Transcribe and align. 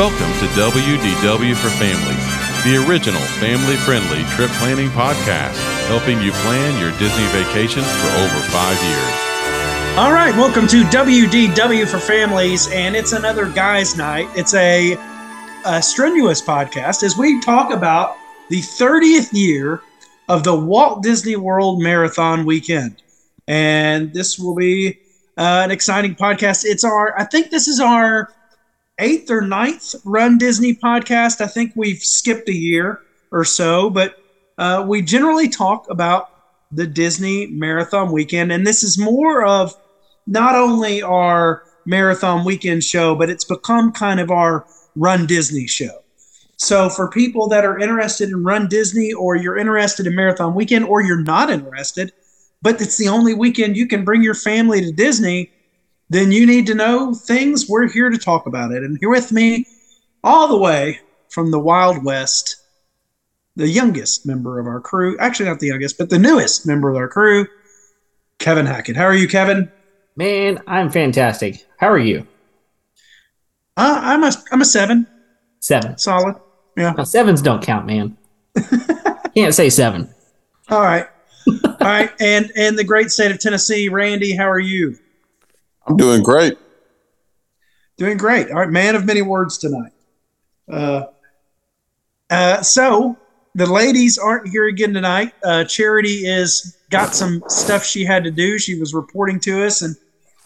Welcome 0.00 0.32
to 0.38 0.46
WDW 0.58 1.54
for 1.56 1.68
Families, 1.68 2.64
the 2.64 2.82
original 2.88 3.20
family 3.36 3.76
friendly 3.76 4.24
trip 4.30 4.48
planning 4.52 4.88
podcast, 4.88 5.58
helping 5.88 6.22
you 6.22 6.32
plan 6.32 6.80
your 6.80 6.90
Disney 6.92 7.26
vacations 7.38 7.84
for 7.84 8.06
over 8.06 8.40
five 8.48 8.82
years. 8.82 9.98
All 9.98 10.10
right, 10.10 10.34
welcome 10.38 10.66
to 10.68 10.84
WDW 10.84 11.86
for 11.86 11.98
Families, 11.98 12.66
and 12.72 12.96
it's 12.96 13.12
another 13.12 13.50
guys' 13.50 13.94
night. 13.94 14.26
It's 14.34 14.54
a, 14.54 14.96
a 15.66 15.82
strenuous 15.82 16.40
podcast 16.40 17.02
as 17.02 17.18
we 17.18 17.38
talk 17.42 17.70
about 17.70 18.16
the 18.48 18.62
30th 18.62 19.34
year 19.34 19.82
of 20.30 20.44
the 20.44 20.56
Walt 20.56 21.02
Disney 21.02 21.36
World 21.36 21.82
Marathon 21.82 22.46
Weekend. 22.46 23.02
And 23.46 24.14
this 24.14 24.38
will 24.38 24.54
be 24.54 24.98
uh, 25.36 25.60
an 25.62 25.70
exciting 25.70 26.14
podcast. 26.14 26.64
It's 26.64 26.84
our, 26.84 27.14
I 27.20 27.24
think 27.24 27.50
this 27.50 27.68
is 27.68 27.80
our 27.80 28.30
eighth 29.00 29.30
or 29.30 29.40
ninth 29.40 29.94
Run 30.04 30.38
Disney 30.38 30.74
podcast. 30.74 31.40
I 31.40 31.46
think 31.46 31.72
we've 31.74 31.98
skipped 31.98 32.48
a 32.48 32.54
year 32.54 33.00
or 33.32 33.44
so, 33.44 33.90
but 33.90 34.16
uh, 34.58 34.84
we 34.86 35.02
generally 35.02 35.48
talk 35.48 35.88
about 35.90 36.30
the 36.70 36.86
Disney 36.86 37.46
Marathon 37.48 38.12
Weekend. 38.12 38.52
And 38.52 38.66
this 38.66 38.82
is 38.82 38.98
more 38.98 39.44
of 39.44 39.74
not 40.26 40.54
only 40.54 41.02
our 41.02 41.64
marathon 41.86 42.44
weekend 42.44 42.84
show, 42.84 43.14
but 43.14 43.30
it's 43.30 43.44
become 43.44 43.90
kind 43.92 44.20
of 44.20 44.30
our 44.30 44.66
Run 44.94 45.26
Disney 45.26 45.66
show. 45.66 46.02
So 46.56 46.90
for 46.90 47.08
people 47.08 47.48
that 47.48 47.64
are 47.64 47.78
interested 47.78 48.28
in 48.28 48.44
Run 48.44 48.68
Disney 48.68 49.12
or 49.12 49.34
you're 49.34 49.56
interested 49.56 50.06
in 50.06 50.14
Marathon 50.14 50.54
Weekend 50.54 50.84
or 50.84 51.02
you're 51.02 51.22
not 51.22 51.48
interested, 51.48 52.12
but 52.60 52.80
it's 52.80 52.98
the 52.98 53.08
only 53.08 53.32
weekend 53.32 53.76
you 53.76 53.86
can 53.86 54.04
bring 54.04 54.22
your 54.22 54.34
family 54.34 54.82
to 54.82 54.92
Disney, 54.92 55.50
then 56.10 56.32
you 56.32 56.44
need 56.44 56.66
to 56.66 56.74
know 56.74 57.14
things. 57.14 57.68
We're 57.68 57.88
here 57.88 58.10
to 58.10 58.18
talk 58.18 58.46
about 58.46 58.72
it. 58.72 58.82
And 58.82 58.98
here 59.00 59.10
with 59.10 59.32
me, 59.32 59.64
all 60.22 60.48
the 60.48 60.58
way 60.58 61.00
from 61.30 61.52
the 61.52 61.58
Wild 61.58 62.04
West, 62.04 62.56
the 63.56 63.68
youngest 63.68 64.26
member 64.26 64.58
of 64.58 64.66
our 64.66 64.80
crew, 64.80 65.16
actually 65.18 65.48
not 65.48 65.60
the 65.60 65.68
youngest, 65.68 65.98
but 65.98 66.10
the 66.10 66.18
newest 66.18 66.66
member 66.66 66.90
of 66.90 66.96
our 66.96 67.08
crew, 67.08 67.46
Kevin 68.38 68.66
Hackett. 68.66 68.96
How 68.96 69.04
are 69.04 69.14
you, 69.14 69.28
Kevin? 69.28 69.70
Man, 70.16 70.60
I'm 70.66 70.90
fantastic. 70.90 71.64
How 71.78 71.88
are 71.88 71.98
you? 71.98 72.26
Uh, 73.76 74.00
I'm 74.02 74.24
a 74.24 74.32
I'm 74.50 74.60
a 74.60 74.64
seven. 74.64 75.06
Seven. 75.60 75.96
Solid. 75.96 76.36
Yeah. 76.76 77.02
Sevens 77.04 77.40
don't 77.40 77.62
count, 77.62 77.86
man. 77.86 78.16
Can't 79.34 79.54
say 79.54 79.70
seven. 79.70 80.12
All 80.68 80.82
right. 80.82 81.06
All 81.46 81.76
right. 81.80 82.10
And 82.20 82.50
and 82.56 82.76
the 82.76 82.84
great 82.84 83.10
state 83.10 83.30
of 83.30 83.38
Tennessee, 83.38 83.88
Randy, 83.88 84.34
how 84.34 84.50
are 84.50 84.58
you? 84.58 84.98
I'm 85.90 85.96
doing 85.96 86.22
great. 86.22 86.56
Doing 87.96 88.16
great. 88.16 88.48
All 88.52 88.60
right, 88.60 88.70
man 88.70 88.94
of 88.94 89.04
many 89.04 89.22
words 89.22 89.58
tonight. 89.58 89.90
Uh, 90.70 91.06
uh, 92.30 92.62
so 92.62 93.16
the 93.56 93.66
ladies 93.66 94.16
aren't 94.16 94.48
here 94.48 94.68
again 94.68 94.94
tonight. 94.94 95.34
Uh, 95.42 95.64
Charity 95.64 96.26
is 96.26 96.76
got 96.90 97.12
some 97.12 97.42
stuff 97.48 97.84
she 97.84 98.04
had 98.04 98.22
to 98.22 98.30
do. 98.30 98.56
She 98.56 98.78
was 98.78 98.94
reporting 98.94 99.40
to 99.40 99.64
us, 99.66 99.82
and 99.82 99.96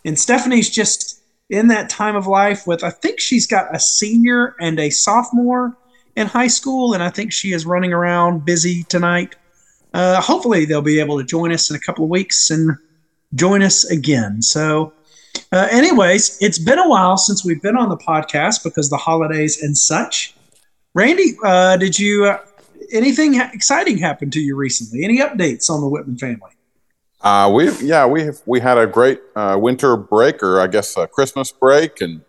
and 0.07 0.19
Stephanie's 0.19 0.71
just 0.71 1.21
in 1.51 1.69
that 1.69 1.91
time 1.91 2.17
of 2.17 2.27
life 2.27 2.67
with. 2.67 2.83
I 2.83 2.89
think 2.89 3.21
she's 3.21 3.47
got 3.47 3.77
a 3.77 3.79
senior 3.79 4.57
and 4.61 4.81
a 4.81 4.89
sophomore 4.89 5.77
in 6.17 6.27
high 6.27 6.47
school, 6.47 6.95
and 6.95 7.03
I 7.03 7.11
think 7.11 7.35
she 7.35 7.53
is 7.53 7.67
running 7.67 7.93
around 7.93 8.47
busy 8.47 8.85
tonight. 8.85 9.37
Uh, 9.93 10.23
hopefully, 10.23 10.65
they'll 10.65 10.81
be 10.81 11.01
able 11.01 11.19
to 11.19 11.25
join 11.25 11.53
us 11.53 11.69
in 11.69 11.77
a 11.77 11.81
couple 11.81 12.05
of 12.05 12.09
weeks 12.09 12.49
and 12.49 12.79
join 13.35 13.63
us 13.63 13.85
again. 13.85 14.41
So 14.41 14.95
uh, 15.55 15.69
anyways, 15.71 16.37
it's 16.41 16.59
been 16.59 16.81
a 16.81 16.89
while 16.89 17.17
since 17.17 17.45
we've 17.45 17.63
been 17.63 17.77
on 17.77 17.89
the 17.89 17.97
podcast 17.97 18.65
because 18.65 18.91
the 18.91 18.97
holidays 18.97 19.63
and 19.63 19.79
such. 19.79 20.35
Randy, 20.95 21.37
uh, 21.45 21.77
did 21.77 21.97
you 21.97 22.27
uh, 22.27 22.39
anything 22.93 23.35
ha- 23.35 23.51
exciting 23.53 23.99
happen 23.99 24.33
to 24.33 24.41
you 24.41 24.57
recently? 24.57 25.05
Any 25.05 25.19
updates 25.19 25.71
on 25.71 25.81
the 25.81 25.87
Whitman 25.87 26.19
family? 26.19 26.51
Uh, 27.21 27.53
we 27.55 27.71
yeah 27.79 28.05
we 28.05 28.23
have, 28.23 28.43
we 28.47 28.59
had 28.59 28.79
a 28.79 28.87
great 28.87 29.21
uh, 29.37 29.57
winter 29.59 29.97
break 29.97 30.43
or 30.43 30.61
I 30.61 30.67
guess 30.67 30.97
a 30.97 31.07
Christmas 31.07 31.53
break 31.53 32.01
and 32.01 32.23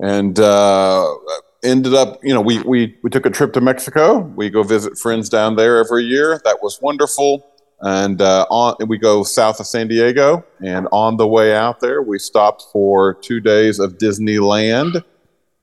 and 0.00 0.38
uh, 0.40 1.08
ended 1.62 1.94
up 1.94 2.18
you 2.24 2.34
know 2.34 2.40
we 2.40 2.60
we 2.62 2.96
we 3.04 3.10
took 3.10 3.26
a 3.26 3.30
trip 3.30 3.52
to 3.52 3.60
Mexico. 3.60 4.18
We 4.18 4.50
go 4.50 4.64
visit 4.64 4.98
friends 4.98 5.28
down 5.28 5.54
there 5.54 5.78
every 5.78 6.02
year. 6.02 6.40
That 6.44 6.58
was 6.62 6.80
wonderful. 6.82 7.46
And 7.80 8.22
uh, 8.22 8.46
on 8.50 8.76
we 8.88 8.98
go 8.98 9.24
south 9.24 9.60
of 9.60 9.66
San 9.66 9.88
Diego, 9.88 10.44
and 10.64 10.88
on 10.92 11.16
the 11.16 11.26
way 11.26 11.54
out 11.54 11.80
there, 11.80 12.02
we 12.02 12.18
stopped 12.18 12.64
for 12.72 13.14
two 13.14 13.40
days 13.40 13.78
of 13.78 13.98
Disneyland, 13.98 15.04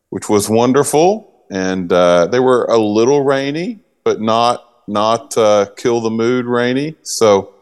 which 0.10 0.30
was 0.30 0.50
wonderful. 0.50 1.46
And 1.50 1.92
uh, 1.92 2.28
they 2.28 2.40
were 2.40 2.66
a 2.66 2.78
little 2.78 3.24
rainy, 3.24 3.80
but 4.04 4.22
not 4.22 4.64
not 4.88 5.38
uh, 5.38 5.68
kill 5.78 6.02
the 6.02 6.10
mood 6.10 6.46
rainy. 6.46 6.96
So 7.02 7.54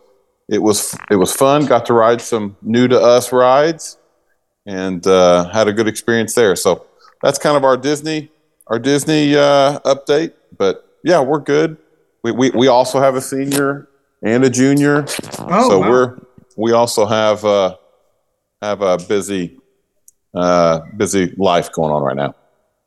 it 0.48 0.62
was 0.62 0.98
it 1.10 1.16
was 1.16 1.34
fun. 1.34 1.66
Got 1.66 1.86
to 1.88 1.94
ride 1.94 2.22
some 2.22 2.58
new 2.62 2.88
to 2.88 3.00
us 3.00 3.32
rides, 3.32 3.98
and 4.66 5.06
uh, 5.08 5.50
had 5.50 5.68
a 5.68 5.74
good 5.74 5.88
experience 5.88 6.36
there. 6.36 6.56
So 6.56 6.86
that's 7.24 7.40
kind 7.40 7.56
of 7.56 7.64
our 7.64 7.78
Disney 7.78 8.30
our 8.70 8.80
Disney 8.80 9.36
uh, 9.36 9.80
update. 9.80 10.34
But 10.58 10.88
yeah, 11.04 11.22
we're 11.22 11.40
good. 11.40 11.78
We, 12.24 12.32
we, 12.32 12.50
we 12.52 12.68
also 12.68 13.00
have 13.00 13.16
a 13.16 13.22
senior 13.22 13.89
and 14.22 14.44
a 14.44 14.50
junior. 14.50 15.06
Oh, 15.40 15.70
so 15.70 15.80
wow. 15.80 15.90
we're 15.90 16.18
we 16.58 16.72
also 16.72 17.06
have 17.06 17.44
uh, 17.46 17.76
have 18.62 18.82
a 18.82 18.98
busy 18.98 19.60
uh, 20.34 20.82
busy 20.98 21.34
life 21.38 21.72
going 21.72 21.92
on 21.92 22.04
right 22.04 22.16
now. 22.16 22.36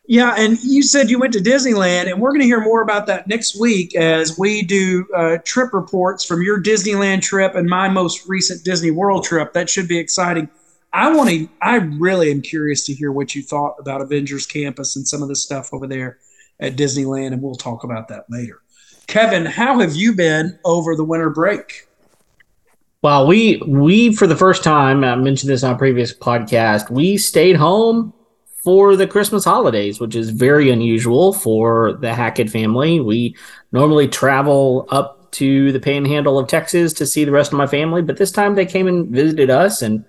Yeah, 0.09 0.34
and 0.37 0.59
you 0.62 0.82
said 0.82 1.10
you 1.10 1.19
went 1.19 1.32
to 1.34 1.38
Disneyland, 1.38 2.10
and 2.10 2.20
we're 2.20 2.31
going 2.31 2.41
to 2.41 2.47
hear 2.47 2.60
more 2.60 2.82
about 2.82 3.06
that 3.06 3.28
next 3.28 3.59
week 3.59 3.94
as 3.94 4.37
we 4.37 4.62
do 4.62 5.06
uh, 5.16 5.38
trip 5.44 5.72
reports 5.72 6.25
from 6.25 6.43
your 6.43 6.60
Disneyland 6.60 7.22
trip 7.22 7.54
and 7.54 7.69
my 7.69 7.88
most 7.88 8.28
recent 8.28 8.64
Disney 8.64 8.91
World 8.91 9.25
trip. 9.25 9.53
That 9.53 9.70
should 9.70 9.88
be 9.88 9.99
exciting. 9.99 10.50
I 10.93 11.14
want 11.14 11.31
to. 11.31 11.49
I 11.62 11.76
really 11.76 12.31
am 12.31 12.43
curious 12.43 12.84
to 12.87 12.94
hear 12.94 13.12
what 13.12 13.34
you 13.34 13.43
thought 13.43 13.76
about 13.78 14.00
Avengers 14.00 14.44
Campus 14.44 14.97
and 14.97 15.06
some 15.06 15.22
of 15.22 15.28
the 15.28 15.37
stuff 15.37 15.72
over 15.72 15.87
there 15.87 16.19
at 16.60 16.76
Disneyland, 16.76 17.28
and 17.28 17.41
we'll 17.41 17.54
talk 17.54 17.84
about 17.84 18.09
that 18.09 18.25
later. 18.28 18.61
Kevin, 19.12 19.44
how 19.44 19.78
have 19.78 19.94
you 19.94 20.14
been 20.14 20.58
over 20.64 20.96
the 20.96 21.04
winter 21.04 21.28
break? 21.28 21.86
Well, 23.02 23.26
we 23.26 23.60
we 23.66 24.14
for 24.14 24.26
the 24.26 24.38
first 24.38 24.64
time, 24.64 25.04
I 25.04 25.14
mentioned 25.16 25.50
this 25.50 25.62
on 25.62 25.74
a 25.74 25.76
previous 25.76 26.14
podcast, 26.14 26.88
we 26.88 27.18
stayed 27.18 27.56
home 27.56 28.14
for 28.64 28.96
the 28.96 29.06
Christmas 29.06 29.44
holidays, 29.44 30.00
which 30.00 30.16
is 30.16 30.30
very 30.30 30.70
unusual 30.70 31.34
for 31.34 31.92
the 31.92 32.14
Hackett 32.14 32.48
family. 32.48 33.00
We 33.00 33.36
normally 33.70 34.08
travel 34.08 34.88
up 34.88 35.30
to 35.32 35.72
the 35.72 35.80
panhandle 35.80 36.38
of 36.38 36.48
Texas 36.48 36.94
to 36.94 37.04
see 37.04 37.26
the 37.26 37.32
rest 37.32 37.52
of 37.52 37.58
my 37.58 37.66
family, 37.66 38.00
but 38.00 38.16
this 38.16 38.32
time 38.32 38.54
they 38.54 38.64
came 38.64 38.88
and 38.88 39.08
visited 39.08 39.50
us 39.50 39.82
and 39.82 40.06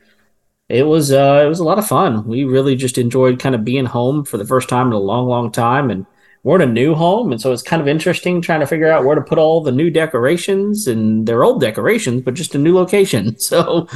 it 0.70 0.84
was 0.84 1.12
uh, 1.12 1.42
it 1.44 1.50
was 1.50 1.60
a 1.60 1.66
lot 1.66 1.78
of 1.78 1.86
fun. 1.86 2.26
We 2.26 2.46
really 2.46 2.78
just 2.78 2.98
enjoyed 2.98 3.38
kind 3.38 3.54
of 3.54 3.66
being 3.66 3.86
home 3.86 4.24
for 4.24 4.38
the 4.38 4.48
first 4.48 4.70
time 4.70 4.88
in 4.88 4.94
a 4.94 4.98
long, 4.98 5.28
long 5.28 5.52
time, 5.52 5.92
and 5.92 6.06
we're 6.44 6.62
in 6.62 6.70
a 6.70 6.72
new 6.72 6.94
home, 6.94 7.32
and 7.32 7.40
so 7.40 7.54
it's 7.54 7.62
kind 7.62 7.82
of 7.82 7.88
interesting 7.88 8.42
trying 8.42 8.60
to 8.60 8.68
figure 8.68 8.92
out 8.92 9.06
where 9.06 9.16
to 9.16 9.22
put 9.22 9.38
all 9.38 9.62
the 9.62 9.72
new 9.72 9.90
decorations 9.90 10.88
and 10.88 11.26
their 11.26 11.44
old 11.44 11.62
decorations, 11.62 12.22
but 12.22 12.34
just 12.34 12.56
a 12.56 12.58
new 12.58 12.76
location. 12.76 13.36
So, 13.44 13.88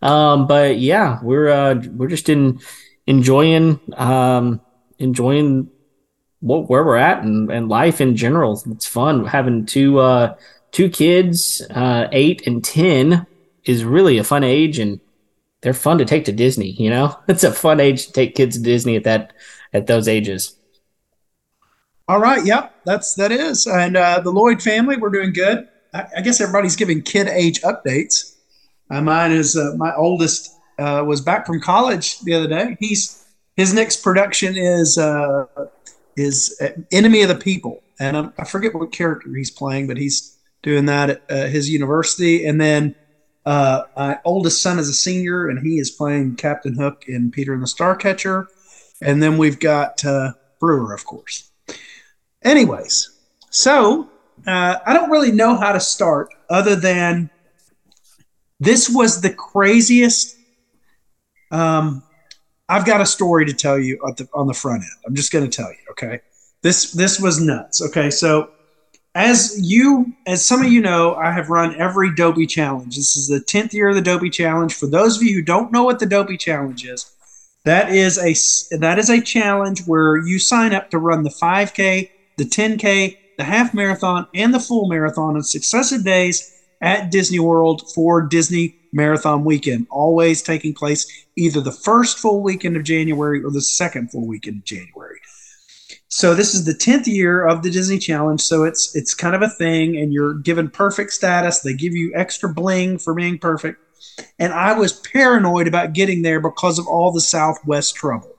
um, 0.00 0.46
but 0.46 0.78
yeah, 0.78 1.18
we're 1.22 1.48
uh, 1.48 1.74
we're 1.92 2.08
just 2.08 2.28
in 2.28 2.60
enjoying 3.06 3.80
um, 3.96 4.60
enjoying 4.98 5.70
what 6.40 6.68
where 6.68 6.84
we're 6.84 6.96
at 6.96 7.22
and, 7.22 7.50
and 7.50 7.68
life 7.68 8.00
in 8.00 8.16
general. 8.16 8.60
It's 8.66 8.86
fun 8.86 9.26
having 9.26 9.66
two 9.66 9.98
uh, 9.98 10.36
two 10.72 10.88
kids, 10.88 11.62
uh, 11.70 12.08
eight 12.10 12.46
and 12.46 12.64
ten, 12.64 13.26
is 13.64 13.84
really 13.84 14.18
a 14.18 14.24
fun 14.24 14.44
age 14.44 14.78
and 14.78 15.00
they're 15.60 15.72
fun 15.72 15.98
to 15.98 16.04
take 16.04 16.24
to 16.24 16.32
Disney. 16.32 16.70
You 16.70 16.90
know, 16.90 17.18
it's 17.28 17.44
a 17.44 17.52
fun 17.52 17.80
age 17.80 18.06
to 18.06 18.12
take 18.12 18.34
kids 18.34 18.56
to 18.56 18.62
Disney 18.62 18.96
at 18.96 19.04
that 19.04 19.32
at 19.72 19.86
those 19.86 20.08
ages. 20.08 20.56
All 22.12 22.20
right. 22.20 22.44
Yep. 22.44 22.74
That's 22.84 23.14
that 23.14 23.32
is. 23.32 23.66
And 23.66 23.96
uh, 23.96 24.20
the 24.20 24.30
Lloyd 24.30 24.60
family, 24.60 24.98
we're 24.98 25.08
doing 25.08 25.32
good. 25.32 25.66
I, 25.94 26.04
I 26.18 26.20
guess 26.20 26.42
everybody's 26.42 26.76
giving 26.76 27.00
kid 27.00 27.26
age 27.26 27.62
updates. 27.62 28.36
Uh, 28.90 29.00
mine 29.00 29.32
is 29.32 29.56
uh, 29.56 29.72
my 29.78 29.94
oldest 29.96 30.50
uh, 30.78 31.02
was 31.06 31.22
back 31.22 31.46
from 31.46 31.58
college 31.62 32.20
the 32.20 32.34
other 32.34 32.48
day. 32.48 32.76
He's 32.80 33.24
his 33.56 33.72
next 33.72 34.02
production 34.02 34.58
is 34.58 34.98
uh, 34.98 35.46
is 36.14 36.54
uh, 36.60 36.72
Enemy 36.92 37.22
of 37.22 37.30
the 37.30 37.34
People, 37.34 37.82
and 37.98 38.14
I, 38.14 38.28
I 38.38 38.44
forget 38.44 38.74
what 38.74 38.92
character 38.92 39.34
he's 39.34 39.50
playing, 39.50 39.86
but 39.86 39.96
he's 39.96 40.36
doing 40.62 40.84
that 40.84 41.22
at 41.30 41.48
his 41.48 41.70
university. 41.70 42.44
And 42.44 42.60
then 42.60 42.94
my 43.46 44.18
oldest 44.26 44.60
son 44.60 44.78
is 44.78 44.90
a 44.90 44.92
senior, 44.92 45.48
and 45.48 45.66
he 45.66 45.78
is 45.78 45.90
playing 45.90 46.36
Captain 46.36 46.74
Hook 46.74 47.04
in 47.08 47.30
Peter 47.30 47.54
and 47.54 47.62
the 47.62 47.66
Starcatcher. 47.66 48.48
And 49.00 49.22
then 49.22 49.38
we've 49.38 49.58
got 49.58 50.02
Brewer, 50.60 50.92
of 50.92 51.06
course. 51.06 51.48
Anyways, 52.44 53.10
so 53.50 54.08
uh, 54.46 54.78
I 54.84 54.92
don't 54.92 55.10
really 55.10 55.32
know 55.32 55.56
how 55.56 55.72
to 55.72 55.80
start 55.80 56.30
other 56.50 56.76
than 56.76 57.30
this 58.60 58.88
was 58.88 59.20
the 59.20 59.30
craziest. 59.30 60.36
Um, 61.50 62.02
I've 62.68 62.86
got 62.86 63.00
a 63.00 63.06
story 63.06 63.44
to 63.46 63.52
tell 63.52 63.78
you 63.78 63.98
the, 64.16 64.28
on 64.32 64.46
the 64.46 64.54
front 64.54 64.82
end. 64.82 64.92
I'm 65.06 65.14
just 65.14 65.32
going 65.32 65.48
to 65.48 65.54
tell 65.54 65.70
you. 65.70 65.78
Okay, 65.90 66.20
this 66.62 66.92
this 66.92 67.20
was 67.20 67.40
nuts. 67.40 67.82
Okay, 67.82 68.10
so 68.10 68.50
as 69.14 69.58
you 69.60 70.12
as 70.26 70.44
some 70.44 70.62
of 70.62 70.72
you 70.72 70.80
know, 70.80 71.14
I 71.14 71.30
have 71.30 71.50
run 71.50 71.74
every 71.76 72.14
Dopey 72.14 72.46
challenge. 72.46 72.96
This 72.96 73.16
is 73.16 73.28
the 73.28 73.40
tenth 73.40 73.74
year 73.74 73.90
of 73.90 73.94
the 73.94 74.00
Dopey 74.00 74.30
challenge. 74.30 74.74
For 74.74 74.86
those 74.86 75.16
of 75.16 75.22
you 75.22 75.34
who 75.34 75.42
don't 75.42 75.70
know 75.70 75.82
what 75.84 75.98
the 75.98 76.06
Dopey 76.06 76.36
challenge 76.36 76.84
is, 76.84 77.12
that 77.64 77.90
is 77.90 78.18
a 78.18 78.78
that 78.78 78.98
is 78.98 79.10
a 79.10 79.20
challenge 79.20 79.86
where 79.86 80.16
you 80.16 80.38
sign 80.38 80.72
up 80.72 80.90
to 80.90 80.98
run 80.98 81.22
the 81.22 81.30
5K, 81.30 82.10
the 82.36 82.44
10K, 82.44 83.16
the 83.38 83.44
half 83.44 83.74
marathon, 83.74 84.26
and 84.34 84.52
the 84.54 84.60
full 84.60 84.88
marathon 84.88 85.36
on 85.36 85.42
successive 85.42 86.04
days 86.04 86.62
at 86.80 87.10
Disney 87.10 87.38
World 87.38 87.82
for 87.94 88.22
Disney 88.22 88.76
Marathon 88.92 89.44
Weekend, 89.44 89.86
always 89.90 90.42
taking 90.42 90.74
place 90.74 91.26
either 91.36 91.60
the 91.60 91.72
first 91.72 92.18
full 92.18 92.42
weekend 92.42 92.76
of 92.76 92.84
January 92.84 93.42
or 93.42 93.50
the 93.50 93.62
second 93.62 94.10
full 94.10 94.26
weekend 94.26 94.58
of 94.58 94.64
January. 94.64 95.18
So 96.08 96.34
this 96.34 96.54
is 96.54 96.66
the 96.66 96.74
10th 96.74 97.06
year 97.06 97.46
of 97.46 97.62
the 97.62 97.70
Disney 97.70 97.98
Challenge, 97.98 98.40
so 98.40 98.64
it's 98.64 98.94
it's 98.94 99.14
kind 99.14 99.34
of 99.34 99.40
a 99.40 99.48
thing 99.48 99.96
and 99.96 100.12
you're 100.12 100.34
given 100.34 100.68
perfect 100.68 101.12
status. 101.12 101.60
They 101.60 101.72
give 101.72 101.94
you 101.94 102.12
extra 102.14 102.52
bling 102.52 102.98
for 102.98 103.14
being 103.14 103.38
perfect. 103.38 103.80
And 104.38 104.52
I 104.52 104.78
was 104.78 104.92
paranoid 104.92 105.66
about 105.66 105.94
getting 105.94 106.20
there 106.20 106.38
because 106.38 106.78
of 106.78 106.86
all 106.86 107.12
the 107.12 107.20
Southwest 107.22 107.94
trouble. 107.94 108.36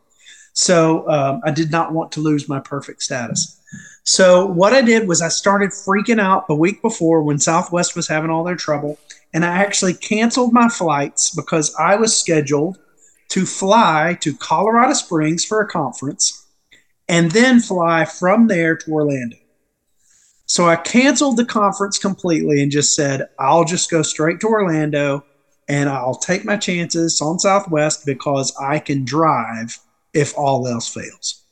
So 0.54 1.10
um, 1.10 1.42
I 1.44 1.50
did 1.50 1.72
not 1.72 1.94
want 1.94 2.12
to 2.12 2.20
lose 2.20 2.48
my 2.48 2.60
perfect 2.60 3.02
status. 3.02 3.60
So 4.04 4.46
what 4.46 4.74
I 4.74 4.82
did 4.82 5.08
was 5.08 5.22
I 5.22 5.30
started 5.30 5.70
freaking 5.70 6.20
out 6.20 6.48
the 6.48 6.56
week 6.56 6.82
before 6.82 7.24
when 7.24 7.40
Southwest 7.40 7.96
was 7.96 8.08
having 8.08 8.30
all 8.30 8.44
their 8.44 8.56
trouble, 8.56 9.00
and 9.34 9.46
I 9.46 9.58
actually 9.58 9.94
canceled 9.94 10.54
my 10.54 10.68
flights 10.68 11.34
because 11.34 11.74
I 11.76 11.96
was 11.96 12.18
scheduled 12.18 12.78
to 13.30 13.46
fly 13.46 14.18
to 14.22 14.36
Colorado 14.36 14.94
Springs 14.94 15.46
for 15.46 15.62
a 15.62 15.68
conference 15.68 16.46
and 17.08 17.32
then 17.32 17.60
fly 17.60 18.06
from 18.06 18.48
there 18.48 18.76
to 18.76 18.92
Orlando. 18.92 19.38
So 20.46 20.68
I 20.68 20.76
canceled 20.76 21.38
the 21.38 21.46
conference 21.46 21.98
completely 21.98 22.62
and 22.62 22.72
just 22.72 22.96
said, 22.96 23.28
I'll 23.40 23.64
just 23.64 23.90
go 23.90 24.02
straight 24.02 24.40
to 24.42 24.48
Orlando 24.48 25.26
and 25.68 25.90
I'll 25.90 26.16
take 26.16 26.46
my 26.46 26.58
chances 26.58 27.22
on 27.22 27.40
Southwest 27.40 28.06
because 28.06 28.54
I 28.62 28.80
can 28.80 29.06
drive 29.06 29.80
if 30.14 30.38
all 30.38 30.68
else 30.68 30.94
fails. 30.94 31.43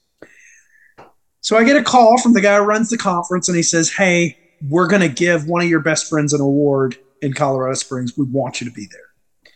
So 1.41 1.57
I 1.57 1.63
get 1.63 1.75
a 1.75 1.83
call 1.83 2.19
from 2.19 2.33
the 2.33 2.41
guy 2.41 2.57
who 2.57 2.63
runs 2.63 2.89
the 2.89 2.97
conference, 2.97 3.49
and 3.49 3.55
he 3.55 3.63
says, 3.63 3.91
Hey, 3.91 4.37
we're 4.69 4.87
going 4.87 5.01
to 5.01 5.09
give 5.09 5.47
one 5.47 5.63
of 5.63 5.69
your 5.69 5.79
best 5.79 6.07
friends 6.07 6.33
an 6.33 6.41
award 6.41 6.97
in 7.21 7.33
Colorado 7.33 7.73
Springs. 7.73 8.17
We 8.17 8.25
want 8.25 8.61
you 8.61 8.69
to 8.69 8.73
be 8.73 8.87
there. 8.91 9.53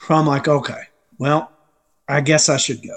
So 0.00 0.14
I'm 0.14 0.26
like, 0.26 0.48
Okay, 0.48 0.82
well, 1.18 1.50
I 2.08 2.20
guess 2.20 2.48
I 2.48 2.56
should 2.56 2.82
go. 2.82 2.96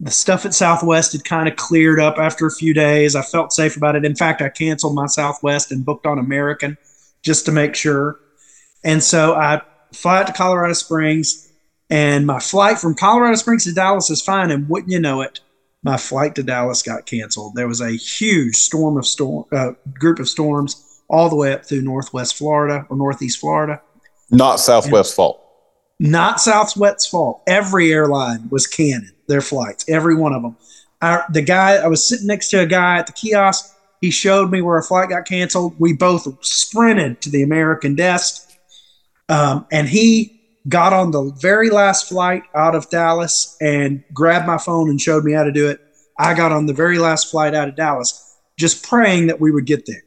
The 0.00 0.10
stuff 0.10 0.44
at 0.44 0.54
Southwest 0.54 1.12
had 1.12 1.24
kind 1.24 1.48
of 1.48 1.56
cleared 1.56 2.00
up 2.00 2.18
after 2.18 2.46
a 2.46 2.50
few 2.50 2.74
days. 2.74 3.14
I 3.14 3.22
felt 3.22 3.52
safe 3.52 3.76
about 3.76 3.94
it. 3.94 4.04
In 4.04 4.16
fact, 4.16 4.42
I 4.42 4.48
canceled 4.48 4.96
my 4.96 5.06
Southwest 5.06 5.70
and 5.70 5.84
booked 5.84 6.06
on 6.06 6.18
American 6.18 6.76
just 7.22 7.44
to 7.46 7.52
make 7.52 7.76
sure. 7.76 8.18
And 8.82 9.02
so 9.02 9.34
I 9.34 9.62
fly 9.92 10.20
out 10.20 10.26
to 10.26 10.32
Colorado 10.32 10.72
Springs, 10.72 11.52
and 11.88 12.26
my 12.26 12.40
flight 12.40 12.78
from 12.78 12.94
Colorado 12.94 13.36
Springs 13.36 13.64
to 13.64 13.72
Dallas 13.72 14.10
is 14.10 14.22
fine. 14.22 14.50
And 14.50 14.68
wouldn't 14.68 14.90
you 14.90 14.98
know 14.98 15.20
it, 15.20 15.40
my 15.82 15.96
flight 15.96 16.34
to 16.36 16.42
Dallas 16.42 16.82
got 16.82 17.06
canceled. 17.06 17.54
There 17.54 17.68
was 17.68 17.80
a 17.80 17.90
huge 17.90 18.56
storm 18.56 18.96
of 18.96 19.06
storm 19.06 19.44
uh, 19.52 19.72
group 19.94 20.18
of 20.18 20.28
storms 20.28 21.02
all 21.08 21.28
the 21.28 21.36
way 21.36 21.52
up 21.52 21.64
through 21.64 21.82
Northwest 21.82 22.36
Florida 22.36 22.86
or 22.88 22.96
Northeast 22.96 23.38
Florida. 23.38 23.82
Not 24.30 24.60
Southwest 24.60 25.14
fault. 25.14 25.40
Not 25.98 26.40
Southwest's 26.40 27.06
fault. 27.06 27.42
Every 27.46 27.92
airline 27.92 28.48
was 28.50 28.66
canning 28.66 29.10
their 29.28 29.40
flights, 29.40 29.84
every 29.88 30.14
one 30.14 30.32
of 30.32 30.42
them. 30.42 30.56
I, 31.00 31.22
the 31.30 31.42
guy, 31.42 31.74
I 31.74 31.88
was 31.88 32.06
sitting 32.06 32.28
next 32.28 32.50
to 32.50 32.60
a 32.60 32.66
guy 32.66 32.98
at 32.98 33.06
the 33.06 33.12
kiosk. 33.12 33.74
He 34.00 34.10
showed 34.10 34.50
me 34.50 34.62
where 34.62 34.78
a 34.78 34.82
flight 34.82 35.10
got 35.10 35.26
canceled. 35.26 35.74
We 35.78 35.92
both 35.92 36.44
sprinted 36.44 37.20
to 37.22 37.30
the 37.30 37.42
American 37.42 37.94
desk, 37.94 38.50
um, 39.28 39.66
and 39.70 39.88
he 39.88 40.41
got 40.68 40.92
on 40.92 41.10
the 41.10 41.32
very 41.40 41.70
last 41.70 42.08
flight 42.08 42.42
out 42.54 42.74
of 42.74 42.88
Dallas 42.90 43.56
and 43.60 44.04
grabbed 44.12 44.46
my 44.46 44.58
phone 44.58 44.88
and 44.88 45.00
showed 45.00 45.24
me 45.24 45.32
how 45.32 45.44
to 45.44 45.52
do 45.52 45.68
it. 45.68 45.80
I 46.18 46.34
got 46.34 46.52
on 46.52 46.66
the 46.66 46.72
very 46.72 46.98
last 46.98 47.30
flight 47.30 47.54
out 47.54 47.68
of 47.68 47.76
Dallas, 47.76 48.38
just 48.58 48.86
praying 48.86 49.26
that 49.26 49.40
we 49.40 49.50
would 49.50 49.66
get 49.66 49.86
there. 49.86 50.02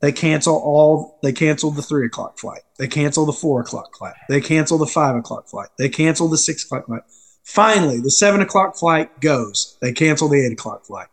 They 0.00 0.12
cancel 0.12 0.56
all. 0.56 1.18
They 1.22 1.32
canceled 1.32 1.76
the 1.76 1.82
three 1.82 2.06
o'clock 2.06 2.38
flight. 2.38 2.60
They 2.78 2.88
canceled 2.88 3.28
the 3.28 3.32
four 3.32 3.60
o'clock 3.60 3.96
flight. 3.96 4.14
They 4.28 4.40
canceled 4.40 4.82
the 4.82 4.86
five 4.86 5.16
o'clock 5.16 5.48
flight. 5.48 5.70
They 5.78 5.88
canceled 5.88 6.32
the 6.32 6.38
six 6.38 6.64
o'clock 6.64 6.86
flight. 6.86 7.02
Finally, 7.42 8.00
the 8.00 8.10
seven 8.10 8.40
o'clock 8.40 8.76
flight 8.76 9.20
goes. 9.20 9.78
They 9.80 9.92
cancel 9.92 10.28
the 10.28 10.44
eight 10.44 10.52
o'clock 10.52 10.84
flight. 10.84 11.08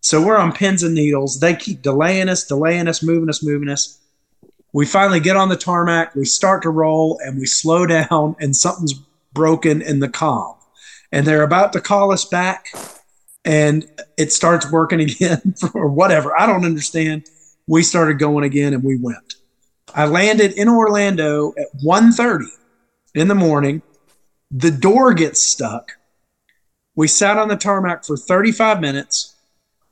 So 0.00 0.24
we're 0.24 0.36
on 0.36 0.52
pins 0.52 0.82
and 0.82 0.94
needles. 0.94 1.40
They 1.40 1.54
keep 1.54 1.80
delaying 1.80 2.28
us, 2.28 2.44
delaying 2.44 2.88
us, 2.88 3.02
moving 3.02 3.28
us, 3.28 3.42
moving 3.42 3.68
us 3.68 3.98
we 4.72 4.86
finally 4.86 5.20
get 5.20 5.36
on 5.36 5.48
the 5.48 5.56
tarmac, 5.56 6.14
we 6.14 6.24
start 6.24 6.62
to 6.62 6.70
roll, 6.70 7.18
and 7.22 7.38
we 7.38 7.46
slow 7.46 7.86
down, 7.98 8.36
and 8.40 8.56
something's 8.56 8.94
broken 9.32 9.82
in 9.82 10.00
the 10.00 10.08
comm. 10.08 10.56
And 11.10 11.26
they're 11.26 11.42
about 11.42 11.72
to 11.74 11.80
call 11.80 12.12
us 12.12 12.24
back, 12.24 12.66
and 13.44 13.86
it 14.16 14.32
starts 14.32 14.70
working 14.70 15.00
again 15.10 15.54
or 15.74 15.88
whatever. 15.88 16.38
I 16.38 16.46
don't 16.46 16.64
understand. 16.64 17.26
We 17.66 17.82
started 17.82 18.18
going 18.18 18.44
again, 18.44 18.74
and 18.74 18.82
we 18.82 18.98
went. 18.98 19.34
I 19.94 20.06
landed 20.06 20.52
in 20.52 20.68
Orlando 20.68 21.52
at 21.58 21.66
1.30 21.84 22.46
in 23.14 23.28
the 23.28 23.34
morning. 23.34 23.82
The 24.50 24.70
door 24.70 25.12
gets 25.12 25.40
stuck. 25.40 25.92
We 26.94 27.08
sat 27.08 27.38
on 27.38 27.48
the 27.48 27.56
tarmac 27.56 28.04
for 28.04 28.16
35 28.16 28.80
minutes. 28.80 29.34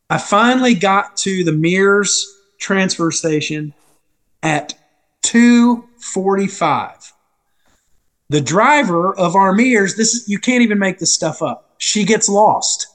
I 0.08 0.18
finally 0.18 0.74
got 0.74 1.16
to 1.18 1.44
the 1.44 1.52
Mears 1.52 2.26
transfer 2.58 3.10
station 3.10 3.74
at 4.42 4.74
245. 5.22 7.12
The 8.28 8.40
driver 8.40 9.16
of 9.16 9.34
our 9.34 9.52
Mears, 9.52 9.96
this 9.96 10.14
is, 10.14 10.28
you 10.28 10.38
can't 10.38 10.62
even 10.62 10.78
make 10.78 10.98
this 10.98 11.12
stuff 11.12 11.42
up. 11.42 11.74
She 11.78 12.04
gets 12.04 12.28
lost. 12.28 12.86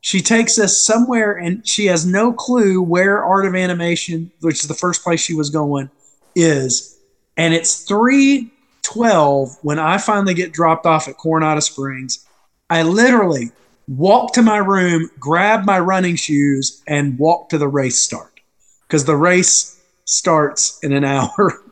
She 0.00 0.20
takes 0.20 0.58
us 0.58 0.76
somewhere 0.76 1.32
and 1.32 1.66
she 1.66 1.86
has 1.86 2.04
no 2.04 2.32
clue 2.32 2.82
where 2.82 3.24
Art 3.24 3.46
of 3.46 3.54
Animation, 3.54 4.32
which 4.40 4.62
is 4.62 4.68
the 4.68 4.74
first 4.74 5.02
place 5.02 5.20
she 5.20 5.34
was 5.34 5.48
going, 5.48 5.90
is. 6.34 6.98
And 7.36 7.54
it's 7.54 7.84
312 7.84 9.58
when 9.62 9.78
I 9.78 9.98
finally 9.98 10.34
get 10.34 10.52
dropped 10.52 10.86
off 10.86 11.08
at 11.08 11.16
Coronado 11.16 11.60
Springs. 11.60 12.26
I 12.68 12.82
literally 12.82 13.52
walk 13.88 14.32
to 14.34 14.42
my 14.42 14.58
room, 14.58 15.08
grab 15.18 15.64
my 15.64 15.78
running 15.78 16.16
shoes, 16.16 16.82
and 16.86 17.18
walk 17.18 17.48
to 17.50 17.58
the 17.58 17.68
race 17.68 17.98
start 17.98 18.40
because 18.86 19.04
the 19.04 19.16
race 19.16 19.81
starts 20.04 20.78
in 20.82 20.92
an 20.92 21.04
hour 21.04 21.62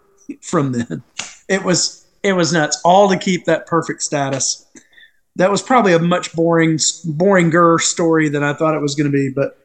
from 0.40 0.72
then. 0.72 1.02
It 1.48 1.64
was 1.64 2.06
it 2.22 2.32
was 2.34 2.52
nuts. 2.52 2.80
All 2.84 3.08
to 3.08 3.18
keep 3.18 3.46
that 3.46 3.66
perfect 3.66 4.02
status. 4.02 4.66
That 5.36 5.50
was 5.50 5.62
probably 5.62 5.94
a 5.94 5.98
much 5.98 6.34
boring 6.34 6.76
boringer 6.76 7.80
story 7.80 8.28
than 8.28 8.42
I 8.42 8.52
thought 8.52 8.74
it 8.74 8.82
was 8.82 8.94
going 8.94 9.10
to 9.10 9.16
be, 9.16 9.30
but 9.30 9.56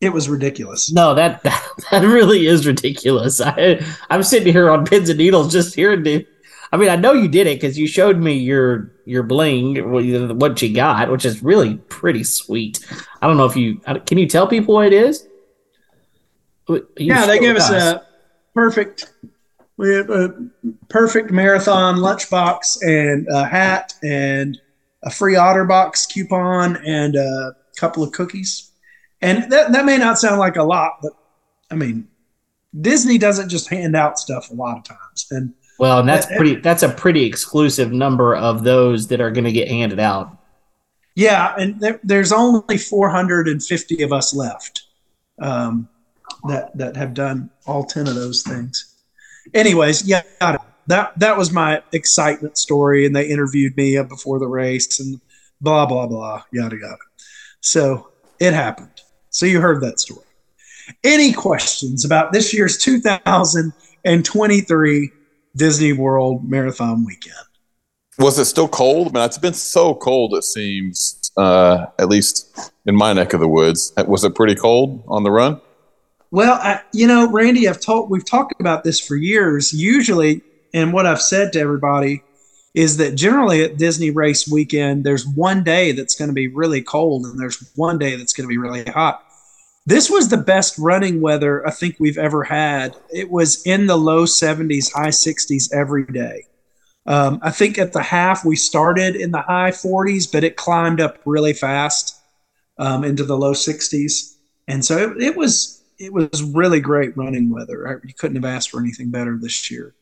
it 0.00 0.12
was 0.12 0.28
ridiculous. 0.28 0.90
No, 0.90 1.14
that, 1.14 1.42
that 1.42 1.68
that 1.90 2.02
really 2.02 2.46
is 2.46 2.66
ridiculous. 2.66 3.40
I 3.40 3.84
I'm 4.08 4.22
sitting 4.22 4.52
here 4.52 4.70
on 4.70 4.86
pins 4.86 5.08
and 5.08 5.18
needles 5.18 5.52
just 5.52 5.74
hearing 5.74 6.02
the. 6.02 6.26
I 6.72 6.76
mean, 6.76 6.88
I 6.88 6.94
know 6.94 7.12
you 7.12 7.26
did 7.26 7.48
it 7.48 7.60
because 7.60 7.76
you 7.76 7.88
showed 7.88 8.18
me 8.18 8.34
your 8.34 8.92
your 9.04 9.24
bling, 9.24 9.90
what 9.90 10.62
you 10.62 10.74
got, 10.74 11.10
which 11.10 11.24
is 11.24 11.42
really 11.42 11.76
pretty 11.88 12.22
sweet. 12.22 12.78
I 13.20 13.26
don't 13.26 13.36
know 13.36 13.44
if 13.44 13.56
you 13.56 13.80
can 14.06 14.18
you 14.18 14.26
tell 14.26 14.46
people 14.46 14.74
what 14.74 14.86
it 14.86 14.92
is. 14.92 15.26
Yeah, 16.96 17.26
they 17.26 17.38
gave 17.38 17.56
us, 17.56 17.70
a 17.70 18.06
perfect 18.54 19.12
we 19.80 19.94
have 19.94 20.10
a 20.10 20.34
perfect 20.90 21.30
marathon 21.30 21.96
lunchbox 21.96 22.82
and 22.82 23.26
a 23.30 23.46
hat 23.46 23.94
and 24.02 24.60
a 25.04 25.10
free 25.10 25.36
OtterBox 25.36 26.12
coupon 26.12 26.76
and 26.84 27.16
a 27.16 27.56
couple 27.78 28.02
of 28.02 28.12
cookies. 28.12 28.72
And 29.22 29.50
that, 29.50 29.72
that 29.72 29.86
may 29.86 29.96
not 29.96 30.18
sound 30.18 30.38
like 30.38 30.56
a 30.56 30.62
lot, 30.62 30.98
but 31.00 31.12
I 31.70 31.76
mean, 31.76 32.08
Disney 32.78 33.16
doesn't 33.16 33.48
just 33.48 33.70
hand 33.70 33.96
out 33.96 34.18
stuff 34.18 34.50
a 34.50 34.54
lot 34.54 34.76
of 34.76 34.84
times. 34.84 35.26
And 35.30 35.54
well, 35.78 36.00
and 36.00 36.08
that's 36.08 36.26
pretty. 36.26 36.56
That's 36.56 36.82
a 36.82 36.90
pretty 36.90 37.24
exclusive 37.24 37.90
number 37.90 38.36
of 38.36 38.64
those 38.64 39.08
that 39.08 39.22
are 39.22 39.30
going 39.30 39.44
to 39.44 39.52
get 39.52 39.68
handed 39.68 39.98
out. 39.98 40.36
Yeah, 41.14 41.54
and 41.56 41.80
there, 41.80 41.98
there's 42.04 42.32
only 42.32 42.76
450 42.76 44.02
of 44.02 44.12
us 44.12 44.34
left 44.34 44.82
um, 45.40 45.88
that 46.48 46.76
that 46.76 46.96
have 46.96 47.14
done 47.14 47.50
all 47.66 47.84
10 47.84 48.08
of 48.08 48.14
those 48.14 48.42
things 48.42 48.90
anyways, 49.54 50.06
yeah, 50.06 50.22
that 50.86 51.12
that 51.16 51.36
was 51.36 51.52
my 51.52 51.82
excitement 51.92 52.56
story, 52.58 53.06
and 53.06 53.14
they 53.14 53.28
interviewed 53.28 53.76
me 53.76 54.02
before 54.02 54.38
the 54.38 54.46
race 54.46 55.00
and 55.00 55.20
blah 55.60 55.84
blah 55.86 56.06
blah 56.06 56.42
yada 56.52 56.76
yada. 56.76 56.96
So 57.60 58.10
it 58.38 58.54
happened. 58.54 59.02
So 59.30 59.46
you 59.46 59.60
heard 59.60 59.80
that 59.82 59.98
story. 60.00 60.26
Any 61.04 61.32
questions 61.32 62.04
about 62.04 62.32
this 62.32 62.52
year's 62.52 62.76
2023 62.78 65.10
Disney 65.56 65.92
World 65.92 66.48
Marathon 66.48 67.04
Weekend? 67.04 67.36
Was 68.18 68.36
it 68.38 68.46
still 68.46 68.68
cold? 68.68 69.08
I 69.08 69.10
mean, 69.20 69.24
it's 69.24 69.38
been 69.38 69.54
so 69.54 69.94
cold. 69.94 70.34
It 70.34 70.44
seems, 70.44 71.30
uh, 71.36 71.86
at 71.98 72.08
least 72.08 72.72
in 72.86 72.96
my 72.96 73.12
neck 73.12 73.34
of 73.34 73.40
the 73.40 73.48
woods. 73.48 73.92
Was 74.06 74.24
it 74.24 74.34
pretty 74.34 74.56
cold 74.56 75.04
on 75.06 75.22
the 75.22 75.30
run? 75.30 75.60
Well, 76.30 76.54
I, 76.54 76.80
you 76.92 77.06
know, 77.06 77.30
Randy, 77.30 77.68
I've 77.68 77.80
told 77.80 78.10
we've 78.10 78.24
talked 78.24 78.60
about 78.60 78.84
this 78.84 79.00
for 79.00 79.16
years. 79.16 79.72
Usually, 79.72 80.42
and 80.72 80.92
what 80.92 81.06
I've 81.06 81.22
said 81.22 81.52
to 81.52 81.60
everybody 81.60 82.22
is 82.72 82.98
that 82.98 83.16
generally 83.16 83.64
at 83.64 83.78
Disney 83.78 84.10
race 84.10 84.46
weekend, 84.46 85.02
there's 85.02 85.26
one 85.26 85.64
day 85.64 85.90
that's 85.90 86.14
going 86.14 86.28
to 86.28 86.34
be 86.34 86.46
really 86.46 86.82
cold 86.82 87.24
and 87.24 87.38
there's 87.38 87.72
one 87.74 87.98
day 87.98 88.14
that's 88.14 88.32
going 88.32 88.48
to 88.48 88.52
be 88.52 88.58
really 88.58 88.84
hot. 88.84 89.24
This 89.86 90.08
was 90.08 90.28
the 90.28 90.36
best 90.36 90.78
running 90.78 91.20
weather 91.20 91.66
I 91.66 91.72
think 91.72 91.96
we've 91.98 92.18
ever 92.18 92.44
had. 92.44 92.96
It 93.12 93.30
was 93.30 93.60
in 93.66 93.86
the 93.86 93.96
low 93.96 94.24
70s, 94.24 94.92
high 94.92 95.08
60s 95.08 95.72
every 95.72 96.04
day. 96.04 96.44
Um, 97.06 97.40
I 97.42 97.50
think 97.50 97.76
at 97.76 97.92
the 97.92 98.02
half 98.02 98.44
we 98.44 98.54
started 98.54 99.16
in 99.16 99.32
the 99.32 99.40
high 99.40 99.72
40s, 99.72 100.30
but 100.30 100.44
it 100.44 100.54
climbed 100.54 101.00
up 101.00 101.18
really 101.24 101.54
fast 101.54 102.14
um, 102.78 103.02
into 103.02 103.24
the 103.24 103.36
low 103.36 103.52
60s, 103.52 104.36
and 104.68 104.84
so 104.84 105.10
it, 105.10 105.22
it 105.22 105.36
was 105.36 105.79
it 106.00 106.14
was 106.14 106.42
really 106.42 106.80
great 106.80 107.14
running 107.16 107.50
weather. 107.50 108.00
You 108.04 108.14
couldn't 108.14 108.42
have 108.42 108.50
asked 108.50 108.70
for 108.70 108.80
anything 108.80 109.10
better 109.10 109.36
this 109.36 109.70
year. 109.70 109.94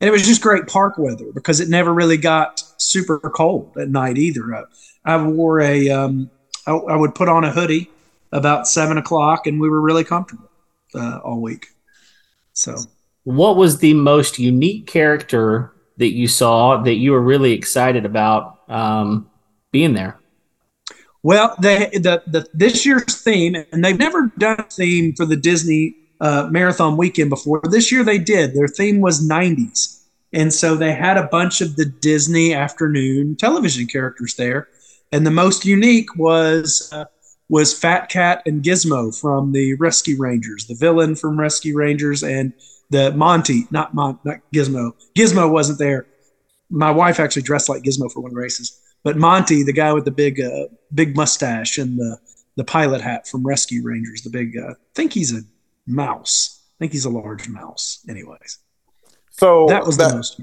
And 0.00 0.08
it 0.08 0.12
was 0.12 0.24
just 0.24 0.40
great 0.40 0.68
park 0.68 0.96
weather 0.96 1.26
because 1.34 1.60
it 1.60 1.68
never 1.68 1.92
really 1.92 2.16
got 2.16 2.62
super 2.78 3.18
cold 3.18 3.76
at 3.76 3.88
night 3.88 4.16
either. 4.16 4.54
I, 4.54 4.62
I 5.04 5.22
wore 5.22 5.60
a, 5.60 5.90
um, 5.90 6.30
I, 6.66 6.72
I, 6.72 6.96
would 6.96 7.14
put 7.14 7.28
on 7.28 7.44
a 7.44 7.50
hoodie 7.50 7.90
about 8.30 8.68
seven 8.68 8.96
o'clock 8.96 9.46
and 9.46 9.60
we 9.60 9.68
were 9.68 9.80
really 9.80 10.04
comfortable 10.04 10.50
uh, 10.94 11.18
all 11.24 11.40
week. 11.40 11.66
So, 12.52 12.76
what 13.24 13.56
was 13.56 13.78
the 13.78 13.94
most 13.94 14.38
unique 14.38 14.86
character 14.86 15.72
that 15.96 16.12
you 16.12 16.28
saw 16.28 16.82
that 16.82 16.94
you 16.94 17.12
were 17.12 17.22
really 17.22 17.52
excited 17.52 18.04
about 18.04 18.60
um, 18.68 19.28
being 19.72 19.94
there? 19.94 20.18
Well, 21.24 21.56
they, 21.58 21.88
the, 21.94 22.22
the 22.26 22.46
this 22.52 22.84
year's 22.84 23.22
theme, 23.22 23.56
and 23.72 23.82
they've 23.82 23.98
never 23.98 24.30
done 24.36 24.60
a 24.60 24.64
theme 24.64 25.14
for 25.14 25.24
the 25.24 25.36
Disney 25.36 25.96
uh, 26.20 26.48
marathon 26.50 26.98
weekend 26.98 27.30
before. 27.30 27.62
This 27.64 27.90
year 27.90 28.04
they 28.04 28.18
did. 28.18 28.54
Their 28.54 28.68
theme 28.68 29.00
was 29.00 29.26
90s. 29.26 30.02
And 30.34 30.52
so 30.52 30.74
they 30.74 30.92
had 30.92 31.16
a 31.16 31.26
bunch 31.28 31.62
of 31.62 31.76
the 31.76 31.86
Disney 31.86 32.52
afternoon 32.52 33.36
television 33.36 33.86
characters 33.86 34.34
there. 34.34 34.68
And 35.12 35.26
the 35.26 35.30
most 35.30 35.64
unique 35.64 36.14
was 36.16 36.90
uh, 36.92 37.06
was 37.48 37.72
Fat 37.72 38.10
Cat 38.10 38.42
and 38.44 38.62
Gizmo 38.62 39.18
from 39.18 39.52
the 39.52 39.74
Rescue 39.76 40.18
Rangers, 40.18 40.66
the 40.66 40.74
villain 40.74 41.14
from 41.14 41.40
Rescue 41.40 41.74
Rangers, 41.74 42.22
and 42.22 42.52
the 42.90 43.12
Monty, 43.12 43.66
not 43.70 43.94
Mon, 43.94 44.18
not 44.24 44.40
Gizmo. 44.54 44.92
Gizmo 45.16 45.50
wasn't 45.50 45.78
there. 45.78 46.06
My 46.68 46.90
wife 46.90 47.18
actually 47.18 47.42
dressed 47.42 47.70
like 47.70 47.82
Gizmo 47.82 48.12
for 48.12 48.20
one 48.20 48.30
of 48.30 48.34
the 48.34 48.40
races. 48.40 48.78
But 49.04 49.18
Monty, 49.18 49.62
the 49.62 49.72
guy 49.72 49.92
with 49.92 50.06
the 50.06 50.10
big 50.10 50.40
uh, 50.40 50.66
big 50.92 51.14
mustache 51.14 51.78
and 51.78 51.98
the 51.98 52.18
the 52.56 52.64
pilot 52.64 53.02
hat 53.02 53.28
from 53.28 53.46
Rescue 53.46 53.82
Rangers, 53.84 54.22
the 54.22 54.30
big 54.30 54.56
uh, 54.56 54.70
I 54.70 54.74
think 54.94 55.12
he's 55.12 55.32
a 55.32 55.42
mouse. 55.86 56.62
I 56.62 56.76
think 56.80 56.92
he's 56.92 57.04
a 57.04 57.10
large 57.10 57.48
mouse. 57.48 58.04
Anyways, 58.08 58.58
so 59.30 59.66
that 59.68 59.84
was 59.84 59.98
that, 59.98 60.08
the 60.08 60.16
most. 60.16 60.40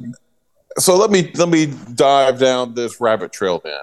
So 0.77 0.96
let 0.96 1.10
me 1.10 1.32
let 1.36 1.50
me 1.50 1.74
dive 1.96 2.39
down 2.39 2.75
this 2.75 3.01
rabbit 3.01 3.34
trail 3.34 3.60
then, 3.63 3.82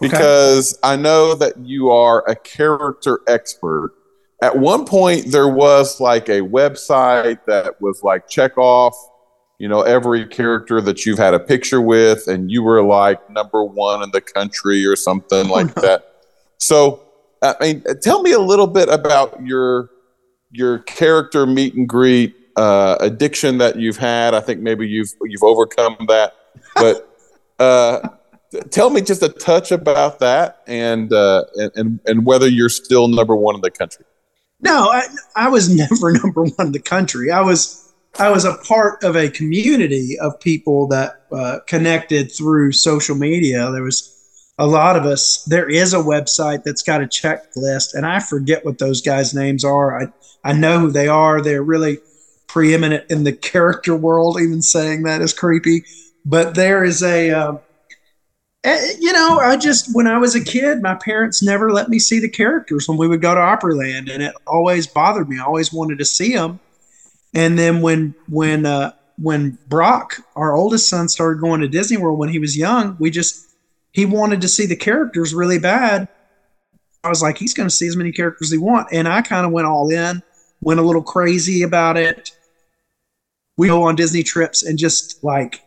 because 0.00 0.74
okay. 0.74 0.92
I 0.92 0.96
know 0.96 1.34
that 1.34 1.58
you 1.58 1.90
are 1.90 2.28
a 2.28 2.36
character 2.36 3.20
expert. 3.26 3.94
At 4.42 4.58
one 4.58 4.84
point, 4.84 5.32
there 5.32 5.48
was 5.48 5.98
like 5.98 6.28
a 6.28 6.42
website 6.42 7.38
that 7.46 7.80
was 7.80 8.02
like 8.02 8.28
check 8.28 8.58
off 8.58 8.94
you 9.58 9.68
know, 9.68 9.82
every 9.82 10.26
character 10.26 10.80
that 10.80 11.06
you've 11.06 11.18
had 11.18 11.34
a 11.34 11.40
picture 11.40 11.80
with, 11.80 12.26
and 12.26 12.50
you 12.50 12.62
were 12.62 12.82
like 12.82 13.30
number 13.30 13.64
one 13.64 14.02
in 14.02 14.10
the 14.10 14.20
country 14.20 14.84
or 14.84 14.96
something 14.96 15.48
like 15.48 15.66
oh, 15.68 15.72
no. 15.76 15.82
that. 15.82 16.14
So, 16.58 17.02
I 17.42 17.54
mean, 17.60 17.84
tell 18.02 18.22
me 18.22 18.32
a 18.32 18.38
little 18.38 18.66
bit 18.66 18.88
about 18.88 19.44
your 19.44 19.90
your 20.50 20.78
character 20.80 21.46
meet 21.46 21.74
and 21.74 21.88
greet 21.88 22.34
uh, 22.56 22.96
addiction 23.00 23.58
that 23.58 23.76
you've 23.76 23.96
had. 23.96 24.34
I 24.34 24.40
think 24.40 24.60
maybe 24.60 24.88
you've 24.88 25.12
you've 25.22 25.42
overcome 25.42 25.96
that, 26.08 26.34
but 26.74 27.18
uh, 27.58 28.08
tell 28.70 28.90
me 28.90 29.00
just 29.00 29.22
a 29.22 29.28
touch 29.28 29.72
about 29.72 30.20
that 30.20 30.62
and, 30.66 31.12
uh, 31.12 31.44
and 31.74 32.00
and 32.06 32.26
whether 32.26 32.48
you're 32.48 32.68
still 32.68 33.08
number 33.08 33.36
one 33.36 33.54
in 33.54 33.60
the 33.60 33.70
country. 33.70 34.04
No, 34.60 34.88
I, 34.90 35.06
I 35.36 35.48
was 35.48 35.68
never 35.74 36.12
number 36.12 36.44
one 36.44 36.66
in 36.66 36.72
the 36.72 36.80
country. 36.80 37.30
I 37.30 37.42
was 37.42 37.83
I 38.18 38.30
was 38.30 38.44
a 38.44 38.54
part 38.54 39.02
of 39.02 39.16
a 39.16 39.28
community 39.28 40.16
of 40.20 40.38
people 40.38 40.86
that 40.88 41.22
uh, 41.32 41.58
connected 41.66 42.30
through 42.30 42.72
social 42.72 43.16
media. 43.16 43.70
There 43.72 43.82
was 43.82 44.10
a 44.56 44.66
lot 44.66 44.96
of 44.96 45.04
us. 45.04 45.42
There 45.44 45.68
is 45.68 45.92
a 45.92 45.98
website 45.98 46.62
that's 46.62 46.82
got 46.82 47.02
a 47.02 47.06
checklist, 47.06 47.94
and 47.94 48.06
I 48.06 48.20
forget 48.20 48.64
what 48.64 48.78
those 48.78 49.00
guys' 49.00 49.34
names 49.34 49.64
are. 49.64 50.00
I 50.00 50.06
I 50.44 50.52
know 50.52 50.78
who 50.78 50.92
they 50.92 51.08
are. 51.08 51.42
They're 51.42 51.62
really 51.62 51.98
preeminent 52.46 53.10
in 53.10 53.24
the 53.24 53.32
character 53.32 53.96
world. 53.96 54.40
Even 54.40 54.62
saying 54.62 55.02
that 55.02 55.20
is 55.20 55.32
creepy. 55.32 55.84
But 56.24 56.54
there 56.54 56.84
is 56.84 57.02
a, 57.02 57.30
uh, 57.30 57.58
you 58.64 59.12
know, 59.12 59.40
I 59.40 59.56
just 59.56 59.92
when 59.92 60.06
I 60.06 60.18
was 60.18 60.36
a 60.36 60.44
kid, 60.44 60.82
my 60.82 60.94
parents 60.94 61.42
never 61.42 61.72
let 61.72 61.88
me 61.88 61.98
see 61.98 62.20
the 62.20 62.28
characters 62.28 62.88
when 62.88 62.96
we 62.96 63.08
would 63.08 63.20
go 63.20 63.34
to 63.34 63.40
Opryland, 63.40 64.08
and 64.08 64.22
it 64.22 64.34
always 64.46 64.86
bothered 64.86 65.28
me. 65.28 65.40
I 65.40 65.42
always 65.42 65.72
wanted 65.72 65.98
to 65.98 66.04
see 66.04 66.34
them 66.34 66.60
and 67.34 67.58
then 67.58 67.82
when 67.82 68.14
when 68.28 68.64
uh, 68.64 68.92
when 69.16 69.58
Brock, 69.68 70.20
our 70.36 70.54
oldest 70.54 70.88
son, 70.88 71.08
started 71.08 71.40
going 71.40 71.60
to 71.60 71.68
Disney 71.68 71.96
World 71.96 72.18
when 72.18 72.28
he 72.28 72.38
was 72.38 72.56
young, 72.56 72.96
we 72.98 73.10
just 73.10 73.54
he 73.92 74.06
wanted 74.06 74.40
to 74.40 74.48
see 74.48 74.66
the 74.66 74.76
characters 74.76 75.34
really 75.34 75.58
bad. 75.58 76.08
I 77.02 77.08
was 77.08 77.22
like, 77.22 77.36
he's 77.36 77.54
going 77.54 77.68
to 77.68 77.74
see 77.74 77.86
as 77.86 77.96
many 77.96 78.12
characters 78.12 78.48
as 78.48 78.52
he 78.52 78.58
want, 78.58 78.88
and 78.92 79.08
I 79.08 79.20
kind 79.22 79.44
of 79.44 79.52
went 79.52 79.66
all 79.66 79.90
in, 79.90 80.22
went 80.60 80.80
a 80.80 80.82
little 80.82 81.02
crazy 81.02 81.62
about 81.62 81.96
it. 81.96 82.30
We 83.56 83.68
go 83.68 83.82
on 83.84 83.94
Disney 83.94 84.22
trips 84.22 84.64
and 84.64 84.78
just 84.78 85.22
like 85.22 85.62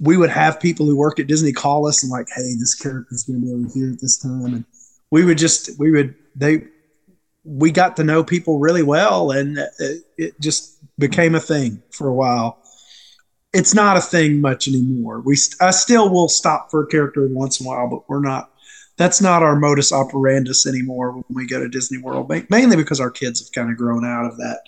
we 0.00 0.16
would 0.16 0.30
have 0.30 0.60
people 0.60 0.86
who 0.86 0.96
work 0.96 1.18
at 1.20 1.26
Disney 1.26 1.52
call 1.52 1.86
us 1.86 2.02
and 2.02 2.10
like, 2.10 2.28
hey, 2.34 2.54
this 2.58 2.74
character's 2.74 3.24
going 3.24 3.40
to 3.40 3.46
be 3.46 3.52
over 3.52 3.72
here 3.74 3.92
at 3.92 4.00
this 4.00 4.18
time, 4.18 4.46
and 4.46 4.64
we 5.10 5.24
would 5.24 5.38
just 5.38 5.78
we 5.78 5.90
would 5.90 6.14
they 6.34 6.64
we 7.46 7.70
got 7.70 7.96
to 7.96 8.04
know 8.04 8.24
people 8.24 8.58
really 8.58 8.82
well 8.82 9.30
and 9.30 9.58
it, 9.78 10.02
it 10.18 10.40
just 10.40 10.78
became 10.98 11.34
a 11.34 11.40
thing 11.40 11.82
for 11.90 12.08
a 12.08 12.14
while. 12.14 12.58
It's 13.52 13.74
not 13.74 13.96
a 13.96 14.00
thing 14.00 14.40
much 14.40 14.68
anymore. 14.68 15.20
We 15.20 15.36
i 15.60 15.70
still 15.70 16.10
will 16.10 16.28
stop 16.28 16.70
for 16.70 16.82
a 16.82 16.86
character 16.86 17.26
once 17.30 17.60
in 17.60 17.66
a 17.66 17.68
while 17.68 17.88
but 17.88 18.08
we're 18.08 18.20
not 18.20 18.50
that's 18.96 19.20
not 19.20 19.42
our 19.42 19.56
modus 19.56 19.92
operandus 19.92 20.66
anymore 20.66 21.12
when 21.12 21.24
we 21.30 21.46
go 21.46 21.60
to 21.60 21.68
disney 21.68 21.98
world 21.98 22.30
mainly 22.50 22.76
because 22.76 23.00
our 23.00 23.10
kids 23.10 23.40
have 23.40 23.52
kind 23.52 23.70
of 23.70 23.76
grown 23.76 24.04
out 24.04 24.26
of 24.26 24.36
that 24.38 24.60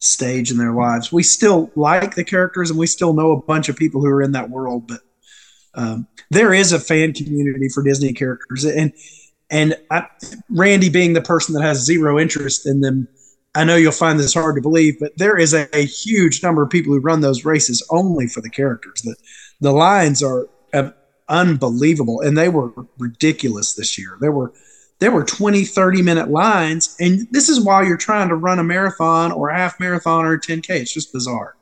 stage 0.00 0.50
in 0.50 0.58
their 0.58 0.72
lives. 0.72 1.12
We 1.12 1.22
still 1.22 1.70
like 1.74 2.14
the 2.14 2.24
characters 2.24 2.70
and 2.70 2.78
we 2.78 2.86
still 2.86 3.14
know 3.14 3.32
a 3.32 3.42
bunch 3.42 3.68
of 3.68 3.76
people 3.76 4.00
who 4.00 4.08
are 4.08 4.22
in 4.22 4.32
that 4.32 4.50
world 4.50 4.86
but 4.88 5.00
um, 5.74 6.06
there 6.30 6.52
is 6.52 6.72
a 6.72 6.80
fan 6.80 7.12
community 7.12 7.68
for 7.68 7.82
disney 7.82 8.12
characters 8.12 8.64
and 8.64 8.92
and 9.50 9.76
I, 9.90 10.06
Randy, 10.50 10.88
being 10.88 11.14
the 11.14 11.22
person 11.22 11.54
that 11.54 11.62
has 11.62 11.84
zero 11.84 12.18
interest 12.18 12.66
in 12.66 12.80
them, 12.80 13.08
I 13.54 13.64
know 13.64 13.76
you'll 13.76 13.92
find 13.92 14.18
this 14.18 14.34
hard 14.34 14.56
to 14.56 14.62
believe, 14.62 15.00
but 15.00 15.16
there 15.16 15.38
is 15.38 15.54
a, 15.54 15.68
a 15.74 15.84
huge 15.84 16.42
number 16.42 16.62
of 16.62 16.70
people 16.70 16.92
who 16.92 17.00
run 17.00 17.20
those 17.20 17.44
races 17.44 17.84
only 17.90 18.26
for 18.26 18.40
the 18.40 18.50
characters. 18.50 19.02
The, 19.02 19.16
the 19.60 19.72
lines 19.72 20.22
are 20.22 20.48
uh, 20.74 20.90
unbelievable, 21.28 22.20
and 22.20 22.36
they 22.36 22.48
were 22.48 22.72
ridiculous 22.98 23.74
this 23.74 23.98
year. 23.98 24.18
There 24.20 24.32
were 24.32 24.52
there 25.00 25.12
were 25.12 25.22
20, 25.22 25.64
30 25.64 26.02
minute 26.02 26.28
lines, 26.28 26.96
and 26.98 27.28
this 27.30 27.48
is 27.48 27.60
while 27.60 27.84
you're 27.84 27.96
trying 27.96 28.28
to 28.30 28.34
run 28.34 28.58
a 28.58 28.64
marathon 28.64 29.30
or 29.30 29.48
a 29.48 29.56
half 29.56 29.78
marathon 29.78 30.24
or 30.24 30.34
a 30.34 30.40
10K. 30.40 30.70
It's 30.70 30.92
just 30.92 31.12
bizarre. 31.12 31.54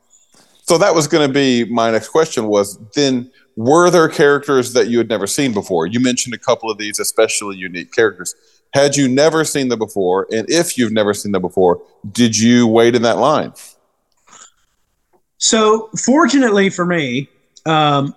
So 0.63 0.79
that 0.79 0.95
was 0.95 1.07
going 1.07 1.27
to 1.27 1.33
be 1.33 1.63
my 1.65 1.91
next 1.91 2.09
question 2.09 2.47
was 2.47 2.79
then 2.95 3.31
were 3.57 3.89
there 3.89 4.07
characters 4.07 4.73
that 4.73 4.87
you 4.87 4.99
had 4.99 5.09
never 5.09 5.25
seen 5.25 5.51
before? 5.51 5.87
You 5.87 5.99
mentioned 5.99 6.35
a 6.35 6.37
couple 6.37 6.69
of 6.69 6.77
these 6.77 6.99
especially 6.99 7.57
unique 7.57 7.91
characters. 7.91 8.35
Had 8.73 8.95
you 8.95 9.07
never 9.07 9.43
seen 9.43 9.69
them 9.69 9.79
before, 9.79 10.27
and 10.31 10.47
if 10.49 10.77
you've 10.77 10.91
never 10.91 11.13
seen 11.13 11.31
them 11.31 11.41
before, 11.41 11.81
did 12.11 12.37
you 12.37 12.67
wait 12.67 12.95
in 12.95 13.01
that 13.01 13.17
line? 13.17 13.53
So, 15.39 15.89
fortunately 16.05 16.69
for 16.69 16.85
me, 16.85 17.29
um, 17.65 18.15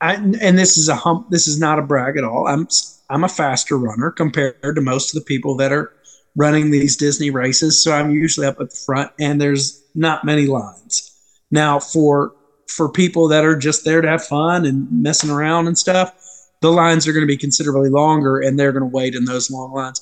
I, 0.00 0.14
and 0.14 0.58
this 0.58 0.76
is 0.76 0.90
a 0.90 0.94
hump. 0.94 1.30
This 1.30 1.48
is 1.48 1.58
not 1.58 1.78
a 1.78 1.82
brag 1.82 2.18
at 2.18 2.24
all. 2.24 2.46
I'm 2.46 2.68
I'm 3.08 3.24
a 3.24 3.28
faster 3.28 3.78
runner 3.78 4.10
compared 4.10 4.60
to 4.62 4.80
most 4.80 5.14
of 5.14 5.22
the 5.22 5.24
people 5.24 5.56
that 5.56 5.72
are 5.72 5.92
running 6.36 6.70
these 6.70 6.96
Disney 6.96 7.30
races. 7.30 7.82
So 7.82 7.92
I'm 7.92 8.10
usually 8.10 8.46
up 8.46 8.60
at 8.60 8.70
the 8.70 8.76
front, 8.76 9.12
and 9.18 9.40
there's 9.40 9.82
not 9.94 10.24
many 10.24 10.46
lines. 10.46 11.18
Now, 11.50 11.78
for 11.78 12.34
for 12.68 12.88
people 12.88 13.28
that 13.28 13.44
are 13.44 13.56
just 13.56 13.84
there 13.84 14.00
to 14.00 14.08
have 14.08 14.24
fun 14.24 14.66
and 14.66 14.88
messing 14.90 15.30
around 15.30 15.66
and 15.66 15.78
stuff, 15.78 16.14
the 16.60 16.70
lines 16.70 17.06
are 17.06 17.12
going 17.12 17.22
to 17.22 17.26
be 17.26 17.36
considerably 17.36 17.90
longer 17.90 18.40
and 18.40 18.58
they're 18.58 18.72
going 18.72 18.88
to 18.88 18.96
wait 18.96 19.14
in 19.14 19.24
those 19.24 19.50
long 19.50 19.72
lines. 19.72 20.00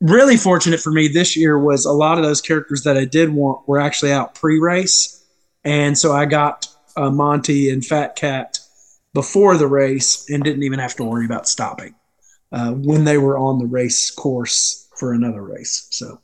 Really 0.00 0.36
fortunate 0.36 0.80
for 0.80 0.90
me 0.90 1.08
this 1.08 1.36
year 1.36 1.58
was 1.58 1.86
a 1.86 1.92
lot 1.92 2.18
of 2.18 2.24
those 2.24 2.42
characters 2.42 2.82
that 2.82 2.96
I 2.96 3.06
did 3.06 3.30
want 3.30 3.66
were 3.66 3.80
actually 3.80 4.12
out 4.12 4.34
pre 4.34 4.58
race. 4.58 5.24
And 5.64 5.96
so 5.96 6.12
I 6.12 6.26
got 6.26 6.68
uh, 6.96 7.10
Monty 7.10 7.70
and 7.70 7.84
Fat 7.84 8.14
Cat 8.14 8.58
before 9.14 9.56
the 9.56 9.66
race 9.66 10.28
and 10.28 10.44
didn't 10.44 10.62
even 10.62 10.78
have 10.78 10.94
to 10.96 11.04
worry 11.04 11.24
about 11.24 11.48
stopping 11.48 11.94
uh, 12.52 12.72
when 12.72 13.04
they 13.04 13.16
were 13.16 13.38
on 13.38 13.58
the 13.58 13.66
race 13.66 14.10
course 14.10 14.88
for 14.96 15.12
another 15.12 15.42
race. 15.42 15.88
So, 15.90 16.20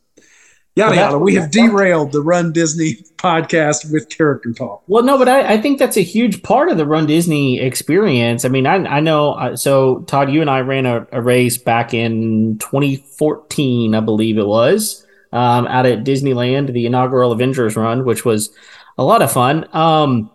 yada 0.74 0.96
yada. 0.96 1.18
We 1.18 1.34
have 1.34 1.50
derailed 1.50 2.12
the 2.12 2.22
Run 2.22 2.52
Disney 2.52 2.94
podcast 3.16 3.90
with 3.92 4.08
character 4.08 4.52
talk. 4.52 4.82
Well, 4.86 5.02
no, 5.02 5.18
but 5.18 5.28
I, 5.28 5.54
I 5.54 5.60
think 5.60 5.78
that's 5.78 5.96
a 5.96 6.02
huge 6.02 6.42
part 6.42 6.70
of 6.70 6.76
the 6.76 6.86
Run 6.86 7.06
Disney 7.06 7.60
experience. 7.60 8.44
I 8.44 8.48
mean, 8.48 8.66
I, 8.66 8.76
I 8.84 9.00
know. 9.00 9.32
Uh, 9.32 9.56
so, 9.56 10.00
Todd, 10.00 10.30
you 10.30 10.40
and 10.40 10.50
I 10.50 10.60
ran 10.60 10.86
a, 10.86 11.06
a 11.12 11.22
race 11.22 11.58
back 11.58 11.94
in 11.94 12.58
2014, 12.58 13.94
I 13.94 14.00
believe 14.00 14.38
it 14.38 14.46
was, 14.46 15.06
um, 15.32 15.66
out 15.66 15.86
at 15.86 16.04
Disneyland, 16.04 16.72
the 16.72 16.86
inaugural 16.86 17.32
Avengers 17.32 17.76
Run, 17.76 18.04
which 18.04 18.24
was 18.24 18.50
a 18.98 19.04
lot 19.04 19.22
of 19.22 19.32
fun. 19.32 19.68
Um, 19.74 20.30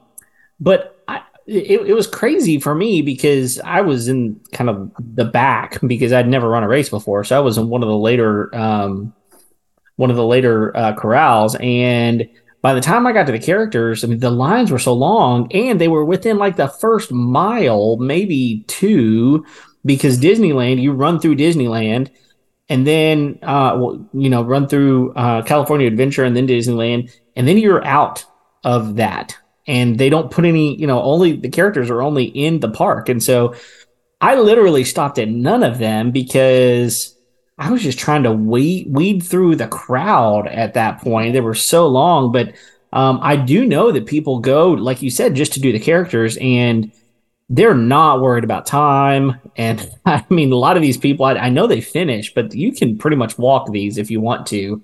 but 0.60 1.03
I, 1.08 1.22
it, 1.46 1.82
it 1.88 1.94
was 1.94 2.08
crazy 2.08 2.60
for 2.60 2.75
me 2.75 3.01
because 3.01 3.60
I 3.60 3.82
was 3.82 4.08
in 4.08 4.39
kind 4.51 4.70
of 4.70 4.91
the 5.00 5.25
back 5.25 5.79
because 5.86 6.13
I'd 6.13 6.27
never 6.27 6.50
run 6.50 6.63
a 6.63 6.67
race 6.67 6.89
before. 6.89 7.24
So 7.24 7.36
I 7.36 7.39
was 7.39 7.58
in 7.58 7.70
one 7.70 7.84
of 7.84 7.89
the 7.89 7.98
later, 7.98 8.53
um, 8.56 9.13
one 9.98 10.10
of 10.10 10.16
the 10.16 10.25
later 10.25 10.75
uh, 10.75 10.96
corrals. 10.96 11.56
And 11.60 12.30
by 12.62 12.74
the 12.74 12.82
time 12.82 13.06
I 13.06 13.12
got 13.12 13.25
to 13.27 13.32
the 13.32 13.39
characters, 13.39 14.04
I 14.04 14.08
mean, 14.08 14.20
the 14.20 14.32
lines 14.32 14.72
were 14.72 14.80
so 14.80 14.94
long 14.94 15.51
and 15.54 15.80
they 15.80 15.88
were 15.88 16.06
within 16.06 16.38
like 16.38 16.56
the 16.56 16.68
first 16.68 17.12
mile, 17.12 17.98
maybe 17.98 18.63
two, 18.68 19.46
because 19.86 20.20
Disneyland, 20.20 20.82
you 20.82 20.92
run 20.92 21.20
through 21.20 21.36
Disneyland 21.36 22.10
and 22.70 22.86
then, 22.86 23.39
uh, 23.44 23.77
you 24.13 24.30
know, 24.30 24.44
run 24.44 24.68
through 24.68 25.13
uh, 25.13 25.42
California 25.44 25.88
Adventure 25.88 26.24
and 26.24 26.36
then 26.36 26.48
Disneyland, 26.48 27.12
and 27.36 27.48
then 27.48 27.58
you're 27.58 27.86
out 27.86 28.25
of 28.63 28.96
that. 28.96 29.38
And 29.68 29.98
they 29.98 30.10
don't 30.10 30.32
put 30.32 30.46
any, 30.46 30.75
you 30.75 30.88
know, 30.88 31.01
only 31.01 31.34
the 31.38 31.50
characters 31.50 31.89
are 31.89 32.01
only 32.01 32.25
in 32.25 32.60
the 32.60 32.70
park. 32.70 33.10
And 33.10 33.22
so 33.22 33.56
I 34.20 34.36
literally 34.36 34.84
stopped 34.84 35.20
at 35.20 35.30
none 35.30 35.63
of 35.63 35.77
them 35.77 36.12
because 36.12 37.16
I 37.57 37.71
was 37.71 37.81
just 37.81 37.97
trying 37.97 38.23
to 38.23 38.31
weed, 38.31 38.87
weed 38.89 39.23
through 39.23 39.55
the 39.55 39.67
crowd 39.67 40.47
at 40.47 40.75
that 40.75 41.01
point. 41.01 41.33
They 41.33 41.41
were 41.41 41.55
so 41.55 41.87
long, 41.87 42.31
but 42.31 42.53
um, 42.93 43.19
I 43.21 43.35
do 43.35 43.65
know 43.65 43.91
that 43.91 44.05
people 44.05 44.39
go, 44.39 44.71
like 44.71 45.01
you 45.01 45.09
said, 45.09 45.35
just 45.35 45.53
to 45.53 45.59
do 45.59 45.71
the 45.71 45.79
characters 45.79 46.37
and 46.39 46.91
they're 47.49 47.73
not 47.73 48.21
worried 48.21 48.43
about 48.43 48.65
time. 48.65 49.39
And 49.55 49.89
I 50.05 50.23
mean, 50.29 50.51
a 50.51 50.55
lot 50.55 50.75
of 50.75 50.83
these 50.83 50.97
people, 50.97 51.25
I, 51.25 51.33
I 51.33 51.49
know 51.49 51.67
they 51.67 51.81
finish, 51.81 52.33
but 52.33 52.53
you 52.53 52.71
can 52.71 52.97
pretty 52.97 53.17
much 53.17 53.37
walk 53.37 53.71
these 53.71 53.97
if 53.97 54.11
you 54.11 54.21
want 54.21 54.45
to 54.47 54.81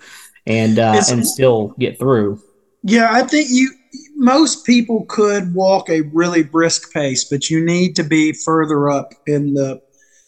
and, 0.47 0.79
uh, 0.79 1.01
and 1.09 1.25
still 1.25 1.75
get 1.79 1.99
through. 1.99 2.41
Yeah, 2.83 3.09
I 3.11 3.23
think 3.23 3.47
you 3.49 3.71
most 4.15 4.65
people 4.65 5.05
could 5.05 5.53
walk 5.53 5.89
a 5.89 6.01
really 6.13 6.43
brisk 6.43 6.91
pace, 6.93 7.23
but 7.23 7.49
you 7.49 7.63
need 7.63 7.95
to 7.95 8.03
be 8.03 8.33
further 8.33 8.89
up 8.89 9.13
in 9.27 9.53
the 9.53 9.81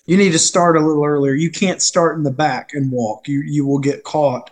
you 0.05 0.17
need 0.17 0.31
to 0.31 0.39
start 0.39 0.77
a 0.77 0.85
little 0.85 1.05
earlier. 1.05 1.33
You 1.33 1.49
can't 1.49 1.81
start 1.81 2.17
in 2.17 2.23
the 2.23 2.31
back 2.31 2.73
and 2.73 2.91
walk. 2.91 3.27
You 3.27 3.41
you 3.41 3.65
will 3.65 3.79
get 3.79 4.03
caught. 4.03 4.49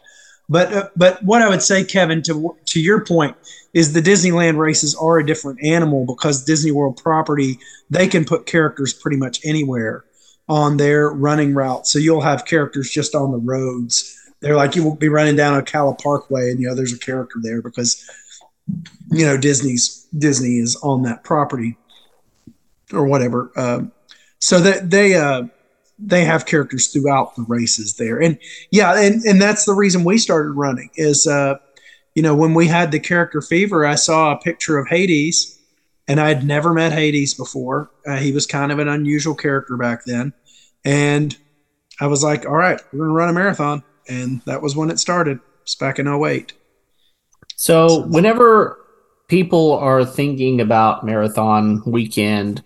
But 0.50 0.74
uh, 0.74 0.90
but 0.96 1.24
what 1.24 1.42
I 1.42 1.50
would 1.50 1.62
say 1.62 1.84
Kevin 1.84 2.22
to 2.24 2.56
to 2.66 2.82
your 2.82 3.06
point 3.06 3.36
is 3.74 3.94
the 3.94 4.02
Disneyland 4.02 4.58
races 4.58 4.96
are 4.96 5.18
a 5.18 5.26
different 5.26 5.64
animal 5.64 6.06
because 6.06 6.44
Disney 6.44 6.72
World 6.72 7.02
property, 7.02 7.60
they 7.90 8.08
can 8.08 8.24
put 8.24 8.46
characters 8.46 8.94
pretty 8.94 9.18
much 9.18 9.40
anywhere 9.46 10.06
on 10.50 10.78
their 10.78 11.10
running 11.10 11.54
route. 11.54 11.88
So 11.88 11.98
you'll 11.98 12.22
have 12.22 12.46
characters 12.46 12.90
just 12.92 13.16
on 13.16 13.32
the 13.32 13.38
roads 13.38 14.20
they're 14.44 14.58
like 14.58 14.76
you 14.76 14.84
will 14.84 14.96
be 14.96 15.08
running 15.08 15.38
down 15.38 15.60
Osceola 15.60 15.96
Parkway, 15.96 16.52
and 16.52 16.60
you 16.60 16.68
know 16.68 16.76
there's 16.76 16.94
a 16.94 17.00
character 17.00 17.40
there 17.42 17.62
because 17.62 18.06
you 19.10 19.26
know 19.26 19.38
Disney's 19.38 20.06
Disney 20.16 20.58
is 20.58 20.76
on 20.84 21.04
that 21.04 21.24
property 21.24 21.78
or 22.92 23.08
whatever. 23.08 23.52
Uh, 23.56 23.84
so 24.44 24.60
that 24.60 24.90
they 24.90 25.16
uh, 25.16 25.44
they 25.98 26.26
have 26.26 26.46
characters 26.46 26.88
throughout 26.88 27.36
the 27.36 27.44
races 27.44 27.96
there, 27.96 28.22
and 28.22 28.38
yeah, 28.72 29.00
and 29.00 29.24
and 29.24 29.42
that's 29.42 29.66
the 29.66 29.74
reason 29.74 30.04
we 30.04 30.18
started 30.18 30.52
running 30.52 30.90
is 30.96 31.26
uh, 31.26 31.56
you 32.16 32.22
know 32.22 32.36
when 32.36 32.54
we 32.54 32.68
had 32.68 32.92
the 32.92 33.00
character 33.00 33.42
fever, 33.42 33.86
I 33.86 33.96
saw 33.96 34.32
a 34.32 34.38
picture 34.38 34.78
of 34.78 34.88
Hades, 34.88 35.60
and 36.08 36.20
I 36.20 36.28
had 36.28 36.46
never 36.46 36.74
met 36.74 36.92
Hades 36.92 37.34
before. 37.34 37.90
Uh, 38.06 38.18
he 38.18 38.34
was 38.34 38.46
kind 38.46 38.72
of 38.72 38.80
an 38.80 38.88
unusual 38.88 39.36
character 39.36 39.78
back 39.78 40.04
then, 40.06 40.34
and 40.84 41.38
I 42.02 42.08
was 42.08 42.24
like, 42.24 42.46
all 42.46 42.58
right, 42.58 42.82
we're 42.92 43.06
gonna 43.06 43.14
run 43.14 43.30
a 43.30 43.34
marathon 43.34 43.84
and 44.08 44.42
that 44.46 44.62
was 44.62 44.76
when 44.76 44.90
it 44.90 45.00
started. 45.00 45.40
It's 45.62 45.76
back 45.76 46.00
in 46.00 46.08
08. 46.08 46.54
So, 47.56 48.02
whenever 48.08 48.78
people 49.28 49.74
are 49.74 50.04
thinking 50.04 50.60
about 50.60 51.06
marathon 51.06 51.82
weekend, 51.86 52.64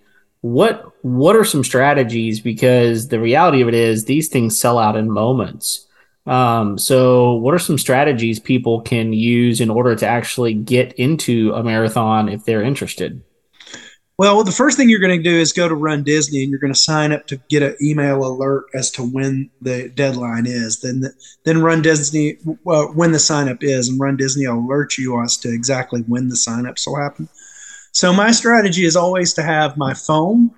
what 0.48 0.92
what 1.02 1.36
are 1.36 1.44
some 1.44 1.62
strategies? 1.62 2.40
Because 2.40 3.08
the 3.08 3.20
reality 3.20 3.60
of 3.60 3.68
it 3.68 3.74
is 3.74 4.04
these 4.04 4.28
things 4.28 4.58
sell 4.58 4.78
out 4.78 4.96
in 4.96 5.10
moments. 5.10 5.86
Um, 6.26 6.78
so, 6.78 7.34
what 7.34 7.54
are 7.54 7.58
some 7.58 7.78
strategies 7.78 8.40
people 8.40 8.80
can 8.80 9.12
use 9.12 9.60
in 9.60 9.70
order 9.70 9.94
to 9.96 10.06
actually 10.06 10.54
get 10.54 10.92
into 10.94 11.52
a 11.54 11.62
marathon 11.62 12.28
if 12.28 12.44
they're 12.44 12.62
interested? 12.62 13.22
Well, 14.18 14.42
the 14.42 14.50
first 14.50 14.76
thing 14.76 14.88
you're 14.88 14.98
going 14.98 15.16
to 15.16 15.30
do 15.30 15.36
is 15.36 15.52
go 15.52 15.68
to 15.68 15.76
Run 15.76 16.02
Disney 16.02 16.42
and 16.42 16.50
you're 16.50 16.58
going 16.58 16.72
to 16.72 16.78
sign 16.78 17.12
up 17.12 17.28
to 17.28 17.40
get 17.48 17.62
an 17.62 17.76
email 17.80 18.26
alert 18.26 18.64
as 18.74 18.90
to 18.92 19.02
when 19.02 19.48
the 19.62 19.90
deadline 19.90 20.44
is. 20.44 20.80
Then, 20.80 21.00
the, 21.00 21.12
then 21.44 21.62
Run 21.62 21.82
Disney, 21.82 22.36
well, 22.64 22.92
when 22.94 23.12
the 23.12 23.20
sign 23.20 23.48
up 23.48 23.62
is, 23.62 23.88
and 23.88 24.00
Run 24.00 24.16
Disney 24.16 24.48
will 24.48 24.58
alert 24.58 24.98
you 24.98 25.22
as 25.22 25.36
to 25.38 25.54
exactly 25.54 26.00
when 26.08 26.28
the 26.28 26.36
sign 26.36 26.66
ups 26.66 26.86
will 26.86 27.00
happen. 27.00 27.28
So, 27.92 28.12
my 28.12 28.30
strategy 28.30 28.84
is 28.84 28.96
always 28.96 29.32
to 29.34 29.42
have 29.42 29.76
my 29.76 29.94
phone 29.94 30.50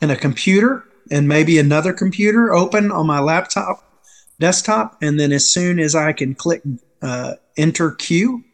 and 0.00 0.10
a 0.10 0.16
computer 0.16 0.84
and 1.10 1.28
maybe 1.28 1.58
another 1.58 1.92
computer 1.92 2.52
open 2.52 2.90
on 2.90 3.06
my 3.06 3.20
laptop, 3.20 4.02
desktop. 4.40 4.96
And 5.00 5.18
then, 5.18 5.32
as 5.32 5.50
soon 5.50 5.78
as 5.78 5.94
I 5.94 6.12
can 6.12 6.34
click 6.34 6.62
uh, 7.02 7.34
enter 7.56 7.92
queue, 7.92 8.44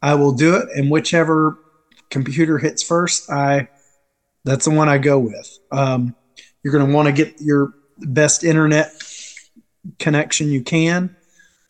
I 0.00 0.14
will 0.14 0.32
do 0.32 0.56
it. 0.56 0.68
And 0.74 0.90
whichever 0.90 1.58
computer 2.10 2.58
hits 2.58 2.82
first, 2.82 3.30
I 3.30 3.68
that's 4.44 4.64
the 4.64 4.70
one 4.70 4.88
I 4.88 4.98
go 4.98 5.18
with. 5.18 5.58
Um, 5.70 6.14
you're 6.62 6.72
going 6.72 6.86
to 6.86 6.94
want 6.94 7.06
to 7.06 7.12
get 7.12 7.40
your 7.40 7.74
best 7.98 8.44
internet 8.44 8.92
connection 9.98 10.48
you 10.48 10.62
can. 10.62 11.16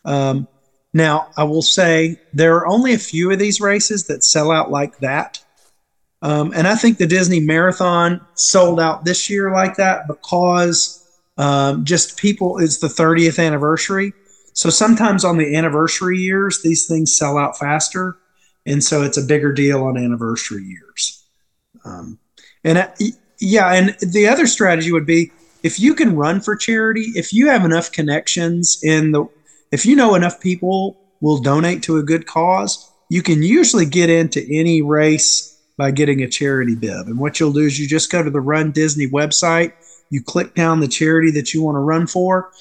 Um, 0.04 0.48
now, 0.94 1.30
I 1.36 1.44
will 1.44 1.62
say 1.62 2.20
there 2.32 2.56
are 2.56 2.66
only 2.66 2.92
a 2.92 2.98
few 2.98 3.30
of 3.30 3.38
these 3.38 3.60
races 3.60 4.06
that 4.08 4.24
sell 4.24 4.50
out 4.50 4.70
like 4.70 4.98
that. 4.98 5.41
Um, 6.22 6.52
and 6.54 6.68
I 6.68 6.76
think 6.76 6.98
the 6.98 7.06
Disney 7.06 7.40
Marathon 7.40 8.20
sold 8.34 8.78
out 8.78 9.04
this 9.04 9.28
year 9.28 9.50
like 9.50 9.76
that 9.76 10.06
because 10.06 11.04
um, 11.36 11.84
just 11.84 12.16
people, 12.16 12.58
it's 12.58 12.78
the 12.78 12.86
30th 12.86 13.44
anniversary. 13.44 14.12
So 14.52 14.70
sometimes 14.70 15.24
on 15.24 15.36
the 15.36 15.56
anniversary 15.56 16.18
years, 16.18 16.62
these 16.62 16.86
things 16.86 17.16
sell 17.16 17.36
out 17.36 17.58
faster. 17.58 18.18
And 18.64 18.84
so 18.84 19.02
it's 19.02 19.18
a 19.18 19.22
bigger 19.22 19.52
deal 19.52 19.82
on 19.82 19.96
anniversary 19.96 20.62
years. 20.62 21.24
Um, 21.84 22.18
and 22.62 22.78
uh, 22.78 22.88
yeah, 23.40 23.72
and 23.72 23.96
the 24.00 24.28
other 24.28 24.46
strategy 24.46 24.92
would 24.92 25.06
be 25.06 25.32
if 25.64 25.80
you 25.80 25.94
can 25.94 26.14
run 26.14 26.40
for 26.40 26.54
charity, 26.54 27.06
if 27.14 27.32
you 27.32 27.48
have 27.48 27.64
enough 27.64 27.90
connections 27.90 28.78
in 28.82 29.10
the, 29.10 29.24
if 29.72 29.84
you 29.84 29.96
know 29.96 30.14
enough 30.14 30.40
people 30.40 31.00
will 31.20 31.40
donate 31.40 31.82
to 31.84 31.96
a 31.96 32.02
good 32.02 32.26
cause, 32.26 32.90
you 33.08 33.22
can 33.22 33.42
usually 33.42 33.86
get 33.86 34.10
into 34.10 34.46
any 34.50 34.82
race 34.82 35.51
by 35.82 35.90
getting 35.90 36.22
a 36.22 36.28
charity 36.28 36.76
bib. 36.76 37.08
And 37.08 37.18
what 37.18 37.40
you'll 37.40 37.52
do 37.52 37.66
is 37.66 37.76
you 37.80 37.88
just 37.88 38.12
go 38.12 38.22
to 38.22 38.30
the 38.30 38.40
Run 38.40 38.70
Disney 38.70 39.08
website, 39.08 39.72
you 40.10 40.22
click 40.22 40.54
down 40.54 40.78
the 40.78 40.86
charity 40.86 41.32
that 41.32 41.52
you 41.52 41.60
want 41.60 41.74
to 41.74 41.80
run 41.80 42.06
for. 42.06 42.52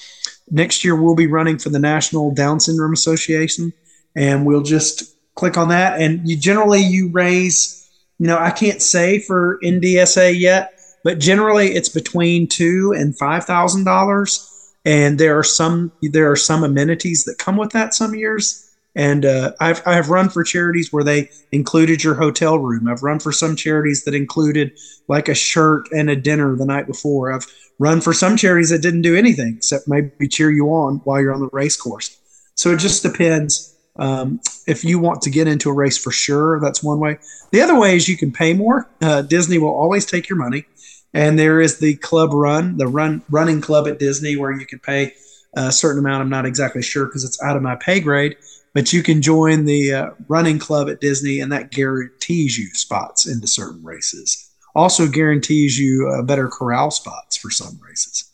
Next 0.50 0.84
year, 0.84 1.00
we'll 1.00 1.14
be 1.14 1.28
running 1.28 1.60
for 1.60 1.70
the 1.70 1.78
National 1.78 2.34
Down 2.34 2.60
Syndrome 2.60 2.94
Association, 2.94 3.74
and 4.16 4.48
we'll 4.48 4.64
just 4.64 5.16
click 5.36 5.56
on 5.56 5.68
that. 5.68 6.02
And 6.02 6.28
you 6.28 6.36
generally 6.36 6.82
you 6.82 7.12
raise 7.12 7.78
you 8.18 8.26
know, 8.26 8.40
I 8.40 8.50
can't 8.50 8.82
say 8.82 9.20
for 9.20 9.60
NDSA 9.64 10.40
yet, 10.40 10.74
but 11.04 11.20
generally 11.20 11.76
it's 11.76 11.90
between 11.90 12.48
two 12.48 12.92
and 12.98 13.16
five 13.20 13.46
thousand 13.46 13.84
dollars. 13.84 14.48
And 14.84 15.20
there 15.20 15.38
are 15.38 15.44
some 15.44 15.92
there 16.02 16.32
are 16.32 16.36
some 16.36 16.64
amenities 16.64 17.26
that 17.26 17.38
come 17.38 17.56
with 17.56 17.70
that 17.74 17.94
some 17.94 18.16
years. 18.16 18.68
And 18.96 19.26
uh, 19.26 19.54
I've 19.60 19.82
I've 19.86 20.10
run 20.10 20.30
for 20.30 20.44
charities 20.44 20.92
where 20.92 21.04
they 21.04 21.30
included 21.52 22.04
your 22.04 22.16
hotel 22.16 22.60
room. 22.60 22.88
I've 22.88 23.04
run 23.04 23.20
for 23.20 23.32
some 23.32 23.56
charities 23.56 24.04
that 24.04 24.14
included 24.14 24.74
like 25.08 25.30
a 25.30 25.36
shirt 25.36 25.88
and 25.92 26.10
a 26.10 26.16
dinner 26.16 26.56
the 26.56 26.66
night 26.66 26.88
before. 26.88 27.32
I've 27.32 27.48
run 27.80 28.02
for 28.02 28.14
some 28.14 28.36
charities 28.36 28.70
that 28.70 28.82
didn't 28.82 29.02
do 29.02 29.16
anything 29.16 29.56
except 29.58 29.88
maybe 29.88 30.28
cheer 30.28 30.52
you 30.52 30.68
on 30.68 30.98
while 31.06 31.22
you're 31.22 31.34
on 31.34 31.40
the 31.40 31.50
race 31.54 31.78
course. 31.78 32.18
So 32.56 32.72
it 32.72 32.80
just 32.80 33.02
depends 33.02 33.72
um, 33.98 34.40
if 34.68 34.84
you 34.84 35.00
want 35.00 35.22
to 35.24 35.30
get 35.30 35.48
into 35.48 35.70
a 35.70 35.74
race 35.74 35.98
for 35.98 36.12
sure, 36.12 36.60
that's 36.60 36.84
one 36.84 37.00
way. 37.00 37.18
The 37.52 37.62
other 37.62 37.80
way 37.80 37.96
is 37.96 38.08
you 38.08 38.18
can 38.18 38.32
pay 38.32 38.54
more. 38.54 38.90
Uh, 39.02 39.22
Disney 39.22 39.58
will 39.58 39.76
always 39.76 40.06
take 40.06 40.30
your 40.30 40.38
money, 40.38 40.66
and 41.14 41.38
there 41.38 41.60
is 41.60 41.80
the 41.80 41.96
club 41.96 42.34
run, 42.34 42.78
the 42.78 42.88
run 42.88 43.22
running 43.30 43.62
club 43.62 43.88
at 43.88 44.00
Disney, 44.00 44.38
where 44.38 44.52
you 44.52 44.66
can 44.66 44.80
pay 44.80 45.14
a 45.54 45.72
certain 45.72 46.00
amount. 46.00 46.22
I'm 46.22 46.30
not 46.30 46.46
exactly 46.46 46.82
sure 46.82 47.06
because 47.06 47.24
it's 47.24 47.42
out 47.44 47.58
of 47.58 47.62
my 47.62 47.76
pay 47.76 48.00
grade. 48.00 48.38
But 48.74 48.94
you 48.94 49.04
can 49.04 49.22
join 49.22 49.66
the 49.66 49.94
uh, 49.94 50.10
running 50.28 50.58
club 50.58 50.90
at 50.90 51.02
Disney, 51.02 51.40
and 51.42 51.52
that 51.52 51.72
guarantees 51.72 52.58
you 52.58 52.70
spots 52.74 53.28
into 53.28 53.48
certain 53.48 53.84
races. 53.84 54.50
Also 54.74 55.08
guarantees 55.08 55.78
you 55.78 56.10
uh, 56.10 56.24
better 56.24 56.48
corral 56.48 56.90
spots 56.92 57.38
for 57.38 57.52
some 57.52 57.80
races. 57.86 58.32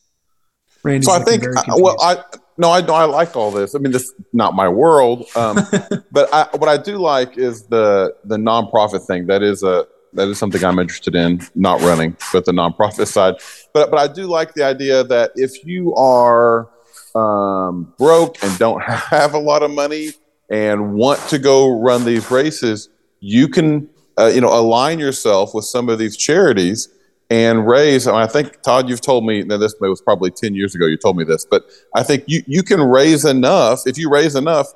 Randy's 0.83 1.07
so 1.07 1.13
I 1.13 1.23
think, 1.23 1.43
uh, 1.43 1.63
well, 1.77 1.95
I 1.99 2.23
no, 2.57 2.69
I 2.69 2.79
I 2.81 3.05
like 3.05 3.35
all 3.35 3.51
this. 3.51 3.75
I 3.75 3.79
mean, 3.79 3.91
this 3.91 4.03
is 4.03 4.13
not 4.33 4.55
my 4.55 4.69
world, 4.69 5.25
um, 5.35 5.57
but 6.11 6.33
I, 6.33 6.47
what 6.57 6.69
I 6.69 6.77
do 6.77 6.97
like 6.97 7.37
is 7.37 7.63
the 7.67 8.15
the 8.23 8.37
nonprofit 8.37 9.05
thing. 9.05 9.27
That 9.27 9.43
is 9.43 9.63
a 9.63 9.87
that 10.13 10.27
is 10.27 10.37
something 10.37 10.63
I'm 10.63 10.79
interested 10.79 11.15
in, 11.15 11.41
not 11.55 11.81
running, 11.81 12.15
but 12.31 12.45
the 12.45 12.51
nonprofit 12.51 13.07
side. 13.17 13.35
But 13.73 13.91
but 13.91 13.99
I 13.99 14.11
do 14.11 14.27
like 14.27 14.53
the 14.53 14.63
idea 14.63 15.03
that 15.03 15.31
if 15.35 15.65
you 15.65 15.93
are 15.95 16.69
um, 17.15 17.93
broke 17.97 18.43
and 18.43 18.57
don't 18.57 18.83
have 18.83 19.33
a 19.33 19.39
lot 19.39 19.63
of 19.63 19.71
money 19.71 20.11
and 20.49 20.93
want 20.93 21.19
to 21.29 21.39
go 21.39 21.79
run 21.79 22.05
these 22.05 22.29
races, 22.31 22.89
you 23.19 23.47
can 23.47 23.89
uh, 24.17 24.27
you 24.27 24.41
know 24.41 24.53
align 24.53 24.99
yourself 24.99 25.53
with 25.53 25.65
some 25.65 25.89
of 25.89 25.99
these 25.99 26.15
charities 26.15 26.89
and 27.29 27.67
raise. 27.67 28.07
I 28.07 28.27
think 28.27 28.61
Todd, 28.61 28.89
you've 28.89 29.01
told 29.01 29.25
me 29.25 29.43
now 29.43 29.57
this 29.57 29.75
was 29.79 30.01
probably 30.01 30.31
ten 30.31 30.55
years 30.55 30.75
ago. 30.75 30.85
You 30.85 30.97
told 30.97 31.17
me 31.17 31.23
this, 31.23 31.45
but 31.45 31.65
I 31.95 32.03
think 32.03 32.23
you 32.27 32.43
you 32.47 32.63
can 32.63 32.81
raise 32.81 33.25
enough. 33.25 33.81
If 33.85 33.97
you 33.97 34.09
raise 34.09 34.35
enough, 34.35 34.67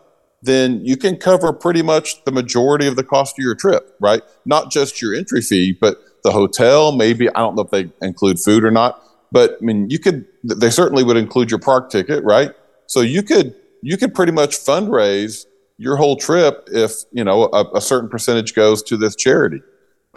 then 0.41 0.83
you 0.83 0.97
can 0.97 1.17
cover 1.17 1.53
pretty 1.53 1.81
much 1.81 2.23
the 2.25 2.31
majority 2.31 2.87
of 2.87 2.95
the 2.95 3.03
cost 3.03 3.37
of 3.37 3.43
your 3.43 3.55
trip, 3.55 3.95
right? 3.99 4.21
Not 4.45 4.71
just 4.71 5.01
your 5.01 5.13
entry 5.13 5.41
fee, 5.41 5.77
but 5.79 5.97
the 6.23 6.31
hotel. 6.31 6.91
Maybe 6.91 7.29
I 7.29 7.39
don't 7.39 7.55
know 7.55 7.63
if 7.63 7.71
they 7.71 7.91
include 8.01 8.39
food 8.39 8.63
or 8.63 8.71
not, 8.71 9.01
but 9.31 9.57
I 9.61 9.65
mean, 9.65 9.89
you 9.89 9.99
could. 9.99 10.25
They 10.43 10.69
certainly 10.69 11.03
would 11.03 11.17
include 11.17 11.49
your 11.49 11.59
park 11.59 11.89
ticket, 11.89 12.23
right? 12.23 12.51
So 12.87 13.01
you 13.01 13.23
could 13.23 13.55
you 13.81 13.97
could 13.97 14.13
pretty 14.13 14.31
much 14.31 14.57
fundraise 14.57 15.45
your 15.81 15.95
whole 15.95 16.15
trip 16.15 16.69
if 16.71 16.91
you 17.11 17.23
know 17.23 17.49
a, 17.51 17.65
a 17.77 17.81
certain 17.81 18.07
percentage 18.07 18.53
goes 18.53 18.83
to 18.83 18.97
this 18.97 19.15
charity. 19.15 19.61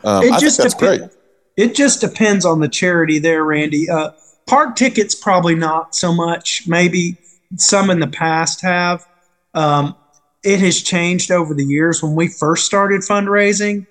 Um, 0.04 0.24
it 0.24 0.38
just 0.38 0.58
that's 0.58 0.74
dep- 0.74 0.78
great. 0.98 1.10
It 1.56 1.74
just 1.74 2.02
depends 2.02 2.44
on 2.44 2.60
the 2.60 2.68
charity, 2.68 3.18
there, 3.18 3.44
Randy. 3.44 3.88
Uh, 3.88 4.10
park 4.46 4.76
tickets 4.76 5.14
probably 5.14 5.54
not 5.54 5.94
so 5.94 6.12
much. 6.12 6.64
Maybe 6.66 7.16
some 7.56 7.88
in 7.88 8.00
the 8.00 8.08
past 8.08 8.60
have. 8.60 9.06
Um, 9.54 9.96
it 10.42 10.60
has 10.60 10.82
changed 10.82 11.30
over 11.30 11.54
the 11.54 11.64
years. 11.64 12.02
When 12.02 12.14
we 12.14 12.28
first 12.28 12.66
started 12.66 13.00
fundraising, 13.00 13.86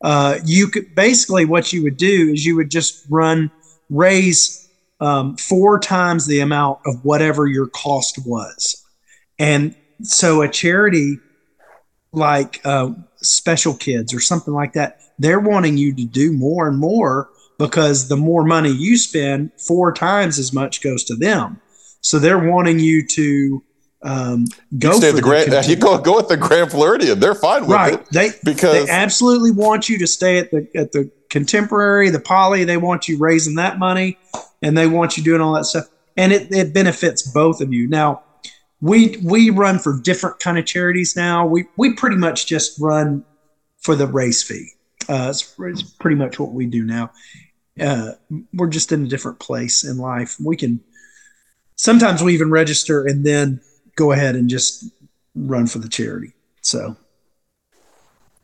uh, 0.00 0.38
you 0.46 0.68
could 0.68 0.94
basically 0.94 1.44
what 1.44 1.74
you 1.74 1.82
would 1.82 1.98
do 1.98 2.30
is 2.32 2.46
you 2.46 2.56
would 2.56 2.70
just 2.70 3.04
run 3.10 3.50
raise 3.90 4.66
um, 5.00 5.36
four 5.36 5.78
times 5.78 6.26
the 6.26 6.40
amount 6.40 6.78
of 6.86 7.04
whatever 7.04 7.46
your 7.46 7.66
cost 7.66 8.18
was, 8.24 8.82
and 9.38 9.74
so 10.02 10.42
a 10.42 10.48
charity 10.48 11.18
like 12.12 12.60
uh, 12.64 12.90
Special 13.16 13.74
Kids 13.74 14.14
or 14.14 14.20
something 14.20 14.54
like 14.54 14.72
that, 14.74 15.00
they're 15.18 15.40
wanting 15.40 15.76
you 15.76 15.94
to 15.94 16.04
do 16.04 16.32
more 16.32 16.68
and 16.68 16.78
more 16.78 17.28
because 17.58 18.08
the 18.08 18.16
more 18.16 18.44
money 18.44 18.70
you 18.70 18.96
spend, 18.96 19.50
four 19.58 19.92
times 19.92 20.38
as 20.38 20.52
much 20.52 20.80
goes 20.80 21.04
to 21.04 21.16
them. 21.16 21.60
So 22.00 22.18
they're 22.18 22.38
wanting 22.38 22.78
you 22.78 23.06
to 23.08 23.62
um, 24.02 24.46
go 24.78 24.94
you 24.94 25.00
for 25.00 25.12
the 25.12 25.22
Grand. 25.22 25.52
You 25.68 25.76
go 25.76 25.98
go 25.98 26.16
with 26.16 26.28
the 26.28 26.36
Grand 26.36 26.70
Floridian. 26.70 27.18
They're 27.18 27.34
fine 27.34 27.62
with 27.62 27.70
right. 27.72 27.94
it. 27.94 28.06
They 28.12 28.30
because 28.44 28.86
they 28.86 28.90
absolutely 28.90 29.50
want 29.50 29.88
you 29.88 29.98
to 29.98 30.06
stay 30.06 30.38
at 30.38 30.50
the 30.50 30.68
at 30.76 30.92
the 30.92 31.10
Contemporary, 31.30 32.10
the 32.10 32.20
Poly. 32.20 32.64
They 32.64 32.76
want 32.76 33.08
you 33.08 33.18
raising 33.18 33.56
that 33.56 33.78
money, 33.78 34.16
and 34.62 34.78
they 34.78 34.86
want 34.86 35.16
you 35.16 35.24
doing 35.24 35.40
all 35.40 35.52
that 35.54 35.64
stuff, 35.64 35.86
and 36.16 36.32
it 36.32 36.52
it 36.52 36.72
benefits 36.72 37.22
both 37.22 37.60
of 37.60 37.72
you. 37.72 37.88
Now, 37.88 38.22
we 38.80 39.16
we 39.24 39.50
run 39.50 39.78
for 39.78 40.00
different 40.00 40.38
kind 40.38 40.58
of 40.58 40.66
charities 40.66 41.16
now. 41.16 41.46
We 41.46 41.66
we 41.76 41.94
pretty 41.94 42.16
much 42.16 42.46
just 42.46 42.80
run 42.80 43.24
for 43.78 43.94
the 43.94 44.06
race 44.06 44.42
fee. 44.42 44.70
Uh, 45.08 45.28
it's, 45.30 45.54
it's 45.58 45.82
pretty 45.82 46.16
much 46.16 46.38
what 46.38 46.52
we 46.52 46.66
do 46.66 46.84
now. 46.84 47.10
Uh, 47.80 48.12
we're 48.52 48.68
just 48.68 48.92
in 48.92 49.04
a 49.04 49.08
different 49.08 49.38
place 49.38 49.84
in 49.84 49.98
life. 49.98 50.36
We 50.40 50.56
can 50.56 50.80
sometimes 51.76 52.22
we 52.22 52.34
even 52.34 52.50
register 52.50 53.06
and 53.06 53.24
then 53.24 53.60
go 53.96 54.12
ahead 54.12 54.36
and 54.36 54.48
just 54.48 54.84
run 55.34 55.66
for 55.66 55.78
the 55.78 55.88
charity. 55.88 56.32
So, 56.60 56.96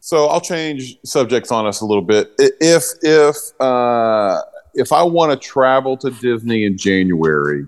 so 0.01 0.27
I'll 0.27 0.40
change 0.40 0.97
subjects 1.05 1.53
on 1.53 1.66
us 1.66 1.81
a 1.81 1.87
little 1.87 2.03
bit. 2.03 2.33
If 2.38 2.85
if 3.03 3.37
uh, 3.61 4.40
if 4.75 4.92
I 4.92 5.03
want 5.03 5.33
to 5.33 5.49
travel 5.49 5.97
to 5.99 6.11
Disney 6.11 6.64
in 6.64 6.79
January, 6.79 7.66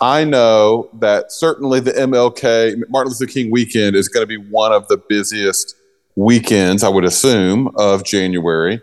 I 0.00 0.24
know 0.24 0.90
that 0.94 1.32
certainly 1.32 1.80
the 1.80 1.92
MLK 1.92 2.82
Martin 2.88 3.12
Luther 3.12 3.26
King 3.26 3.50
weekend 3.50 3.96
is 3.96 4.08
going 4.08 4.22
to 4.22 4.26
be 4.26 4.36
one 4.36 4.72
of 4.72 4.88
the 4.88 4.96
busiest 4.96 5.76
weekends, 6.16 6.82
I 6.82 6.88
would 6.88 7.04
assume, 7.04 7.70
of 7.76 8.04
January. 8.04 8.80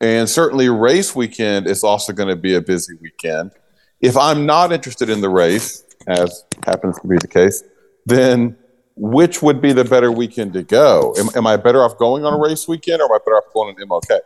And 0.00 0.28
certainly 0.28 0.68
race 0.68 1.14
weekend 1.14 1.66
is 1.66 1.84
also 1.84 2.12
going 2.12 2.28
to 2.28 2.36
be 2.36 2.54
a 2.54 2.60
busy 2.60 2.94
weekend. 3.00 3.52
If 4.00 4.16
I'm 4.16 4.44
not 4.44 4.72
interested 4.72 5.08
in 5.08 5.20
the 5.20 5.28
race, 5.28 5.84
as 6.06 6.44
happens 6.66 6.98
to 7.00 7.06
be 7.06 7.16
the 7.18 7.28
case, 7.28 7.62
then 8.06 8.56
which 8.96 9.42
would 9.42 9.60
be 9.60 9.72
the 9.72 9.84
better 9.84 10.12
weekend 10.12 10.52
to 10.54 10.62
go? 10.62 11.14
Am, 11.18 11.28
am 11.36 11.46
I 11.46 11.56
better 11.56 11.82
off 11.82 11.98
going 11.98 12.24
on 12.24 12.34
a 12.34 12.38
race 12.38 12.68
weekend 12.68 13.00
or 13.00 13.06
am 13.06 13.12
I 13.12 13.18
better 13.18 13.36
off 13.36 13.52
going 13.52 13.74
on 13.74 13.88
MLK? 13.88 14.18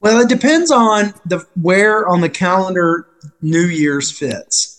Well, 0.00 0.20
it 0.20 0.28
depends 0.28 0.70
on 0.70 1.14
the 1.24 1.46
where 1.60 2.06
on 2.06 2.20
the 2.20 2.28
calendar 2.28 3.08
New 3.40 3.66
Year's 3.66 4.10
fits. 4.10 4.73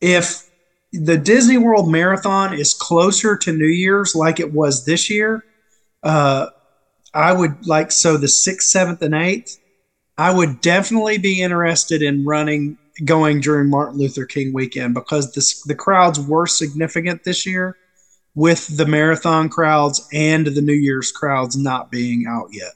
If 0.00 0.48
the 0.92 1.18
Disney 1.18 1.58
World 1.58 1.90
Marathon 1.90 2.54
is 2.54 2.74
closer 2.74 3.36
to 3.36 3.52
New 3.52 3.66
Year's 3.66 4.14
like 4.14 4.40
it 4.40 4.52
was 4.52 4.84
this 4.84 5.10
year, 5.10 5.44
uh, 6.02 6.46
I 7.14 7.32
would 7.32 7.66
like 7.66 7.92
so 7.92 8.16
the 8.16 8.28
sixth, 8.28 8.68
seventh, 8.68 9.02
and 9.02 9.14
eighth. 9.14 9.58
I 10.16 10.34
would 10.34 10.60
definitely 10.60 11.18
be 11.18 11.42
interested 11.42 12.02
in 12.02 12.24
running 12.24 12.76
going 13.04 13.40
during 13.40 13.70
Martin 13.70 13.98
Luther 13.98 14.26
King 14.26 14.52
weekend 14.52 14.94
because 14.94 15.32
this, 15.32 15.62
the 15.62 15.74
crowds 15.74 16.20
were 16.20 16.46
significant 16.46 17.24
this 17.24 17.46
year 17.46 17.76
with 18.34 18.76
the 18.76 18.86
marathon 18.86 19.48
crowds 19.48 20.06
and 20.12 20.46
the 20.46 20.60
New 20.60 20.74
Year's 20.74 21.10
crowds 21.10 21.56
not 21.56 21.90
being 21.90 22.26
out 22.28 22.48
yet. 22.52 22.72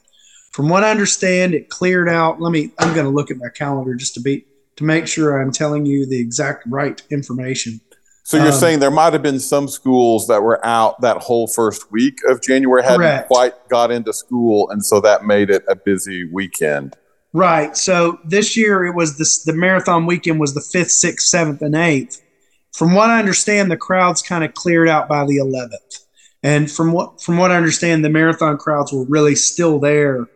From 0.50 0.68
what 0.68 0.84
I 0.84 0.90
understand, 0.90 1.54
it 1.54 1.68
cleared 1.68 2.08
out. 2.08 2.40
Let 2.40 2.52
me 2.52 2.70
I'm 2.78 2.94
going 2.94 3.06
to 3.06 3.12
look 3.12 3.30
at 3.30 3.36
my 3.36 3.48
calendar 3.48 3.94
just 3.94 4.14
to 4.14 4.20
be 4.20 4.46
to 4.76 4.84
make 4.84 5.06
sure 5.06 5.40
I'm 5.40 5.52
telling 5.52 5.86
you 5.86 6.06
the 6.06 6.20
exact 6.20 6.64
right 6.66 7.00
information. 7.10 7.80
So 8.24 8.38
you're 8.38 8.46
um, 8.46 8.52
saying 8.52 8.78
there 8.78 8.90
might 8.90 9.12
have 9.12 9.22
been 9.22 9.38
some 9.38 9.68
schools 9.68 10.26
that 10.28 10.42
were 10.42 10.64
out 10.64 11.00
that 11.02 11.18
whole 11.18 11.46
first 11.46 11.92
week 11.92 12.18
of 12.26 12.40
January 12.42 12.82
hadn't 12.82 13.00
correct. 13.00 13.28
quite 13.28 13.68
got 13.68 13.90
into 13.90 14.12
school 14.12 14.70
and 14.70 14.84
so 14.84 15.00
that 15.00 15.24
made 15.24 15.50
it 15.50 15.62
a 15.68 15.76
busy 15.76 16.24
weekend. 16.32 16.96
Right. 17.34 17.76
So 17.76 18.18
this 18.24 18.56
year 18.56 18.86
it 18.86 18.94
was 18.94 19.18
this, 19.18 19.42
the 19.44 19.52
marathon 19.52 20.06
weekend 20.06 20.40
was 20.40 20.54
the 20.54 20.60
fifth, 20.60 20.92
sixth, 20.92 21.26
seventh, 21.26 21.60
and 21.60 21.74
eighth. 21.74 22.22
From 22.74 22.94
what 22.94 23.08
I 23.08 23.20
understand, 23.20 23.70
the 23.70 23.76
crowds 23.76 24.20
kind 24.20 24.42
of 24.42 24.54
cleared 24.54 24.88
out 24.88 25.08
by 25.08 25.24
the 25.24 25.36
eleventh, 25.36 26.04
and 26.42 26.68
from 26.68 26.90
what 26.92 27.22
from 27.22 27.38
what 27.38 27.52
I 27.52 27.56
understand, 27.56 28.04
the 28.04 28.10
marathon 28.10 28.58
crowds 28.58 28.92
were 28.92 29.04
really 29.04 29.36
still 29.36 29.78
there 29.78 30.26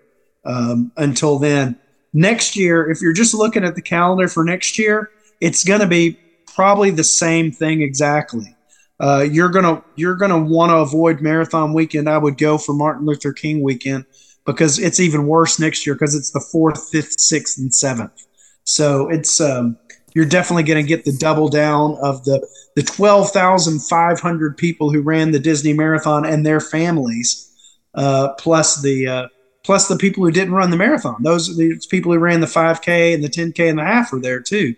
um, 0.44 0.92
until 0.96 1.40
then. 1.40 1.80
Next 2.12 2.56
year, 2.56 2.90
if 2.90 3.00
you're 3.00 3.12
just 3.12 3.34
looking 3.34 3.64
at 3.64 3.74
the 3.74 3.82
calendar 3.82 4.28
for 4.28 4.44
next 4.44 4.78
year, 4.78 5.10
it's 5.40 5.64
going 5.64 5.80
to 5.80 5.86
be 5.86 6.18
probably 6.54 6.90
the 6.90 7.04
same 7.04 7.52
thing 7.52 7.82
exactly. 7.82 8.54
Uh, 9.00 9.24
you're 9.30 9.48
gonna 9.48 9.80
you're 9.94 10.16
gonna 10.16 10.38
want 10.38 10.70
to 10.70 10.76
avoid 10.76 11.20
marathon 11.20 11.72
weekend. 11.72 12.08
I 12.08 12.18
would 12.18 12.36
go 12.36 12.58
for 12.58 12.72
Martin 12.72 13.06
Luther 13.06 13.32
King 13.32 13.62
weekend 13.62 14.04
because 14.44 14.78
it's 14.80 14.98
even 14.98 15.26
worse 15.26 15.60
next 15.60 15.86
year 15.86 15.94
because 15.94 16.16
it's 16.16 16.32
the 16.32 16.40
fourth, 16.40 16.88
fifth, 16.90 17.20
sixth, 17.20 17.58
and 17.58 17.72
seventh. 17.72 18.26
So 18.64 19.08
it's 19.08 19.40
um, 19.40 19.78
you're 20.14 20.24
definitely 20.24 20.64
going 20.64 20.84
to 20.84 20.88
get 20.88 21.04
the 21.04 21.12
double 21.12 21.48
down 21.48 21.96
of 22.02 22.24
the 22.24 22.44
the 22.74 22.82
twelve 22.82 23.30
thousand 23.30 23.80
five 23.80 24.18
hundred 24.18 24.56
people 24.56 24.90
who 24.90 25.00
ran 25.00 25.30
the 25.30 25.38
Disney 25.38 25.74
Marathon 25.74 26.26
and 26.26 26.44
their 26.44 26.60
families, 26.60 27.52
uh, 27.94 28.32
plus 28.34 28.82
the 28.82 29.06
uh, 29.06 29.28
plus 29.64 29.88
the 29.88 29.96
people 29.96 30.24
who 30.24 30.30
didn't 30.30 30.54
run 30.54 30.70
the 30.70 30.76
marathon. 30.76 31.22
Those 31.22 31.56
the 31.56 31.80
people 31.90 32.12
who 32.12 32.18
ran 32.18 32.40
the 32.40 32.46
five 32.46 32.82
k 32.82 33.12
and 33.12 33.22
the 33.22 33.28
ten 33.28 33.52
k 33.52 33.68
and 33.68 33.78
the 33.78 33.84
half 33.84 34.12
are 34.12 34.20
there 34.20 34.40
too. 34.40 34.74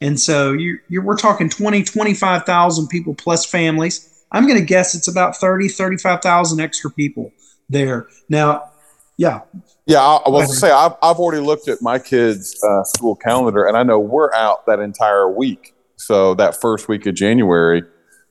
And 0.00 0.18
so 0.18 0.52
you 0.52 0.78
you're, 0.88 1.02
we're 1.02 1.16
talking 1.16 1.48
20, 1.48 1.84
25,000 1.84 2.88
people 2.88 3.14
plus 3.14 3.46
families. 3.46 4.08
I'm 4.32 4.46
going 4.46 4.58
to 4.58 4.64
guess 4.64 4.94
it's 4.94 5.08
about 5.08 5.36
30, 5.36 5.68
35,000 5.68 6.60
extra 6.60 6.90
people 6.90 7.30
there. 7.68 8.08
Now, 8.28 8.70
yeah. 9.16 9.42
Yeah, 9.86 10.00
I, 10.00 10.16
I 10.26 10.28
was 10.28 10.48
to 10.50 10.56
say 10.56 10.70
I've, 10.70 10.92
I've 11.02 11.16
already 11.16 11.42
looked 11.42 11.68
at 11.68 11.82
my 11.82 11.98
kids' 11.98 12.58
uh, 12.64 12.82
school 12.84 13.14
calendar, 13.14 13.64
and 13.64 13.76
I 13.76 13.82
know 13.82 13.98
we're 13.98 14.32
out 14.32 14.66
that 14.66 14.80
entire 14.80 15.28
week. 15.30 15.74
So 15.96 16.34
that 16.34 16.60
first 16.60 16.88
week 16.88 17.06
of 17.06 17.14
January, 17.14 17.82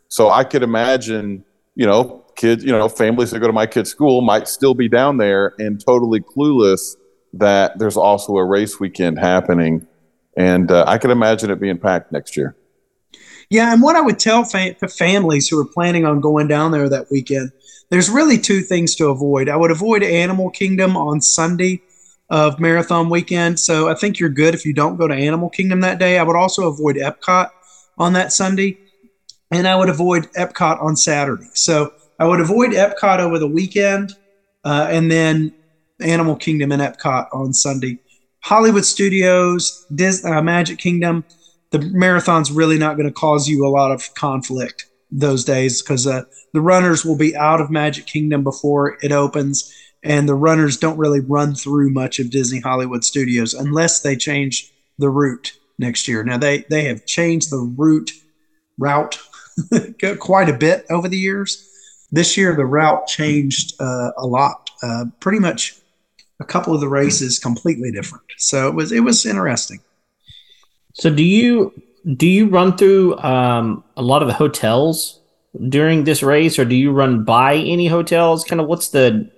so 0.10 0.30
I 0.30 0.44
could 0.44 0.64
imagine, 0.64 1.46
you 1.76 1.86
know, 1.86 2.26
kids, 2.42 2.64
you 2.64 2.72
know, 2.72 2.90
families 2.90 3.30
that 3.32 3.40
go 3.40 3.48
to 3.48 3.54
my 3.54 3.68
kids' 3.68 3.92
school 3.92 4.22
might 4.22 4.48
still 4.48 4.74
be 4.74 4.90
down 4.90 5.18
there 5.18 5.54
and 5.60 5.80
totally 5.80 6.20
clueless 6.20 6.96
that 7.34 7.78
there's 7.78 7.96
also 7.96 8.36
a 8.36 8.44
race 8.44 8.80
weekend 8.80 9.20
happening, 9.20 9.88
and 10.36 10.72
uh, 10.72 10.84
I 10.88 10.98
can 10.98 11.12
imagine 11.12 11.52
it 11.52 11.62
being 11.62 11.78
packed 11.78 12.12
next 12.12 12.36
year. 12.36 12.56
Yeah, 13.50 13.72
and 13.72 13.82
what 13.82 13.96
I 13.96 14.02
would 14.02 14.20
tell 14.20 14.44
fam- 14.44 14.76
families 14.76 15.48
who 15.48 15.60
are 15.60 15.66
planning 15.66 16.06
on 16.06 16.20
going 16.20 16.48
down 16.48 16.72
there 16.72 16.90
that 16.90 17.12
weekend, 17.12 17.52
there's 17.90 18.10
really 18.10 18.38
two 18.38 18.62
things 18.62 18.96
to 18.96 19.10
avoid. 19.10 19.48
I 19.48 19.56
would 19.56 19.72
avoid 19.72 20.04
Animal 20.04 20.50
Kingdom 20.50 20.98
on 20.98 21.22
Sunday 21.22 21.82
of 22.30 22.60
marathon 22.60 23.10
weekend. 23.10 23.60
So 23.60 23.90
I 23.90 23.94
think 23.94 24.18
you're 24.18 24.30
good 24.30 24.56
if 24.56 24.66
you 24.66 24.74
don't 24.74 24.96
go 24.96 25.08
to 25.08 25.14
Animal 25.14 25.50
Kingdom 25.50 25.82
that 25.82 26.00
day. 26.00 26.18
I 26.18 26.24
would 26.24 26.38
also 26.38 26.68
avoid 26.70 26.96
Epcot 26.96 27.50
on 27.98 28.14
that 28.14 28.32
Sunday, 28.34 28.80
and 29.52 29.68
I 29.68 29.76
would 29.76 29.90
avoid 29.90 30.32
Epcot 30.34 30.82
on 30.82 30.96
Saturday. 30.96 31.50
So 31.54 31.94
I 32.22 32.26
would 32.26 32.40
avoid 32.40 32.74
Epcot 32.74 33.18
over 33.18 33.40
the 33.40 33.48
weekend, 33.48 34.14
uh, 34.64 34.88
and 34.92 35.12
then 35.12 35.52
Animal 36.00 36.36
Kingdom 36.36 36.72
and 36.72 36.80
Epcot 36.80 37.26
on 37.34 37.52
Sunday. 37.52 37.98
Hollywood 38.42 38.86
Studios, 38.86 39.88
Disney, 39.96 40.30
uh, 40.30 40.40
Magic 40.44 40.78
Kingdom, 40.78 41.24
the 41.72 41.80
marathon's 41.80 42.52
really 42.52 42.78
not 42.78 42.96
going 42.96 43.08
to 43.08 43.12
cause 43.12 43.48
you 43.48 43.66
a 43.66 43.70
lot 43.70 43.92
of 43.92 44.14
conflict 44.14 44.86
those 45.10 45.44
days 45.44 45.82
because 45.82 46.06
uh, 46.06 46.22
the 46.54 46.62
runners 46.62 47.04
will 47.04 47.18
be 47.18 47.36
out 47.36 47.60
of 47.60 47.72
Magic 47.72 48.06
Kingdom 48.06 48.44
before 48.44 49.00
it 49.02 49.12
opens, 49.12 49.74
and 50.04 50.30
the 50.30 50.36
runners 50.36 50.78
don't 50.78 51.00
really 51.00 51.22
run 51.22 51.56
through 51.56 51.90
much 51.90 52.20
of 52.20 52.30
Disney 52.30 52.60
Hollywood 52.60 53.04
Studios 53.04 53.56
unless 53.56 54.04
they 54.04 54.16
change 54.16 54.72
the 55.00 55.10
route 55.10 55.54
next 55.80 56.08
year. 56.08 56.24
Now 56.24 56.38
they 56.38 56.66
they 56.70 56.84
have 56.84 57.08
changed 57.08 57.50
the 57.50 57.74
route 57.76 58.12
route 58.78 59.18
quite 60.20 60.50
a 60.50 60.54
bit 60.54 60.86
over 60.92 61.08
the 61.08 61.18
years. 61.18 61.68
This 62.12 62.38
year 62.38 62.56
the 62.56 62.66
route 62.66 63.08
changed 63.08 63.74
uh, 63.80 64.12
a 64.18 64.26
lot. 64.26 64.70
Uh, 64.84 65.06
pretty 65.20 65.40
much 65.40 65.76
a 66.40 66.46
couple 66.46 66.74
of 66.74 66.82
the 66.82 66.88
races 66.90 67.40
completely 67.40 67.92
different. 67.92 68.26
So 68.38 68.68
it 68.68 68.76
was 68.76 68.92
it 68.92 69.02
was 69.02 69.26
interesting. 69.26 69.80
So 70.94 71.10
do 71.10 71.24
you 71.24 71.74
do 72.16 72.28
you 72.28 72.48
run 72.48 72.78
through 72.78 73.18
um, 73.20 73.84
a 73.96 74.02
lot 74.02 74.22
of 74.22 74.28
the 74.28 74.34
hotels 74.34 75.20
during 75.70 76.04
this 76.04 76.24
race, 76.24 76.58
or 76.58 76.66
do 76.66 76.76
you 76.76 76.92
run 76.92 77.24
by 77.24 77.56
any 77.56 77.88
hotels? 77.88 78.44
Kind 78.44 78.60
of 78.60 78.68
what's 78.68 78.90
the 78.90 79.30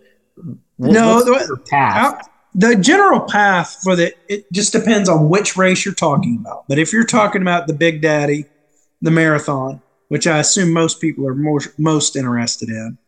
what, 0.77 0.91
no 0.91 1.15
what's 1.15 1.47
the 1.47 1.57
path? 1.69 2.29
the 2.55 2.75
general 2.75 3.21
path 3.21 3.79
for 3.83 3.95
the 3.95 4.13
it 4.27 4.51
just 4.51 4.73
depends 4.73 5.09
on 5.09 5.29
which 5.29 5.57
race 5.57 5.85
you're 5.85 5.93
talking 5.93 6.37
about. 6.39 6.65
But 6.67 6.79
if 6.79 6.93
you're 6.93 7.05
talking 7.05 7.41
about 7.41 7.67
the 7.67 7.73
Big 7.73 8.01
Daddy, 8.01 8.45
the 9.01 9.11
marathon, 9.11 9.81
which 10.13 10.27
I 10.27 10.37
assume 10.37 10.71
most 10.71 11.01
people 11.01 11.27
are 11.27 11.33
more, 11.33 11.59
most 11.79 12.15
interested 12.15 12.69
in, 12.69 12.99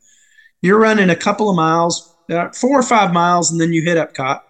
you're 0.63 0.79
running 0.79 1.11
a 1.11 1.15
couple 1.15 1.51
of 1.51 1.55
miles, 1.55 2.11
uh, 2.31 2.49
four 2.49 2.79
or 2.79 2.81
five 2.81 3.13
miles, 3.13 3.51
and 3.51 3.61
then 3.61 3.71
you 3.71 3.83
hit 3.83 3.95
Epcot. 3.95 4.41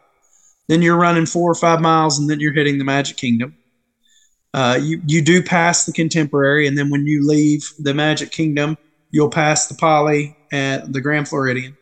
Then 0.69 0.81
you're 0.81 0.95
running 0.95 1.25
four 1.25 1.51
or 1.51 1.55
five 1.55 1.81
miles, 1.81 2.17
and 2.17 2.29
then 2.29 2.39
you're 2.39 2.53
hitting 2.53 2.77
the 2.77 2.85
Magic 2.85 3.17
Kingdom. 3.17 3.57
Uh, 4.53 4.79
you 4.81 5.01
you 5.05 5.21
do 5.21 5.43
pass 5.43 5.85
the 5.85 5.91
Contemporary, 5.91 6.65
and 6.65 6.77
then 6.77 6.89
when 6.89 7.05
you 7.05 7.27
leave 7.27 7.69
the 7.77 7.93
Magic 7.93 8.31
Kingdom, 8.31 8.77
you'll 9.11 9.29
pass 9.29 9.67
the 9.67 9.75
Poly 9.75 10.37
and 10.49 10.93
the 10.93 11.01
Grand 11.01 11.27
Floridian, 11.27 11.75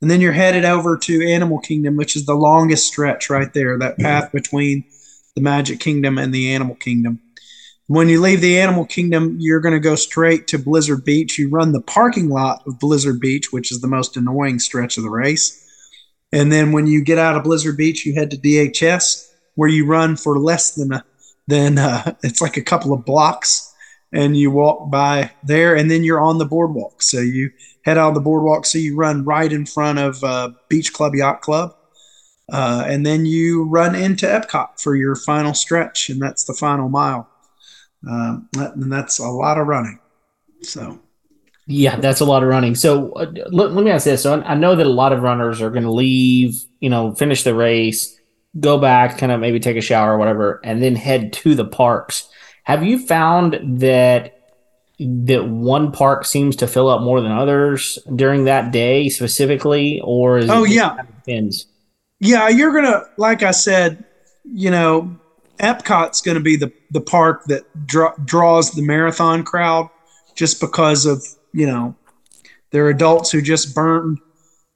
and 0.00 0.10
then 0.10 0.22
you're 0.22 0.32
headed 0.32 0.64
over 0.64 0.96
to 0.96 1.28
Animal 1.28 1.58
Kingdom, 1.58 1.98
which 1.98 2.16
is 2.16 2.24
the 2.24 2.34
longest 2.34 2.86
stretch 2.86 3.28
right 3.28 3.52
there. 3.52 3.78
That 3.78 3.98
path 3.98 4.32
between 4.32 4.84
the 5.34 5.42
Magic 5.42 5.80
Kingdom 5.80 6.16
and 6.16 6.32
the 6.32 6.54
Animal 6.54 6.76
Kingdom. 6.76 7.20
When 7.92 8.08
you 8.08 8.22
leave 8.22 8.40
the 8.40 8.58
Animal 8.58 8.86
Kingdom, 8.86 9.36
you're 9.38 9.60
going 9.60 9.74
to 9.74 9.78
go 9.78 9.96
straight 9.96 10.46
to 10.46 10.58
Blizzard 10.58 11.04
Beach. 11.04 11.38
You 11.38 11.50
run 11.50 11.72
the 11.72 11.82
parking 11.82 12.30
lot 12.30 12.62
of 12.66 12.78
Blizzard 12.78 13.20
Beach, 13.20 13.52
which 13.52 13.70
is 13.70 13.82
the 13.82 13.86
most 13.86 14.16
annoying 14.16 14.60
stretch 14.60 14.96
of 14.96 15.02
the 15.02 15.10
race. 15.10 15.62
And 16.32 16.50
then 16.50 16.72
when 16.72 16.86
you 16.86 17.04
get 17.04 17.18
out 17.18 17.36
of 17.36 17.44
Blizzard 17.44 17.76
Beach, 17.76 18.06
you 18.06 18.14
head 18.14 18.30
to 18.30 18.38
DHS, 18.38 19.30
where 19.56 19.68
you 19.68 19.84
run 19.84 20.16
for 20.16 20.38
less 20.38 20.74
than 20.74 20.90
a 20.94 21.04
then 21.48 21.76
uh, 21.76 22.14
it's 22.22 22.40
like 22.40 22.56
a 22.56 22.62
couple 22.62 22.94
of 22.94 23.04
blocks 23.04 23.74
and 24.10 24.38
you 24.38 24.50
walk 24.50 24.90
by 24.90 25.30
there 25.42 25.76
and 25.76 25.90
then 25.90 26.02
you're 26.02 26.18
on 26.18 26.38
the 26.38 26.46
boardwalk. 26.46 27.02
So 27.02 27.20
you 27.20 27.50
head 27.84 27.98
out 27.98 28.14
the 28.14 28.20
boardwalk. 28.20 28.64
So 28.64 28.78
you 28.78 28.96
run 28.96 29.22
right 29.26 29.52
in 29.52 29.66
front 29.66 29.98
of 29.98 30.24
uh, 30.24 30.52
Beach 30.70 30.94
Club 30.94 31.14
Yacht 31.14 31.42
Club. 31.42 31.76
Uh, 32.50 32.84
and 32.86 33.04
then 33.04 33.26
you 33.26 33.64
run 33.64 33.94
into 33.94 34.24
Epcot 34.24 34.80
for 34.80 34.96
your 34.96 35.14
final 35.14 35.52
stretch, 35.52 36.08
and 36.08 36.22
that's 36.22 36.44
the 36.44 36.54
final 36.54 36.88
mile. 36.88 37.28
Um, 38.08 38.48
and 38.56 38.92
that's 38.92 39.18
a 39.18 39.28
lot 39.28 39.58
of 39.58 39.66
running. 39.66 39.98
So, 40.62 41.00
yeah, 41.66 41.96
that's 41.96 42.20
a 42.20 42.24
lot 42.24 42.42
of 42.42 42.48
running. 42.48 42.74
So, 42.74 43.12
uh, 43.12 43.32
let, 43.50 43.72
let 43.72 43.84
me 43.84 43.90
ask 43.90 44.04
this: 44.04 44.22
so 44.22 44.40
I, 44.40 44.52
I 44.52 44.54
know 44.54 44.74
that 44.74 44.86
a 44.86 44.90
lot 44.90 45.12
of 45.12 45.22
runners 45.22 45.60
are 45.60 45.70
going 45.70 45.84
to 45.84 45.92
leave, 45.92 46.64
you 46.80 46.90
know, 46.90 47.14
finish 47.14 47.44
the 47.44 47.54
race, 47.54 48.18
go 48.58 48.78
back, 48.78 49.18
kind 49.18 49.32
of 49.32 49.40
maybe 49.40 49.60
take 49.60 49.76
a 49.76 49.80
shower 49.80 50.14
or 50.14 50.18
whatever, 50.18 50.60
and 50.64 50.82
then 50.82 50.96
head 50.96 51.32
to 51.34 51.54
the 51.54 51.64
parks. 51.64 52.28
Have 52.64 52.84
you 52.84 52.98
found 52.98 53.80
that 53.80 54.38
that 54.98 55.48
one 55.48 55.90
park 55.90 56.24
seems 56.24 56.56
to 56.56 56.66
fill 56.66 56.88
up 56.88 57.02
more 57.02 57.20
than 57.20 57.32
others 57.32 57.98
during 58.14 58.44
that 58.44 58.72
day 58.72 59.08
specifically, 59.08 60.00
or 60.02 60.38
is 60.38 60.50
oh 60.50 60.64
yeah, 60.64 60.90
kind 60.90 61.00
of 61.00 61.24
depends? 61.24 61.66
Yeah, 62.20 62.48
you're 62.48 62.72
gonna 62.72 63.04
like 63.16 63.42
I 63.42 63.50
said, 63.50 64.04
you 64.44 64.70
know, 64.70 65.16
Epcot's 65.62 66.20
going 66.20 66.36
to 66.36 66.42
be 66.42 66.56
the 66.56 66.72
the 66.90 67.00
park 67.00 67.44
that 67.46 67.64
draw, 67.86 68.12
draws 68.24 68.72
the 68.72 68.82
marathon 68.82 69.44
crowd 69.44 69.88
just 70.34 70.60
because 70.60 71.06
of 71.06 71.24
you 71.52 71.66
know 71.66 71.94
they're 72.70 72.88
adults 72.88 73.30
who 73.30 73.40
just 73.40 73.74
burned 73.74 74.18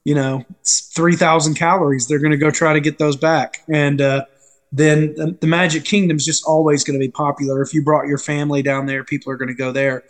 you 0.07 0.15
know, 0.15 0.41
3,000 0.65 1.55
calories. 1.55 2.07
They're 2.07 2.17
going 2.17 2.31
to 2.31 2.37
go 2.37 2.49
try 2.49 2.71
to 2.71 2.79
get 2.79 2.97
those 2.97 3.17
back. 3.17 3.65
And 3.67 3.99
uh, 3.99 4.23
then 4.71 5.13
the, 5.15 5.37
the 5.41 5.47
Magic 5.47 5.83
Kingdom 5.83 6.15
is 6.15 6.23
just 6.23 6.45
always 6.45 6.85
going 6.85 6.97
to 6.97 7.05
be 7.05 7.11
popular. 7.11 7.61
If 7.61 7.73
you 7.73 7.83
brought 7.83 8.07
your 8.07 8.17
family 8.17 8.61
down 8.61 8.85
there, 8.85 9.03
people 9.03 9.33
are 9.33 9.35
going 9.35 9.49
to 9.49 9.53
go 9.53 9.73
there. 9.73 10.05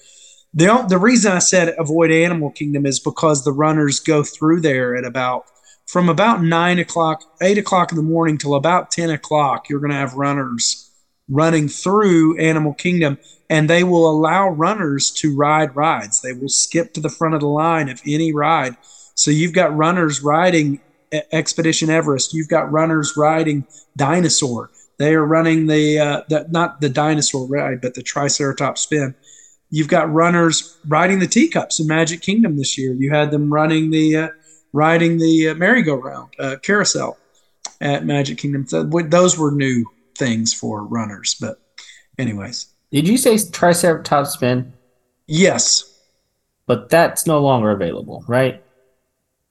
The, 0.54 0.86
the 0.88 1.00
reason 1.00 1.32
I 1.32 1.40
said 1.40 1.74
avoid 1.80 2.12
Animal 2.12 2.52
Kingdom 2.52 2.86
is 2.86 3.00
because 3.00 3.44
the 3.44 3.52
runners 3.52 4.00
go 4.00 4.22
through 4.22 4.62
there 4.62 4.96
at 4.96 5.04
about 5.04 5.48
from 5.88 6.10
about 6.10 6.44
nine 6.44 6.80
o'clock, 6.80 7.24
eight 7.42 7.58
o'clock 7.58 7.92
in 7.92 7.98
the 7.98 8.04
morning 8.04 8.38
till 8.38 8.56
about 8.56 8.92
10 8.92 9.10
o'clock. 9.10 9.70
You're 9.70 9.80
going 9.80 9.92
to 9.92 9.98
have 9.98 10.14
runners 10.14 10.92
running 11.30 11.68
through 11.68 12.38
Animal 12.40 12.74
Kingdom, 12.74 13.18
and 13.50 13.70
they 13.70 13.84
will 13.84 14.10
allow 14.10 14.50
runners 14.50 15.12
to 15.12 15.36
ride 15.36 15.76
rides. 15.76 16.22
They 16.22 16.34
will 16.34 16.50
skip 16.50 16.94
to 16.94 17.02
the 17.02 17.10
front 17.10 17.36
of 17.36 17.42
the 17.42 17.48
line 17.48 17.90
if 17.90 18.02
any 18.06 18.34
ride 18.34 18.78
so 19.18 19.32
you've 19.32 19.54
got 19.54 19.76
runners 19.76 20.22
riding 20.22 20.80
Expedition 21.32 21.90
Everest. 21.90 22.36
You've 22.36 22.50
got 22.50 22.72
runners 22.72 23.16
riding 23.18 23.66
Dinosaur. 23.98 24.70
They 25.00 25.16
are 25.16 25.26
running 25.26 25.66
the, 25.66 26.00
uh, 26.00 26.22
the 26.30 26.46
not 26.52 26.82
the 26.82 26.90
dinosaur 26.90 27.48
ride, 27.48 27.82
but 27.82 27.96
the 27.96 28.04
Triceratops 28.04 28.82
spin. 28.82 29.16
You've 29.72 29.88
got 29.88 30.14
runners 30.14 30.78
riding 30.88 31.18
the 31.18 31.28
teacups 31.28 31.80
in 31.80 31.88
Magic 31.88 32.22
Kingdom 32.22 32.58
this 32.58 32.78
year. 32.78 32.94
You 32.94 33.12
had 33.12 33.32
them 33.32 33.52
running 33.52 33.90
the 33.90 34.16
uh, 34.16 34.28
riding 34.74 35.18
the 35.18 35.50
uh, 35.50 35.56
merry-go-round 35.56 36.34
uh, 36.40 36.56
carousel 36.62 37.18
at 37.82 38.06
Magic 38.06 38.38
Kingdom. 38.38 38.68
So, 38.68 38.84
those 38.84 39.38
were 39.38 39.52
new 39.52 39.86
things 40.18 40.54
for 40.54 40.84
runners. 40.84 41.36
But, 41.40 41.60
anyways, 42.18 42.68
did 42.92 43.08
you 43.08 43.18
say 43.18 43.38
Triceratops 43.38 44.32
spin? 44.32 44.74
Yes, 45.28 46.00
but 46.66 46.90
that's 46.90 47.28
no 47.28 47.40
longer 47.40 47.72
available, 47.72 48.24
right? 48.28 48.64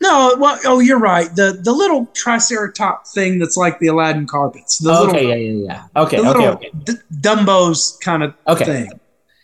No, 0.01 0.37
well, 0.39 0.59
oh, 0.65 0.81
you're 0.81 0.99
right. 0.99 1.35
The 1.35 1.59
the 1.63 1.73
little 1.73 2.07
triceratop 2.09 3.09
thing 3.09 3.39
that's 3.39 3.57
like 3.57 3.79
the 3.79 3.87
Aladdin 3.87 4.27
carpets. 4.27 4.79
The 4.79 4.93
okay, 4.93 5.07
little, 5.07 5.23
yeah, 5.23 5.35
yeah, 5.35 5.65
yeah. 5.65 6.03
Okay, 6.03 6.19
okay, 6.19 6.49
okay. 6.49 6.71
D- 6.85 6.93
Dumbo's 7.21 7.99
kind 8.03 8.23
of 8.23 8.35
okay. 8.47 8.65
thing. 8.65 8.91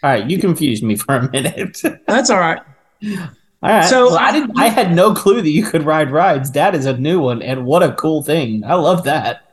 All 0.02 0.10
right, 0.10 0.28
you 0.28 0.38
confused 0.38 0.82
me 0.82 0.96
for 0.96 1.16
a 1.16 1.30
minute. 1.30 1.80
that's 2.06 2.28
all 2.28 2.40
right. 2.40 2.60
All 3.62 3.70
right. 3.70 3.88
So 3.88 4.06
well, 4.06 4.18
I 4.18 4.32
didn't. 4.32 4.58
I 4.58 4.68
had 4.68 4.92
no 4.92 5.14
clue 5.14 5.40
that 5.40 5.50
you 5.50 5.64
could 5.64 5.84
ride 5.84 6.10
rides. 6.10 6.50
That 6.52 6.74
is 6.74 6.86
a 6.86 6.96
new 6.96 7.20
one, 7.20 7.42
and 7.42 7.64
what 7.64 7.82
a 7.82 7.92
cool 7.92 8.22
thing! 8.22 8.64
I 8.64 8.74
love 8.74 9.04
that. 9.04 9.44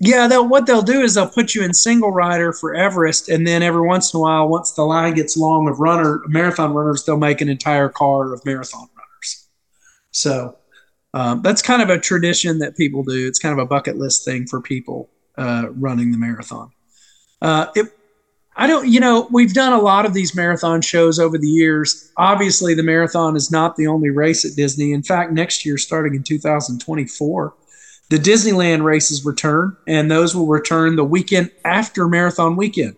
Yeah, 0.00 0.26
they'll, 0.26 0.46
what 0.46 0.66
they'll 0.66 0.82
do 0.82 1.00
is 1.00 1.14
they'll 1.14 1.28
put 1.28 1.54
you 1.54 1.62
in 1.62 1.72
single 1.72 2.10
rider 2.10 2.52
for 2.52 2.74
Everest, 2.74 3.28
and 3.28 3.46
then 3.46 3.62
every 3.62 3.86
once 3.86 4.12
in 4.12 4.18
a 4.18 4.20
while, 4.20 4.48
once 4.48 4.72
the 4.72 4.82
line 4.82 5.14
gets 5.14 5.36
long 5.36 5.68
of 5.68 5.78
runner 5.78 6.20
marathon 6.26 6.74
runners, 6.74 7.04
they'll 7.04 7.16
make 7.16 7.40
an 7.40 7.48
entire 7.48 7.88
car 7.88 8.34
of 8.34 8.44
marathon 8.44 8.88
runners. 8.96 9.48
so 10.10 10.58
um, 11.14 11.42
that's 11.42 11.62
kind 11.62 11.80
of 11.80 11.90
a 11.90 11.98
tradition 11.98 12.58
that 12.58 12.76
people 12.76 13.04
do. 13.04 13.26
It's 13.28 13.38
kind 13.38 13.52
of 13.52 13.60
a 13.60 13.66
bucket 13.66 13.96
list 13.96 14.24
thing 14.24 14.46
for 14.46 14.60
people 14.60 15.10
uh, 15.38 15.68
running 15.70 16.10
the 16.10 16.18
marathon. 16.18 16.70
Uh, 17.40 17.66
it, 17.76 17.86
I 18.56 18.66
don't, 18.68 18.88
you 18.88 19.00
know, 19.00 19.28
we've 19.32 19.52
done 19.52 19.72
a 19.72 19.80
lot 19.80 20.06
of 20.06 20.14
these 20.14 20.36
marathon 20.36 20.80
shows 20.80 21.18
over 21.18 21.36
the 21.38 21.48
years. 21.48 22.12
Obviously, 22.16 22.74
the 22.74 22.84
marathon 22.84 23.34
is 23.34 23.50
not 23.50 23.76
the 23.76 23.88
only 23.88 24.10
race 24.10 24.44
at 24.44 24.54
Disney. 24.54 24.92
In 24.92 25.02
fact, 25.02 25.32
next 25.32 25.66
year, 25.66 25.76
starting 25.76 26.14
in 26.14 26.22
2024, 26.22 27.54
the 28.10 28.16
Disneyland 28.16 28.84
races 28.84 29.24
return, 29.24 29.76
and 29.88 30.08
those 30.08 30.36
will 30.36 30.46
return 30.46 30.94
the 30.94 31.04
weekend 31.04 31.50
after 31.64 32.06
marathon 32.06 32.54
weekend. 32.54 32.96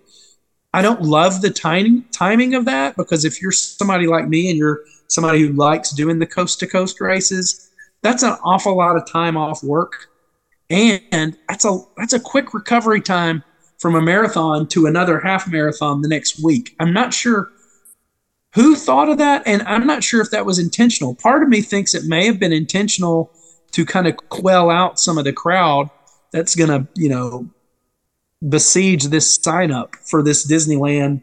I 0.74 0.82
don't 0.82 1.00
love 1.00 1.40
the 1.40 1.48
timing 1.48 2.04
timing 2.12 2.54
of 2.54 2.66
that 2.66 2.96
because 2.96 3.24
if 3.24 3.40
you're 3.40 3.52
somebody 3.52 4.06
like 4.06 4.28
me 4.28 4.50
and 4.50 4.58
you're 4.58 4.80
somebody 5.08 5.40
who 5.40 5.54
likes 5.54 5.90
doing 5.90 6.18
the 6.18 6.26
coast 6.26 6.60
to 6.60 6.66
coast 6.66 7.00
races, 7.00 7.70
that's 8.02 8.22
an 8.22 8.36
awful 8.44 8.76
lot 8.76 8.96
of 8.96 9.10
time 9.10 9.38
off 9.38 9.62
work. 9.62 10.08
And 10.68 11.38
that's 11.48 11.64
a 11.64 11.78
that's 11.96 12.12
a 12.12 12.20
quick 12.20 12.52
recovery 12.52 13.00
time 13.00 13.42
from 13.78 13.94
a 13.94 14.00
marathon 14.00 14.66
to 14.68 14.86
another 14.86 15.20
half 15.20 15.48
marathon 15.48 16.02
the 16.02 16.08
next 16.08 16.42
week. 16.42 16.74
I'm 16.80 16.92
not 16.92 17.12
sure 17.12 17.50
who 18.54 18.74
thought 18.74 19.10
of 19.10 19.18
that, 19.18 19.42
and 19.46 19.62
I'm 19.62 19.86
not 19.86 20.02
sure 20.02 20.22
if 20.22 20.30
that 20.30 20.46
was 20.46 20.58
intentional. 20.58 21.14
Part 21.14 21.42
of 21.42 21.48
me 21.48 21.60
thinks 21.60 21.94
it 21.94 22.04
may 22.04 22.24
have 22.26 22.40
been 22.40 22.52
intentional 22.52 23.30
to 23.72 23.84
kind 23.84 24.06
of 24.06 24.16
quell 24.30 24.70
out 24.70 24.98
some 24.98 25.18
of 25.18 25.24
the 25.24 25.32
crowd 25.32 25.90
that's 26.32 26.56
going 26.56 26.70
to, 26.70 26.88
you 26.94 27.10
know, 27.10 27.48
besiege 28.46 29.04
this 29.04 29.34
sign 29.34 29.70
up 29.70 29.94
for 29.96 30.22
this 30.22 30.46
Disneyland 30.46 31.22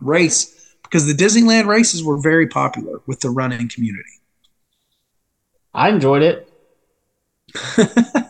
race 0.00 0.74
because 0.82 1.06
the 1.06 1.12
Disneyland 1.12 1.66
races 1.66 2.02
were 2.02 2.20
very 2.20 2.46
popular 2.46 3.00
with 3.06 3.20
the 3.20 3.30
running 3.30 3.68
community. 3.68 4.20
I 5.72 5.88
enjoyed 5.90 6.22
it. 6.22 6.50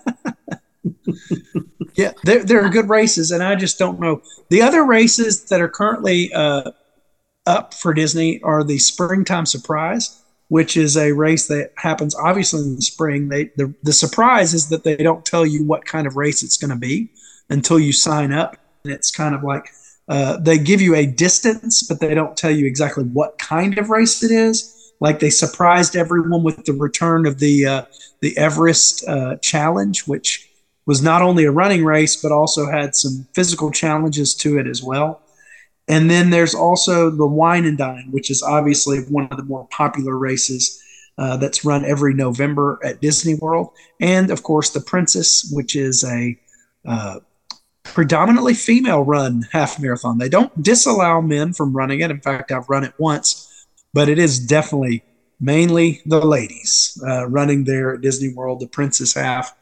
yeah, 1.95 2.13
they're, 2.25 2.45
they're 2.45 2.69
good 2.69 2.89
races, 2.89 3.31
and 3.31 3.43
I 3.43 3.55
just 3.55 3.79
don't 3.79 4.01
know. 4.01 4.23
The 4.51 4.63
other 4.63 4.85
races 4.85 5.45
that 5.47 5.61
are 5.61 5.69
currently 5.69 6.33
uh, 6.33 6.73
up 7.47 7.75
for 7.75 7.95
Disney 7.95 8.43
are 8.43 8.65
the 8.65 8.79
Springtime 8.79 9.47
Surprise, 9.47 10.21
which 10.49 10.77
is 10.77 10.97
a 10.97 11.13
race 11.13 11.47
that 11.49 11.73
happens 11.77 12.15
obviously 12.15 12.63
in 12.63 12.77
the 12.77 12.83
spring. 12.83 13.29
They 13.29 13.51
the, 13.57 13.73
the 13.83 13.93
surprise 13.93 14.55
is 14.55 14.69
that 14.69 14.85
they 14.85 14.97
don't 14.97 15.25
tell 15.25 15.47
you 15.47 15.65
what 15.65 15.85
kind 15.85 16.07
of 16.07 16.17
race 16.17 16.43
it's 16.43 16.57
going 16.57 16.71
to 16.71 16.77
be 16.77 17.11
until 17.49 17.79
you 17.79 17.93
sign 17.93 18.33
up, 18.33 18.57
and 18.85 18.93
it's 18.93 19.11
kind 19.11 19.35
of 19.35 19.45
like 19.45 19.69
uh, 20.09 20.39
they 20.39 20.59
give 20.59 20.81
you 20.81 20.95
a 20.95 21.07
distance, 21.07 21.83
but 21.83 22.01
they 22.01 22.15
don't 22.15 22.37
tell 22.37 22.51
you 22.51 22.67
exactly 22.67 23.05
what 23.05 23.39
kind 23.39 23.79
of 23.79 23.89
race 23.89 24.23
it 24.23 24.31
is. 24.31 24.93
Like 25.01 25.21
they 25.21 25.31
surprised 25.31 25.97
everyone 25.97 26.43
with 26.43 26.65
the 26.65 26.73
return 26.73 27.27
of 27.27 27.39
the 27.39 27.67
uh, 27.67 27.85
the 28.21 28.37
Everest 28.37 29.07
uh, 29.07 29.37
Challenge, 29.37 30.07
which 30.07 30.51
was 30.87 31.03
not 31.03 31.23
only 31.23 31.45
a 31.45 31.51
running 31.51 31.85
race 31.85 32.17
but 32.17 32.33
also 32.33 32.71
had 32.71 32.95
some 32.95 33.27
physical 33.33 33.71
challenges 33.71 34.35
to 34.35 34.59
it 34.59 34.67
as 34.67 34.83
well. 34.83 35.23
And 35.87 36.11
then 36.11 36.31
there's 36.31 36.55
also 36.55 37.11
the 37.11 37.27
Wine 37.27 37.67
and 37.67 37.77
Dine, 37.77 38.09
which 38.11 38.31
is 38.31 38.43
obviously 38.43 39.01
one 39.01 39.29
of 39.31 39.37
the 39.37 39.45
more 39.45 39.67
popular 39.69 40.17
races 40.17 40.83
uh, 41.19 41.37
that's 41.37 41.65
run 41.65 41.85
every 41.85 42.15
November 42.15 42.81
at 42.83 43.01
Disney 43.01 43.35
World. 43.35 43.71
And 44.01 44.31
of 44.31 44.43
course, 44.43 44.71
the 44.71 44.81
Princess, 44.81 45.51
which 45.53 45.77
is 45.77 46.03
a 46.05 46.39
uh, 46.87 47.21
predominantly 47.85 48.55
female 48.55 49.05
run 49.05 49.47
half 49.53 49.79
marathon. 49.79 50.19
They 50.19 50.29
don't 50.29 50.63
disallow 50.63 51.21
men 51.21 51.53
from 51.53 51.77
running 51.77 52.01
it. 52.01 52.11
In 52.11 52.21
fact, 52.21 52.51
I've 52.51 52.69
run 52.69 52.85
it 52.85 52.95
once, 52.99 53.67
but 53.93 54.09
it 54.09 54.19
is 54.19 54.41
definitely 54.41 55.05
mainly 55.39 56.01
the 56.07 56.25
ladies 56.25 57.01
uh, 57.07 57.27
running 57.27 57.65
there 57.65 57.95
at 57.95 58.01
Disney 58.01 58.33
World, 58.33 58.61
the 58.61 58.67
Princess 58.67 59.15
half. 59.15 59.55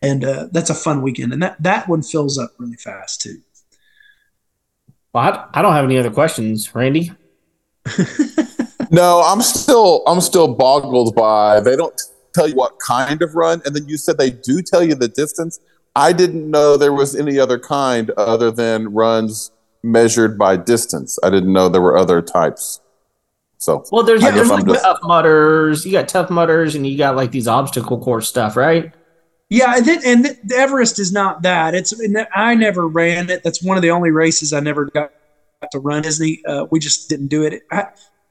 And 0.00 0.24
uh, 0.24 0.48
that's 0.52 0.70
a 0.70 0.74
fun 0.74 1.02
weekend. 1.02 1.32
And 1.32 1.42
that, 1.42 1.62
that 1.62 1.88
one 1.88 2.02
fills 2.02 2.38
up 2.38 2.52
really 2.58 2.76
fast 2.76 3.20
too. 3.20 3.38
Well, 5.12 5.24
I, 5.24 5.58
I 5.58 5.62
don't 5.62 5.72
have 5.72 5.84
any 5.84 5.98
other 5.98 6.10
questions, 6.10 6.74
Randy. 6.74 7.12
no, 8.90 9.22
I'm 9.26 9.42
still 9.42 10.02
I'm 10.06 10.20
still 10.20 10.54
boggled 10.54 11.14
by 11.16 11.60
they 11.60 11.74
don't 11.74 12.00
tell 12.32 12.48
you 12.48 12.54
what 12.54 12.78
kind 12.78 13.20
of 13.22 13.34
run, 13.34 13.60
and 13.64 13.74
then 13.74 13.88
you 13.88 13.96
said 13.96 14.18
they 14.18 14.30
do 14.30 14.62
tell 14.62 14.84
you 14.84 14.94
the 14.94 15.08
distance. 15.08 15.58
I 15.94 16.12
didn't 16.12 16.50
know 16.50 16.76
there 16.76 16.92
was 16.92 17.14
any 17.14 17.38
other 17.38 17.58
kind 17.58 18.10
other 18.12 18.50
than 18.50 18.92
runs 18.94 19.50
measured 19.82 20.38
by 20.38 20.56
distance. 20.56 21.18
I 21.22 21.30
didn't 21.30 21.52
know 21.52 21.68
there 21.68 21.82
were 21.82 21.98
other 21.98 22.22
types. 22.22 22.80
So 23.58 23.84
well, 23.92 24.02
there's, 24.02 24.22
there's 24.22 24.48
like 24.48 24.66
just, 24.66 24.82
Tough 24.82 24.98
Mudders. 25.02 25.84
You 25.84 25.92
got 25.92 26.08
Tough 26.08 26.30
Mudders, 26.30 26.74
and 26.74 26.86
you 26.86 26.96
got 26.96 27.16
like 27.16 27.30
these 27.30 27.46
obstacle 27.46 28.00
course 28.00 28.28
stuff, 28.28 28.56
right? 28.56 28.92
Yeah, 29.52 29.76
and, 29.76 29.86
and 29.86 30.24
the 30.24 30.56
Everest 30.56 30.98
is 30.98 31.12
not 31.12 31.42
that. 31.42 31.74
It's 31.74 31.92
I 32.34 32.54
never 32.54 32.88
ran 32.88 33.28
it. 33.28 33.42
That's 33.42 33.62
one 33.62 33.76
of 33.76 33.82
the 33.82 33.90
only 33.90 34.10
races 34.10 34.54
I 34.54 34.60
never 34.60 34.86
got 34.86 35.10
to 35.72 35.78
run. 35.78 36.00
Disney, 36.00 36.40
uh, 36.48 36.64
we 36.70 36.80
just 36.80 37.10
didn't 37.10 37.26
do 37.26 37.42
it. 37.42 37.60
I, 37.70 37.88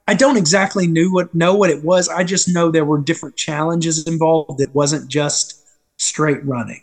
I 0.07 0.15
don't 0.15 0.35
exactly 0.35 0.87
knew 0.87 1.13
what 1.13 1.35
know 1.35 1.53
what 1.53 1.69
it 1.69 1.83
was. 1.83 2.09
I 2.09 2.23
just 2.23 2.49
know 2.49 2.71
there 2.71 2.85
were 2.85 2.97
different 2.97 3.35
challenges 3.35 4.07
involved. 4.07 4.61
It 4.61 4.73
wasn't 4.73 5.11
just 5.11 5.63
straight 5.97 6.43
running. 6.43 6.81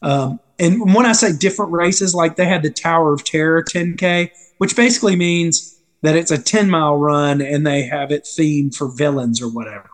Um, 0.00 0.40
and 0.58 0.94
when 0.94 1.04
I 1.04 1.12
say 1.12 1.36
different 1.36 1.72
races, 1.72 2.14
like 2.14 2.36
they 2.36 2.46
had 2.46 2.62
the 2.62 2.70
Tower 2.70 3.12
of 3.12 3.22
Terror 3.22 3.62
10K, 3.62 4.30
which 4.56 4.76
basically 4.76 5.14
means 5.14 5.78
that 6.00 6.16
it's 6.16 6.30
a 6.30 6.42
10 6.42 6.70
mile 6.70 6.96
run 6.96 7.42
and 7.42 7.66
they 7.66 7.82
have 7.82 8.10
it 8.10 8.24
themed 8.24 8.74
for 8.74 8.90
villains 8.96 9.42
or 9.42 9.48
whatever. 9.48 9.90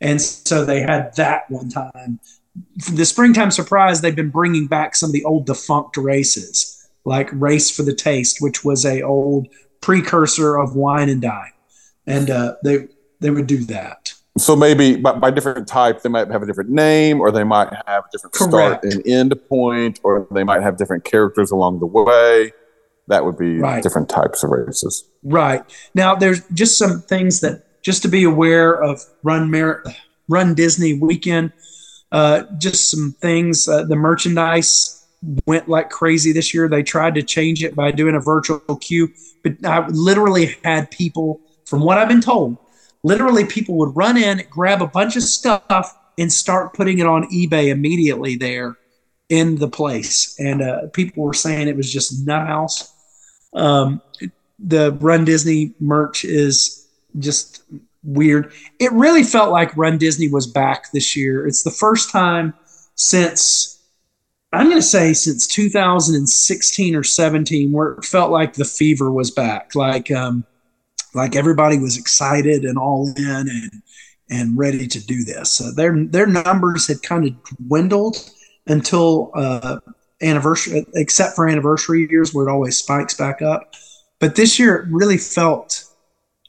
And 0.00 0.22
so 0.22 0.64
they 0.64 0.80
had 0.80 1.16
that 1.16 1.50
one 1.50 1.70
time 1.70 2.20
the 2.92 3.04
springtime 3.04 3.50
surprise 3.50 4.00
they've 4.00 4.16
been 4.16 4.30
bringing 4.30 4.66
back 4.66 4.94
some 4.94 5.08
of 5.08 5.12
the 5.12 5.24
old 5.24 5.46
defunct 5.46 5.96
races 5.96 6.86
like 7.04 7.30
race 7.32 7.70
for 7.70 7.82
the 7.82 7.94
taste 7.94 8.38
which 8.40 8.64
was 8.64 8.84
a 8.84 9.02
old 9.02 9.48
precursor 9.82 10.56
of 10.56 10.74
wine 10.74 11.10
and 11.10 11.20
dine. 11.20 11.52
And 12.06 12.30
uh, 12.30 12.54
they 12.64 12.88
they 13.20 13.30
would 13.30 13.46
do 13.46 13.64
that. 13.66 14.14
So 14.38 14.56
maybe 14.56 14.96
by, 14.96 15.12
by, 15.12 15.30
different 15.30 15.68
type 15.68 16.00
they 16.00 16.08
might 16.08 16.28
have 16.30 16.42
a 16.42 16.46
different 16.46 16.70
name 16.70 17.20
or 17.20 17.30
they 17.30 17.44
might 17.44 17.70
have 17.86 18.04
a 18.04 18.10
different 18.10 18.32
Correct. 18.32 18.82
start 18.82 18.84
and 18.84 19.06
end 19.06 19.34
point 19.46 20.00
or 20.02 20.26
they 20.30 20.42
might 20.42 20.62
have 20.62 20.78
different 20.78 21.04
characters 21.04 21.50
along 21.50 21.80
the 21.80 21.86
way. 21.86 22.52
That 23.08 23.26
would 23.26 23.36
be 23.36 23.58
right. 23.58 23.82
different 23.82 24.08
types 24.08 24.42
of 24.42 24.50
races. 24.50 25.04
Right. 25.22 25.62
Now 25.94 26.14
there's 26.14 26.40
just 26.48 26.78
some 26.78 27.02
things 27.02 27.40
that 27.40 27.82
just 27.82 28.00
to 28.02 28.08
be 28.08 28.24
aware 28.24 28.82
of 28.82 29.02
run 29.22 29.50
Mer- 29.50 29.84
run 30.28 30.54
disney 30.54 30.98
weekend 30.98 31.52
uh, 32.12 32.44
just 32.58 32.90
some 32.90 33.16
things. 33.20 33.66
Uh, 33.66 33.84
the 33.84 33.96
merchandise 33.96 35.04
went 35.46 35.68
like 35.68 35.90
crazy 35.90 36.32
this 36.32 36.52
year. 36.54 36.68
They 36.68 36.82
tried 36.82 37.14
to 37.16 37.22
change 37.22 37.64
it 37.64 37.74
by 37.74 37.90
doing 37.90 38.14
a 38.14 38.20
virtual 38.20 38.60
queue, 38.76 39.10
but 39.42 39.54
I 39.64 39.86
literally 39.88 40.56
had 40.62 40.90
people, 40.90 41.40
from 41.64 41.80
what 41.80 41.98
I've 41.98 42.08
been 42.08 42.20
told, 42.20 42.58
literally 43.02 43.44
people 43.44 43.76
would 43.78 43.96
run 43.96 44.16
in, 44.16 44.42
grab 44.50 44.82
a 44.82 44.86
bunch 44.86 45.16
of 45.16 45.22
stuff, 45.22 45.96
and 46.18 46.30
start 46.30 46.74
putting 46.74 46.98
it 46.98 47.06
on 47.06 47.24
eBay 47.30 47.68
immediately 47.68 48.36
there 48.36 48.76
in 49.30 49.56
the 49.56 49.68
place. 49.68 50.36
And 50.38 50.60
uh, 50.60 50.88
people 50.92 51.24
were 51.24 51.32
saying 51.32 51.68
it 51.68 51.76
was 51.76 51.90
just 51.90 52.26
nut 52.26 52.46
house. 52.46 52.92
Um, 53.54 54.02
the 54.58 54.92
Run 54.92 55.24
Disney 55.24 55.74
merch 55.80 56.24
is 56.24 56.86
just 57.18 57.62
weird. 58.04 58.52
It 58.78 58.92
really 58.92 59.22
felt 59.22 59.50
like 59.50 59.76
Run 59.76 59.98
Disney 59.98 60.28
was 60.28 60.46
back 60.46 60.92
this 60.92 61.16
year. 61.16 61.46
It's 61.46 61.62
the 61.62 61.70
first 61.70 62.10
time 62.10 62.54
since 62.94 63.72
I'm 64.52 64.66
going 64.66 64.78
to 64.78 64.82
say 64.82 65.14
since 65.14 65.46
2016 65.46 66.94
or 66.94 67.02
17 67.02 67.72
where 67.72 67.92
it 67.92 68.04
felt 68.04 68.30
like 68.30 68.54
the 68.54 68.64
fever 68.64 69.10
was 69.10 69.30
back. 69.30 69.74
Like 69.74 70.10
um 70.10 70.44
like 71.14 71.36
everybody 71.36 71.78
was 71.78 71.98
excited 71.98 72.64
and 72.64 72.78
all 72.78 73.12
in 73.16 73.48
and 73.48 73.82
and 74.30 74.58
ready 74.58 74.86
to 74.86 75.06
do 75.06 75.24
this. 75.24 75.50
So 75.50 75.72
their 75.72 76.04
their 76.04 76.26
numbers 76.26 76.86
had 76.86 77.02
kind 77.02 77.26
of 77.26 77.34
dwindled 77.66 78.30
until 78.66 79.30
uh 79.34 79.78
anniversary 80.20 80.86
except 80.94 81.34
for 81.34 81.48
anniversary 81.48 82.06
years 82.10 82.32
where 82.32 82.48
it 82.48 82.52
always 82.52 82.76
spikes 82.76 83.14
back 83.14 83.40
up. 83.40 83.74
But 84.18 84.36
this 84.36 84.58
year 84.58 84.76
it 84.76 84.88
really 84.90 85.18
felt 85.18 85.84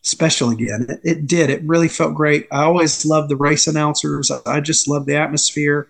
special 0.03 0.51
again. 0.51 0.85
It, 0.87 0.99
it, 1.03 1.27
did. 1.27 1.49
It 1.49 1.63
really 1.63 1.87
felt 1.87 2.13
great. 2.13 2.47
I 2.51 2.63
always 2.63 3.05
loved 3.05 3.29
the 3.29 3.35
race 3.35 3.67
announcers. 3.67 4.29
I 4.45 4.59
just 4.59 4.87
love 4.87 5.05
the 5.05 5.15
atmosphere. 5.15 5.87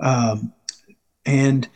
Um, 0.00 0.52
and 1.24 1.66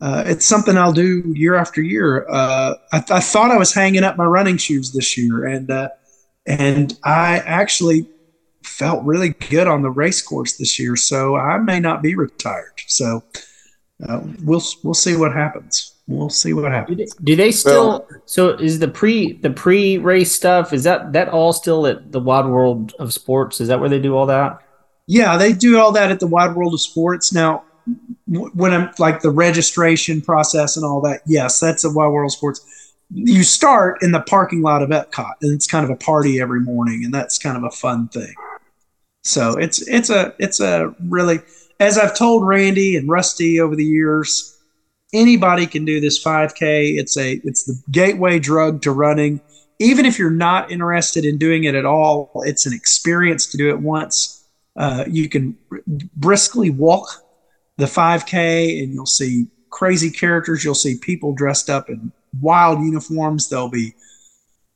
uh, 0.00 0.24
it's 0.26 0.46
something 0.46 0.76
I'll 0.76 0.92
do 0.92 1.22
year 1.26 1.54
after 1.54 1.82
year. 1.82 2.26
Uh, 2.28 2.74
I, 2.92 2.98
th- 3.00 3.10
I, 3.10 3.20
thought 3.20 3.50
I 3.50 3.58
was 3.58 3.74
hanging 3.74 4.04
up 4.04 4.16
my 4.16 4.24
running 4.24 4.56
shoes 4.56 4.92
this 4.92 5.16
year, 5.16 5.46
and 5.46 5.70
uh, 5.70 5.88
and 6.46 6.98
I 7.02 7.38
actually 7.38 8.06
felt 8.62 9.04
really 9.04 9.30
good 9.30 9.66
on 9.66 9.82
the 9.82 9.90
race 9.90 10.20
course 10.20 10.58
this 10.58 10.78
year. 10.78 10.96
So 10.96 11.36
I 11.36 11.58
may 11.58 11.80
not 11.80 12.02
be 12.02 12.14
retired. 12.14 12.80
So 12.86 13.24
uh, 14.06 14.20
we'll 14.44 14.62
we'll 14.84 14.94
see 14.94 15.16
what 15.16 15.32
happens 15.32 15.95
we'll 16.06 16.30
see 16.30 16.52
what 16.52 16.70
happens. 16.72 16.96
Do 16.96 17.04
they, 17.04 17.24
do 17.24 17.36
they 17.36 17.52
still? 17.52 17.88
Well, 17.88 18.08
so 18.26 18.50
is 18.50 18.78
the 18.78 18.88
pre 18.88 19.34
the 19.34 19.50
pre 19.50 19.98
race 19.98 20.34
stuff? 20.34 20.72
Is 20.72 20.84
that 20.84 21.12
that 21.12 21.28
all 21.28 21.52
still 21.52 21.86
at 21.86 22.12
the 22.12 22.20
Wide 22.20 22.46
World 22.46 22.94
of 22.98 23.12
Sports? 23.12 23.60
Is 23.60 23.68
that 23.68 23.80
where 23.80 23.88
they 23.88 24.00
do 24.00 24.16
all 24.16 24.26
that? 24.26 24.62
Yeah, 25.06 25.36
they 25.36 25.52
do 25.52 25.78
all 25.78 25.92
that 25.92 26.10
at 26.10 26.20
the 26.20 26.26
Wide 26.26 26.56
World 26.56 26.74
of 26.74 26.80
Sports. 26.80 27.32
Now, 27.32 27.64
when 28.26 28.72
I'm 28.72 28.90
like 28.98 29.20
the 29.20 29.30
registration 29.30 30.20
process 30.20 30.76
and 30.76 30.84
all 30.84 31.00
that, 31.02 31.20
yes, 31.26 31.60
that's 31.60 31.84
a 31.84 31.90
Wide 31.90 32.08
World 32.08 32.30
of 32.30 32.32
Sports. 32.32 32.92
You 33.12 33.44
start 33.44 34.02
in 34.02 34.10
the 34.10 34.20
parking 34.22 34.62
lot 34.62 34.82
of 34.82 34.90
Epcot, 34.90 35.34
and 35.40 35.54
it's 35.54 35.68
kind 35.68 35.84
of 35.84 35.90
a 35.90 35.96
party 35.96 36.40
every 36.40 36.60
morning, 36.60 37.04
and 37.04 37.14
that's 37.14 37.38
kind 37.38 37.56
of 37.56 37.62
a 37.62 37.70
fun 37.70 38.08
thing. 38.08 38.34
So 39.22 39.52
it's 39.58 39.86
it's 39.86 40.10
a 40.10 40.34
it's 40.38 40.60
a 40.60 40.94
really 41.08 41.40
as 41.78 41.98
I've 41.98 42.16
told 42.16 42.46
Randy 42.46 42.96
and 42.96 43.08
Rusty 43.08 43.60
over 43.60 43.76
the 43.76 43.84
years, 43.84 44.55
anybody 45.12 45.66
can 45.66 45.84
do 45.84 46.00
this 46.00 46.22
5K. 46.22 46.98
It's 46.98 47.16
a 47.16 47.40
it's 47.44 47.64
the 47.64 47.80
gateway 47.90 48.38
drug 48.38 48.82
to 48.82 48.92
running. 48.92 49.40
Even 49.78 50.06
if 50.06 50.18
you're 50.18 50.30
not 50.30 50.70
interested 50.70 51.24
in 51.24 51.38
doing 51.38 51.64
it 51.64 51.74
at 51.74 51.84
all, 51.84 52.30
it's 52.44 52.66
an 52.66 52.72
experience 52.72 53.46
to 53.46 53.58
do 53.58 53.68
it 53.68 53.78
once. 53.78 54.44
Uh, 54.74 55.04
you 55.08 55.28
can 55.28 55.56
briskly 56.16 56.70
walk 56.70 57.08
the 57.76 57.86
5K, 57.86 58.82
and 58.82 58.92
you'll 58.92 59.06
see 59.06 59.46
crazy 59.70 60.10
characters. 60.10 60.64
You'll 60.64 60.74
see 60.74 60.98
people 60.98 61.34
dressed 61.34 61.68
up 61.68 61.90
in 61.90 62.12
wild 62.40 62.80
uniforms. 62.80 63.48
There'll 63.48 63.68
be 63.68 63.94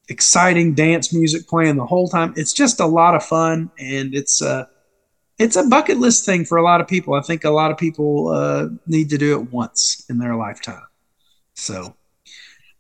exciting 0.09 0.75
dance 0.75 1.15
music 1.15 1.49
playing 1.49 1.77
the 1.77 1.87
whole 1.87 2.09
time. 2.09 2.35
It's 2.37 2.53
just 2.53 2.81
a 2.81 2.87
lot 2.87 3.15
of 3.15 3.25
fun, 3.25 3.71
and 3.79 4.15
it's 4.15 4.43
a 4.43 4.69
it's 5.41 5.57
a 5.57 5.65
bucket 5.65 5.99
list 5.99 6.25
thing 6.25 6.45
for 6.45 6.59
a 6.59 6.63
lot 6.63 6.81
of 6.81 6.87
people. 6.87 7.15
I 7.15 7.23
think 7.23 7.45
a 7.45 7.51
lot 7.51 7.71
of 7.73 7.79
people 7.79 8.29
uh, 8.29 8.69
need 8.87 9.11
to 9.11 9.19
do 9.19 9.41
it 9.41 9.51
once 9.53 10.05
in 10.09 10.19
their 10.19 10.37
lifetime. 10.37 10.83
So 11.55 11.97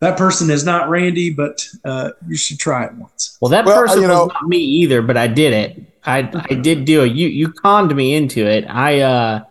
that 0.00 0.16
person 0.16 0.50
is 0.50 0.64
not 0.64 0.88
Randy, 0.88 1.30
but 1.30 1.66
uh, 1.84 2.10
you 2.28 2.36
should 2.36 2.58
try 2.58 2.84
it 2.84 2.94
once. 2.94 3.38
Well, 3.40 3.50
that 3.50 3.64
Well, 3.64 3.76
person 3.82 4.02
you 4.02 4.08
know- 4.08 4.24
was 4.26 4.32
not 4.34 4.46
me 4.48 4.58
either, 4.58 5.02
but 5.02 5.16
I 5.16 5.26
did 5.26 5.52
it. 5.52 5.86
I 6.04 6.18
I 6.50 6.54
did 6.54 6.84
do 6.86 7.02
it. 7.04 7.12
You 7.12 7.28
you 7.28 7.52
conned 7.52 7.94
me 7.94 8.14
into 8.14 8.46
it. 8.46 8.64
I 8.68 9.00
uh 9.00 9.44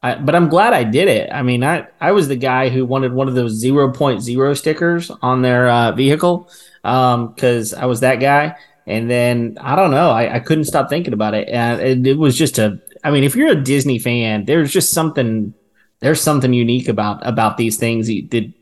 I, 0.00 0.14
but 0.14 0.36
I'm 0.36 0.48
glad 0.48 0.72
I 0.72 0.84
did 0.84 1.08
it. 1.08 1.28
I 1.32 1.42
mean, 1.42 1.64
I 1.64 1.88
I 2.00 2.12
was 2.12 2.28
the 2.28 2.36
guy 2.36 2.68
who 2.68 2.86
wanted 2.86 3.12
one 3.12 3.26
of 3.26 3.34
those 3.34 3.60
0.0 3.64 4.56
stickers 4.56 5.10
on 5.22 5.42
their 5.42 5.68
uh, 5.68 5.90
vehicle 5.92 6.48
um 6.84 7.34
cuz 7.34 7.74
I 7.74 7.86
was 7.86 7.98
that 8.00 8.16
guy 8.20 8.54
and 8.88 9.08
then 9.08 9.56
I 9.60 9.76
don't 9.76 9.92
know, 9.92 10.10
I, 10.10 10.36
I 10.36 10.40
couldn't 10.40 10.64
stop 10.64 10.88
thinking 10.88 11.12
about 11.12 11.34
it 11.34 11.48
and 11.48 11.80
it, 11.80 12.06
it 12.06 12.18
was 12.18 12.36
just 12.36 12.58
a 12.58 12.80
I 13.04 13.12
mean, 13.12 13.22
if 13.22 13.36
you're 13.36 13.52
a 13.52 13.62
Disney 13.62 14.00
fan, 14.00 14.44
there's 14.46 14.72
just 14.72 14.92
something 14.92 15.54
there's 16.00 16.20
something 16.20 16.52
unique 16.52 16.88
about 16.88 17.24
about 17.26 17.56
these 17.56 17.76
things 17.76 18.10
You- 18.10 18.26
that 18.30 18.52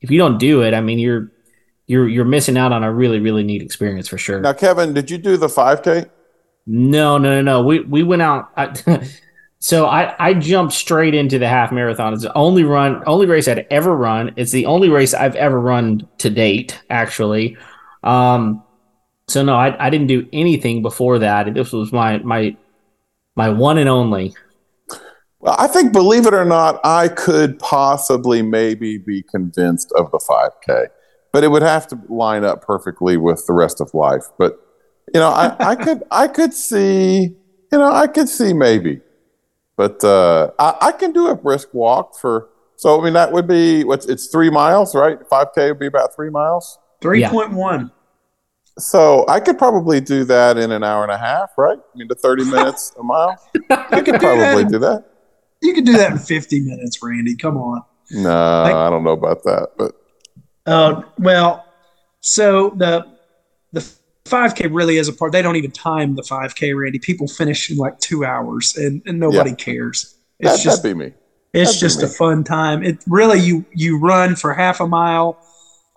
if 0.00 0.10
you 0.10 0.18
don't 0.18 0.38
do 0.38 0.62
it, 0.62 0.74
I 0.74 0.80
mean, 0.80 0.98
you're 0.98 1.30
you're 1.86 2.08
you're 2.08 2.24
missing 2.24 2.56
out 2.56 2.72
on 2.72 2.82
a 2.82 2.92
really 2.92 3.20
really 3.20 3.42
neat 3.44 3.62
experience 3.62 4.08
for 4.08 4.18
sure. 4.18 4.40
Now, 4.40 4.52
Kevin, 4.52 4.94
did 4.94 5.10
you 5.10 5.18
do 5.18 5.36
the 5.36 5.46
5K? 5.48 6.10
No, 6.66 7.18
no, 7.18 7.30
no, 7.36 7.42
no. 7.42 7.62
We 7.64 7.80
we 7.80 8.02
went 8.02 8.22
out. 8.22 8.50
I, 8.56 8.72
so 9.58 9.86
I 9.86 10.14
I 10.18 10.34
jumped 10.34 10.72
straight 10.72 11.14
into 11.14 11.38
the 11.38 11.48
half 11.48 11.72
marathon. 11.72 12.12
It's 12.14 12.22
the 12.22 12.34
only 12.34 12.64
run, 12.64 13.02
only 13.06 13.26
race 13.26 13.48
I'd 13.48 13.66
ever 13.70 13.94
run. 13.94 14.32
It's 14.36 14.50
the 14.50 14.66
only 14.66 14.88
race 14.88 15.14
I've 15.14 15.36
ever 15.36 15.60
run 15.60 16.08
to 16.18 16.30
date, 16.30 16.80
actually. 16.90 17.56
Um, 18.02 18.62
so 19.28 19.42
no, 19.42 19.54
I 19.54 19.86
I 19.86 19.90
didn't 19.90 20.08
do 20.08 20.26
anything 20.32 20.82
before 20.82 21.18
that. 21.20 21.52
This 21.54 21.72
was 21.72 21.92
my 21.92 22.18
my 22.18 22.56
my 23.36 23.48
one 23.48 23.78
and 23.78 23.88
only. 23.88 24.34
Well, 25.44 25.56
I 25.58 25.66
think, 25.66 25.92
believe 25.92 26.26
it 26.26 26.32
or 26.32 26.46
not, 26.46 26.80
I 26.84 27.08
could 27.08 27.58
possibly 27.58 28.40
maybe 28.40 28.96
be 28.96 29.22
convinced 29.22 29.92
of 29.94 30.10
the 30.10 30.16
5K, 30.18 30.86
but 31.32 31.44
it 31.44 31.48
would 31.48 31.60
have 31.60 31.86
to 31.88 32.00
line 32.08 32.44
up 32.44 32.62
perfectly 32.62 33.18
with 33.18 33.46
the 33.46 33.52
rest 33.52 33.78
of 33.82 33.92
life. 33.92 34.24
But 34.38 34.58
you 35.12 35.20
know, 35.20 35.28
I, 35.28 35.54
I 35.72 35.76
could 35.76 36.02
I 36.10 36.28
could 36.28 36.54
see, 36.54 37.36
you 37.70 37.78
know, 37.78 37.92
I 37.92 38.06
could 38.06 38.28
see 38.28 38.54
maybe, 38.54 39.02
but 39.76 40.02
uh, 40.02 40.52
I, 40.58 40.76
I 40.80 40.92
can 40.92 41.12
do 41.12 41.28
a 41.28 41.34
brisk 41.34 41.68
walk 41.74 42.18
for. 42.18 42.48
So 42.76 42.98
I 42.98 43.04
mean, 43.04 43.12
that 43.12 43.30
would 43.30 43.46
be 43.46 43.84
what's 43.84 44.06
it's 44.06 44.28
three 44.28 44.50
miles, 44.50 44.94
right? 44.94 45.18
5K 45.28 45.68
would 45.68 45.78
be 45.78 45.86
about 45.86 46.14
three 46.14 46.30
miles. 46.30 46.78
Three 47.02 47.26
point 47.26 47.52
one. 47.52 47.90
So 48.78 49.24
I 49.28 49.38
could 49.40 49.56
probably 49.58 50.00
do 50.00 50.24
that 50.24 50.56
in 50.58 50.72
an 50.72 50.82
hour 50.82 51.02
and 51.04 51.12
a 51.12 51.18
half, 51.18 51.50
right? 51.56 51.78
I 51.78 51.98
mean, 51.98 52.08
to 52.08 52.14
30 52.14 52.44
minutes 52.50 52.92
a 52.98 53.02
mile. 53.02 53.38
I 53.70 54.00
could 54.00 54.04
do 54.06 54.12
that 54.12 54.20
probably 54.20 54.62
in- 54.62 54.68
do 54.70 54.78
that. 54.80 55.04
You 55.62 55.72
can 55.74 55.84
do 55.84 55.92
that 55.96 56.12
in 56.12 56.18
50 56.18 56.60
minutes, 56.60 57.02
Randy. 57.02 57.36
Come 57.36 57.56
on. 57.56 57.82
No, 58.10 58.28
Like- 58.64 58.74
I 58.74 58.90
don't 58.90 59.04
know 59.04 59.12
about 59.12 59.42
that, 59.44 59.68
but 59.78 59.92
Uh, 60.66 61.02
well, 61.18 61.64
so 62.20 62.70
the 62.76 63.06
the 63.72 63.80
5K 64.26 64.68
really 64.72 64.96
is 64.98 65.08
a 65.08 65.12
part. 65.12 65.32
They 65.32 65.42
don't 65.42 65.56
even 65.56 65.70
time 65.70 66.14
the 66.16 66.22
5K, 66.22 66.76
Randy. 66.78 66.98
People 66.98 67.26
finish 67.28 67.70
in 67.70 67.76
like 67.76 67.98
two 67.98 68.24
hours, 68.24 68.76
and, 68.76 69.02
and 69.06 69.18
nobody 69.20 69.50
Yeah. 69.50 69.56
cares. 69.56 70.14
It's 70.40 70.56
that, 70.58 70.62
just 70.64 70.82
that'd 70.82 70.98
be 70.98 71.04
me. 71.06 71.12
it's 71.52 71.70
that'd 71.72 71.80
just 71.80 72.02
a 72.02 72.08
fun 72.08 72.44
time. 72.44 72.82
It 72.82 72.98
really 73.06 73.38
you 73.40 73.64
you 73.74 73.98
run 73.98 74.36
for 74.36 74.52
half 74.52 74.80
a 74.80 74.86
mile 74.86 75.38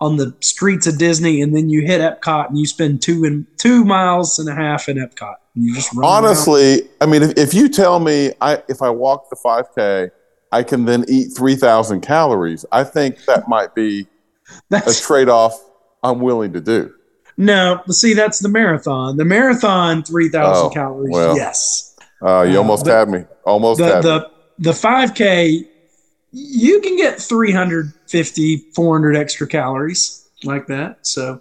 on 0.00 0.16
the 0.16 0.34
streets 0.40 0.86
of 0.86 0.96
Disney, 0.98 1.42
and 1.42 1.54
then 1.56 1.68
you 1.70 1.80
hit 1.82 2.00
Epcot, 2.00 2.48
and 2.48 2.58
you 2.58 2.66
spend 2.66 3.02
two 3.02 3.24
and 3.24 3.46
two 3.58 3.84
miles 3.84 4.38
and 4.38 4.48
a 4.48 4.54
half 4.54 4.88
in 4.88 4.96
Epcot. 4.96 5.34
And 5.54 5.64
you 5.64 5.74
just 5.74 5.92
run 5.94 6.04
around. 6.04 6.24
Honestly, 6.24 6.88
I 7.00 7.06
mean, 7.06 7.22
if, 7.22 7.36
if 7.36 7.54
you 7.54 7.68
tell 7.68 7.98
me 7.98 8.32
I 8.40 8.62
if 8.68 8.80
I 8.82 8.90
walk 8.90 9.28
the 9.30 9.36
5K, 9.36 10.10
I 10.52 10.62
can 10.62 10.84
then 10.84 11.04
eat 11.08 11.32
3,000 11.36 12.00
calories, 12.00 12.64
I 12.70 12.84
think 12.84 13.24
that 13.26 13.48
might 13.48 13.74
be 13.74 14.06
a 14.70 14.92
trade 14.92 15.28
off 15.28 15.60
I'm 16.02 16.20
willing 16.20 16.52
to 16.52 16.60
do. 16.60 16.94
no. 17.36 17.82
See, 17.90 18.14
that's 18.14 18.38
the 18.38 18.48
marathon. 18.48 19.16
The 19.16 19.24
marathon, 19.24 20.04
three 20.04 20.28
thousand 20.28 20.66
Oh, 20.66 20.70
calories. 20.70 21.10
well. 21.12 21.36
yes. 21.36 21.96
Uh, 22.22 22.42
you 22.42 22.54
Uh, 22.56 22.58
almost 22.58 22.84
the- 22.84 22.92
had 22.92 23.08
me. 23.08 23.24
Almost 23.44 23.78
the 23.78 23.86
had 23.86 23.96
me. 24.04 24.10
the 24.10 24.30
the 24.60 24.70
5k 24.70 25.66
you 26.32 26.80
can 26.80 26.96
get 26.96 27.20
350 27.20 28.56
400 28.74 29.16
extra 29.16 29.46
calories 29.46 30.28
like 30.44 30.66
that. 30.68 31.06
So 31.06 31.40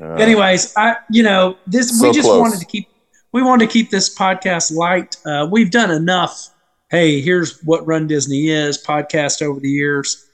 Uh, 0.00 0.14
anyways 0.14 0.72
i 0.76 0.94
you 1.10 1.22
know 1.24 1.56
this 1.66 2.00
we 2.00 2.12
just 2.12 2.22
close. 2.28 2.40
wanted 2.40 2.60
to 2.60 2.66
keep 2.66 2.86
we 3.32 3.42
wanted 3.42 3.66
to 3.66 3.72
keep 3.72 3.90
this 3.90 4.14
podcast 4.14 4.72
light. 4.74 5.16
Uh, 5.26 5.46
we've 5.50 5.70
done 5.70 5.90
enough. 5.90 6.50
Hey 6.90 7.20
here's 7.20 7.60
what 7.64 7.86
run 7.86 8.06
disney 8.06 8.48
is 8.48 8.82
podcast 8.82 9.42
over 9.42 9.58
the 9.60 9.68
years. 9.70 10.26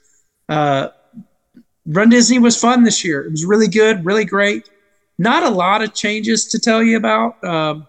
Uh, 0.49 0.89
run 1.87 2.11
disney 2.11 2.39
was 2.39 2.61
fun 2.61 2.83
this 2.85 3.05
year. 3.05 3.25
It 3.25 3.31
was 3.31 3.45
really 3.45 3.69
good 3.69 4.05
really 4.05 4.25
great. 4.27 4.69
Not 5.19 5.45
a 5.45 5.51
lot 5.51 5.81
of 5.83 5.95
changes 5.95 6.47
to 6.49 6.59
tell 6.59 6.83
you 6.83 6.97
about. 6.97 7.43
Um, 7.45 7.87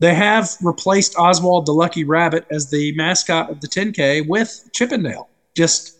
they 0.00 0.12
have 0.14 0.50
replaced 0.60 1.14
Oswald 1.16 1.66
the 1.66 1.72
Lucky 1.72 2.04
Rabbit 2.04 2.44
as 2.50 2.68
the 2.68 2.92
mascot 2.96 3.48
of 3.48 3.60
the 3.60 3.68
10K 3.68 4.26
with 4.28 4.68
Chip 4.72 4.92
'n 4.92 5.02
Dale. 5.04 5.28
Just 5.54 5.98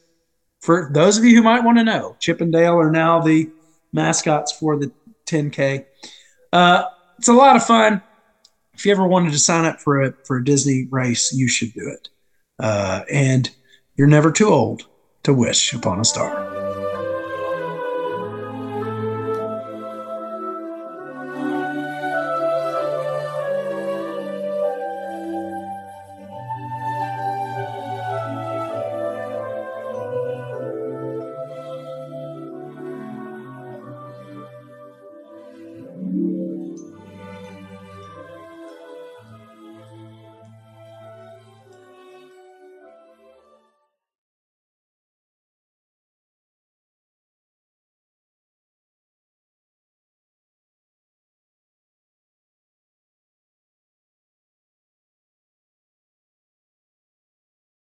for 0.61 0.91
those 0.93 1.19
of 1.19 1.25
you 1.25 1.37
who 1.37 1.43
might 1.43 1.65
want 1.65 1.79
to 1.79 1.85
know, 1.85 2.17
Chip 2.21 2.41
'n 2.41 2.51
Dale 2.51 2.79
are 2.79 2.91
now 2.91 3.21
the 3.21 3.51
mascots 3.93 4.53
for 4.53 4.77
the 4.79 4.91
10K. 5.27 5.87
Uh, 6.53 6.85
it's 7.19 7.29
a 7.29 7.33
lot 7.33 7.57
of 7.57 7.65
fun. 7.65 8.03
If 8.75 8.85
you 8.85 8.93
ever 8.93 9.07
wanted 9.07 9.33
to 9.33 9.39
sign 9.39 9.65
up 9.65 9.81
for 9.81 10.03
a 10.03 10.15
for 10.25 10.39
a 10.39 10.45
Disney 10.45 10.89
race, 10.91 11.33
you 11.33 11.49
should 11.49 11.73
do 11.73 11.89
it. 11.89 12.09
Uh, 12.59 13.03
and 13.11 13.51
you're 13.97 14.09
never 14.09 14.33
too 14.33 14.49
old 14.49 14.87
to 15.23 15.33
wish 15.33 15.73
upon 15.73 16.01
a 16.01 16.05
star. 16.05 16.84